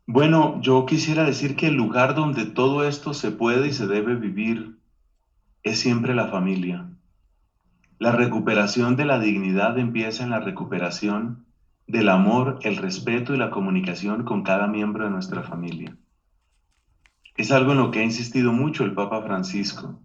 Bueno, 0.06 0.60
yo 0.60 0.86
quisiera 0.86 1.24
decir 1.24 1.56
que 1.56 1.66
el 1.68 1.74
lugar 1.74 2.14
donde 2.14 2.46
todo 2.46 2.86
esto 2.86 3.12
se 3.12 3.32
puede 3.32 3.68
y 3.68 3.72
se 3.72 3.86
debe 3.86 4.14
vivir 4.14 4.78
es 5.62 5.80
siempre 5.80 6.14
la 6.14 6.28
familia. 6.28 6.88
La 7.98 8.12
recuperación 8.12 8.94
de 8.94 9.06
la 9.06 9.18
dignidad 9.18 9.78
empieza 9.78 10.22
en 10.22 10.30
la 10.30 10.38
recuperación 10.38 11.45
del 11.86 12.08
amor, 12.08 12.58
el 12.62 12.76
respeto 12.76 13.34
y 13.34 13.38
la 13.38 13.50
comunicación 13.50 14.24
con 14.24 14.42
cada 14.42 14.66
miembro 14.66 15.04
de 15.04 15.10
nuestra 15.10 15.42
familia. 15.42 15.96
es 17.36 17.52
algo 17.52 17.72
en 17.72 17.78
lo 17.78 17.90
que 17.90 18.00
ha 18.00 18.04
insistido 18.04 18.52
mucho 18.52 18.84
el 18.84 18.94
Papa 18.94 19.22
Francisco. 19.22 20.00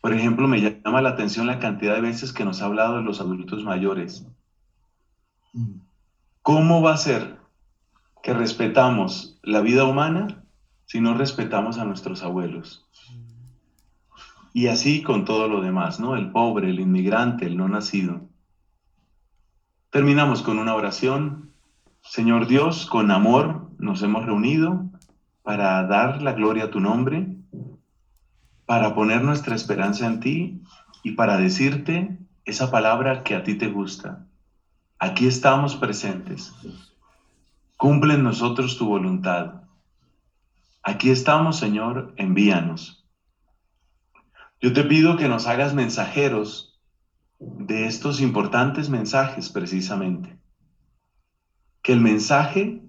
Por 0.00 0.14
ejemplo, 0.14 0.48
me 0.48 0.60
llama 0.60 1.02
la 1.02 1.10
atención 1.10 1.46
la 1.46 1.58
cantidad 1.58 1.94
de 1.94 2.00
veces 2.00 2.32
que 2.32 2.44
nos 2.44 2.62
ha 2.62 2.66
hablado 2.66 2.96
de 2.96 3.02
los 3.02 3.20
adultos 3.20 3.62
mayores. 3.62 4.26
¿Cómo 6.42 6.82
va 6.82 6.94
a 6.94 6.96
ser 6.96 7.38
que 8.22 8.32
respetamos 8.32 9.38
la 9.42 9.60
vida 9.60 9.84
humana 9.84 10.44
si 10.86 11.00
no 11.00 11.14
respetamos 11.14 11.78
a 11.78 11.84
nuestros 11.84 12.22
abuelos? 12.22 12.86
Y 14.54 14.68
así 14.68 15.02
con 15.02 15.24
todo 15.24 15.48
lo 15.48 15.60
demás, 15.60 16.00
¿no? 16.00 16.16
El 16.16 16.30
pobre, 16.30 16.70
el 16.70 16.80
inmigrante, 16.80 17.44
el 17.44 17.56
no 17.56 17.68
nacido. 17.68 18.22
Terminamos 19.96 20.42
con 20.42 20.58
una 20.58 20.74
oración. 20.74 21.52
Señor 22.02 22.48
Dios, 22.48 22.84
con 22.84 23.10
amor 23.10 23.70
nos 23.78 24.02
hemos 24.02 24.26
reunido 24.26 24.84
para 25.42 25.82
dar 25.86 26.20
la 26.20 26.34
gloria 26.34 26.64
a 26.64 26.70
tu 26.70 26.80
nombre, 26.80 27.34
para 28.66 28.94
poner 28.94 29.22
nuestra 29.22 29.54
esperanza 29.54 30.06
en 30.06 30.20
ti 30.20 30.62
y 31.02 31.12
para 31.12 31.38
decirte 31.38 32.18
esa 32.44 32.70
palabra 32.70 33.22
que 33.22 33.34
a 33.34 33.42
ti 33.42 33.54
te 33.54 33.68
gusta. 33.68 34.26
Aquí 34.98 35.26
estamos 35.26 35.76
presentes. 35.76 36.52
Cumple 37.78 38.18
nosotros 38.18 38.76
tu 38.76 38.86
voluntad. 38.88 39.62
Aquí 40.82 41.08
estamos, 41.08 41.56
Señor, 41.56 42.12
envíanos. 42.18 43.02
Yo 44.60 44.74
te 44.74 44.84
pido 44.84 45.16
que 45.16 45.28
nos 45.28 45.46
hagas 45.46 45.72
mensajeros 45.72 46.65
de 47.38 47.86
estos 47.86 48.20
importantes 48.20 48.88
mensajes 48.88 49.48
precisamente. 49.50 50.38
Que 51.82 51.92
el 51.92 52.00
mensaje 52.00 52.82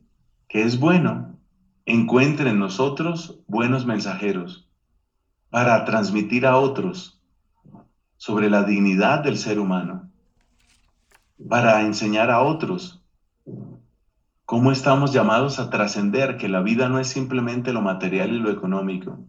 que 0.47 0.63
es 0.63 0.79
bueno 0.79 1.37
encuentre 1.85 2.49
en 2.49 2.59
nosotros 2.59 3.39
buenos 3.47 3.85
mensajeros 3.85 4.69
para 5.49 5.85
transmitir 5.85 6.45
a 6.45 6.57
otros 6.57 7.21
sobre 8.17 8.49
la 8.49 8.63
dignidad 8.63 9.23
del 9.23 9.37
ser 9.37 9.59
humano, 9.59 10.09
para 11.47 11.81
enseñar 11.81 12.31
a 12.31 12.41
otros 12.41 13.03
cómo 14.45 14.71
estamos 14.71 15.13
llamados 15.13 15.59
a 15.59 15.69
trascender 15.69 16.37
que 16.37 16.49
la 16.49 16.61
vida 16.61 16.89
no 16.89 16.99
es 16.99 17.07
simplemente 17.07 17.73
lo 17.73 17.81
material 17.81 18.33
y 18.33 18.39
lo 18.39 18.49
económico, 18.49 19.19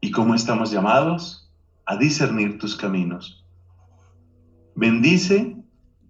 y 0.00 0.10
cómo 0.10 0.34
estamos 0.34 0.70
llamados 0.70 1.52
a 1.84 1.96
discernir 1.96 2.58
tus 2.58 2.76
caminos. 2.76 3.43
Bendice 4.74 5.56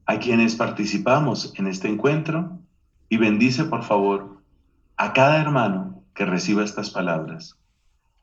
a 0.06 0.18
quienes 0.18 0.54
participamos 0.54 1.52
en 1.56 1.66
este 1.66 1.88
encuentro 1.88 2.58
y 3.08 3.16
bendice, 3.16 3.64
por 3.64 3.82
favor, 3.84 4.38
a 4.96 5.12
cada 5.12 5.40
hermano 5.40 6.02
que 6.14 6.24
reciba 6.24 6.64
estas 6.64 6.90
palabras. 6.90 7.58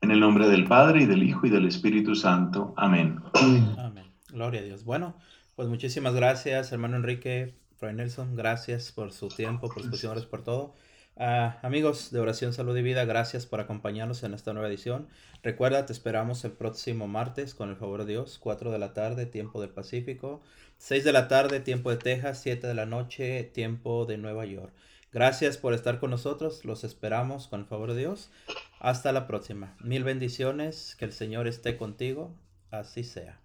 En 0.00 0.10
el 0.10 0.20
nombre 0.20 0.48
del 0.48 0.64
Padre 0.66 1.02
y 1.02 1.06
del 1.06 1.22
Hijo 1.22 1.46
y 1.46 1.50
del 1.50 1.66
Espíritu 1.66 2.16
Santo. 2.16 2.74
Amén. 2.76 3.20
Amén. 3.78 4.06
Gloria 4.30 4.60
a 4.60 4.64
Dios. 4.64 4.84
Bueno, 4.84 5.16
pues 5.54 5.68
muchísimas 5.68 6.14
gracias, 6.14 6.72
hermano 6.72 6.96
Enrique, 6.96 7.54
Fray 7.76 7.94
Nelson. 7.94 8.34
Gracias 8.34 8.90
por 8.90 9.12
su 9.12 9.28
tiempo, 9.28 9.68
por 9.68 9.82
sus 9.82 10.04
horas, 10.04 10.26
por 10.26 10.42
todo. 10.42 10.74
Uh, 11.14 11.52
amigos 11.62 12.10
de 12.10 12.20
Oración, 12.20 12.54
Salud 12.54 12.74
y 12.74 12.80
Vida, 12.80 13.04
gracias 13.04 13.44
por 13.44 13.60
acompañarnos 13.60 14.22
en 14.22 14.32
esta 14.32 14.54
nueva 14.54 14.68
edición. 14.68 15.08
Recuerda, 15.42 15.84
te 15.84 15.92
esperamos 15.92 16.42
el 16.46 16.52
próximo 16.52 17.06
martes, 17.06 17.54
con 17.54 17.68
el 17.68 17.76
favor 17.76 18.04
de 18.04 18.12
Dios, 18.12 18.38
4 18.38 18.70
de 18.70 18.78
la 18.78 18.94
tarde, 18.94 19.26
tiempo 19.26 19.60
del 19.60 19.68
Pacífico, 19.68 20.40
6 20.78 21.04
de 21.04 21.12
la 21.12 21.28
tarde, 21.28 21.60
tiempo 21.60 21.90
de 21.90 21.98
Texas, 21.98 22.40
7 22.42 22.66
de 22.66 22.74
la 22.74 22.86
noche, 22.86 23.44
tiempo 23.44 24.06
de 24.06 24.16
Nueva 24.16 24.46
York. 24.46 24.72
Gracias 25.12 25.58
por 25.58 25.74
estar 25.74 26.00
con 26.00 26.10
nosotros, 26.10 26.64
los 26.64 26.82
esperamos 26.82 27.46
con 27.46 27.60
el 27.60 27.66
favor 27.66 27.92
de 27.92 27.98
Dios. 27.98 28.30
Hasta 28.80 29.12
la 29.12 29.26
próxima. 29.26 29.76
Mil 29.80 30.04
bendiciones, 30.04 30.96
que 30.96 31.04
el 31.04 31.12
Señor 31.12 31.46
esté 31.46 31.76
contigo, 31.76 32.34
así 32.70 33.04
sea. 33.04 33.38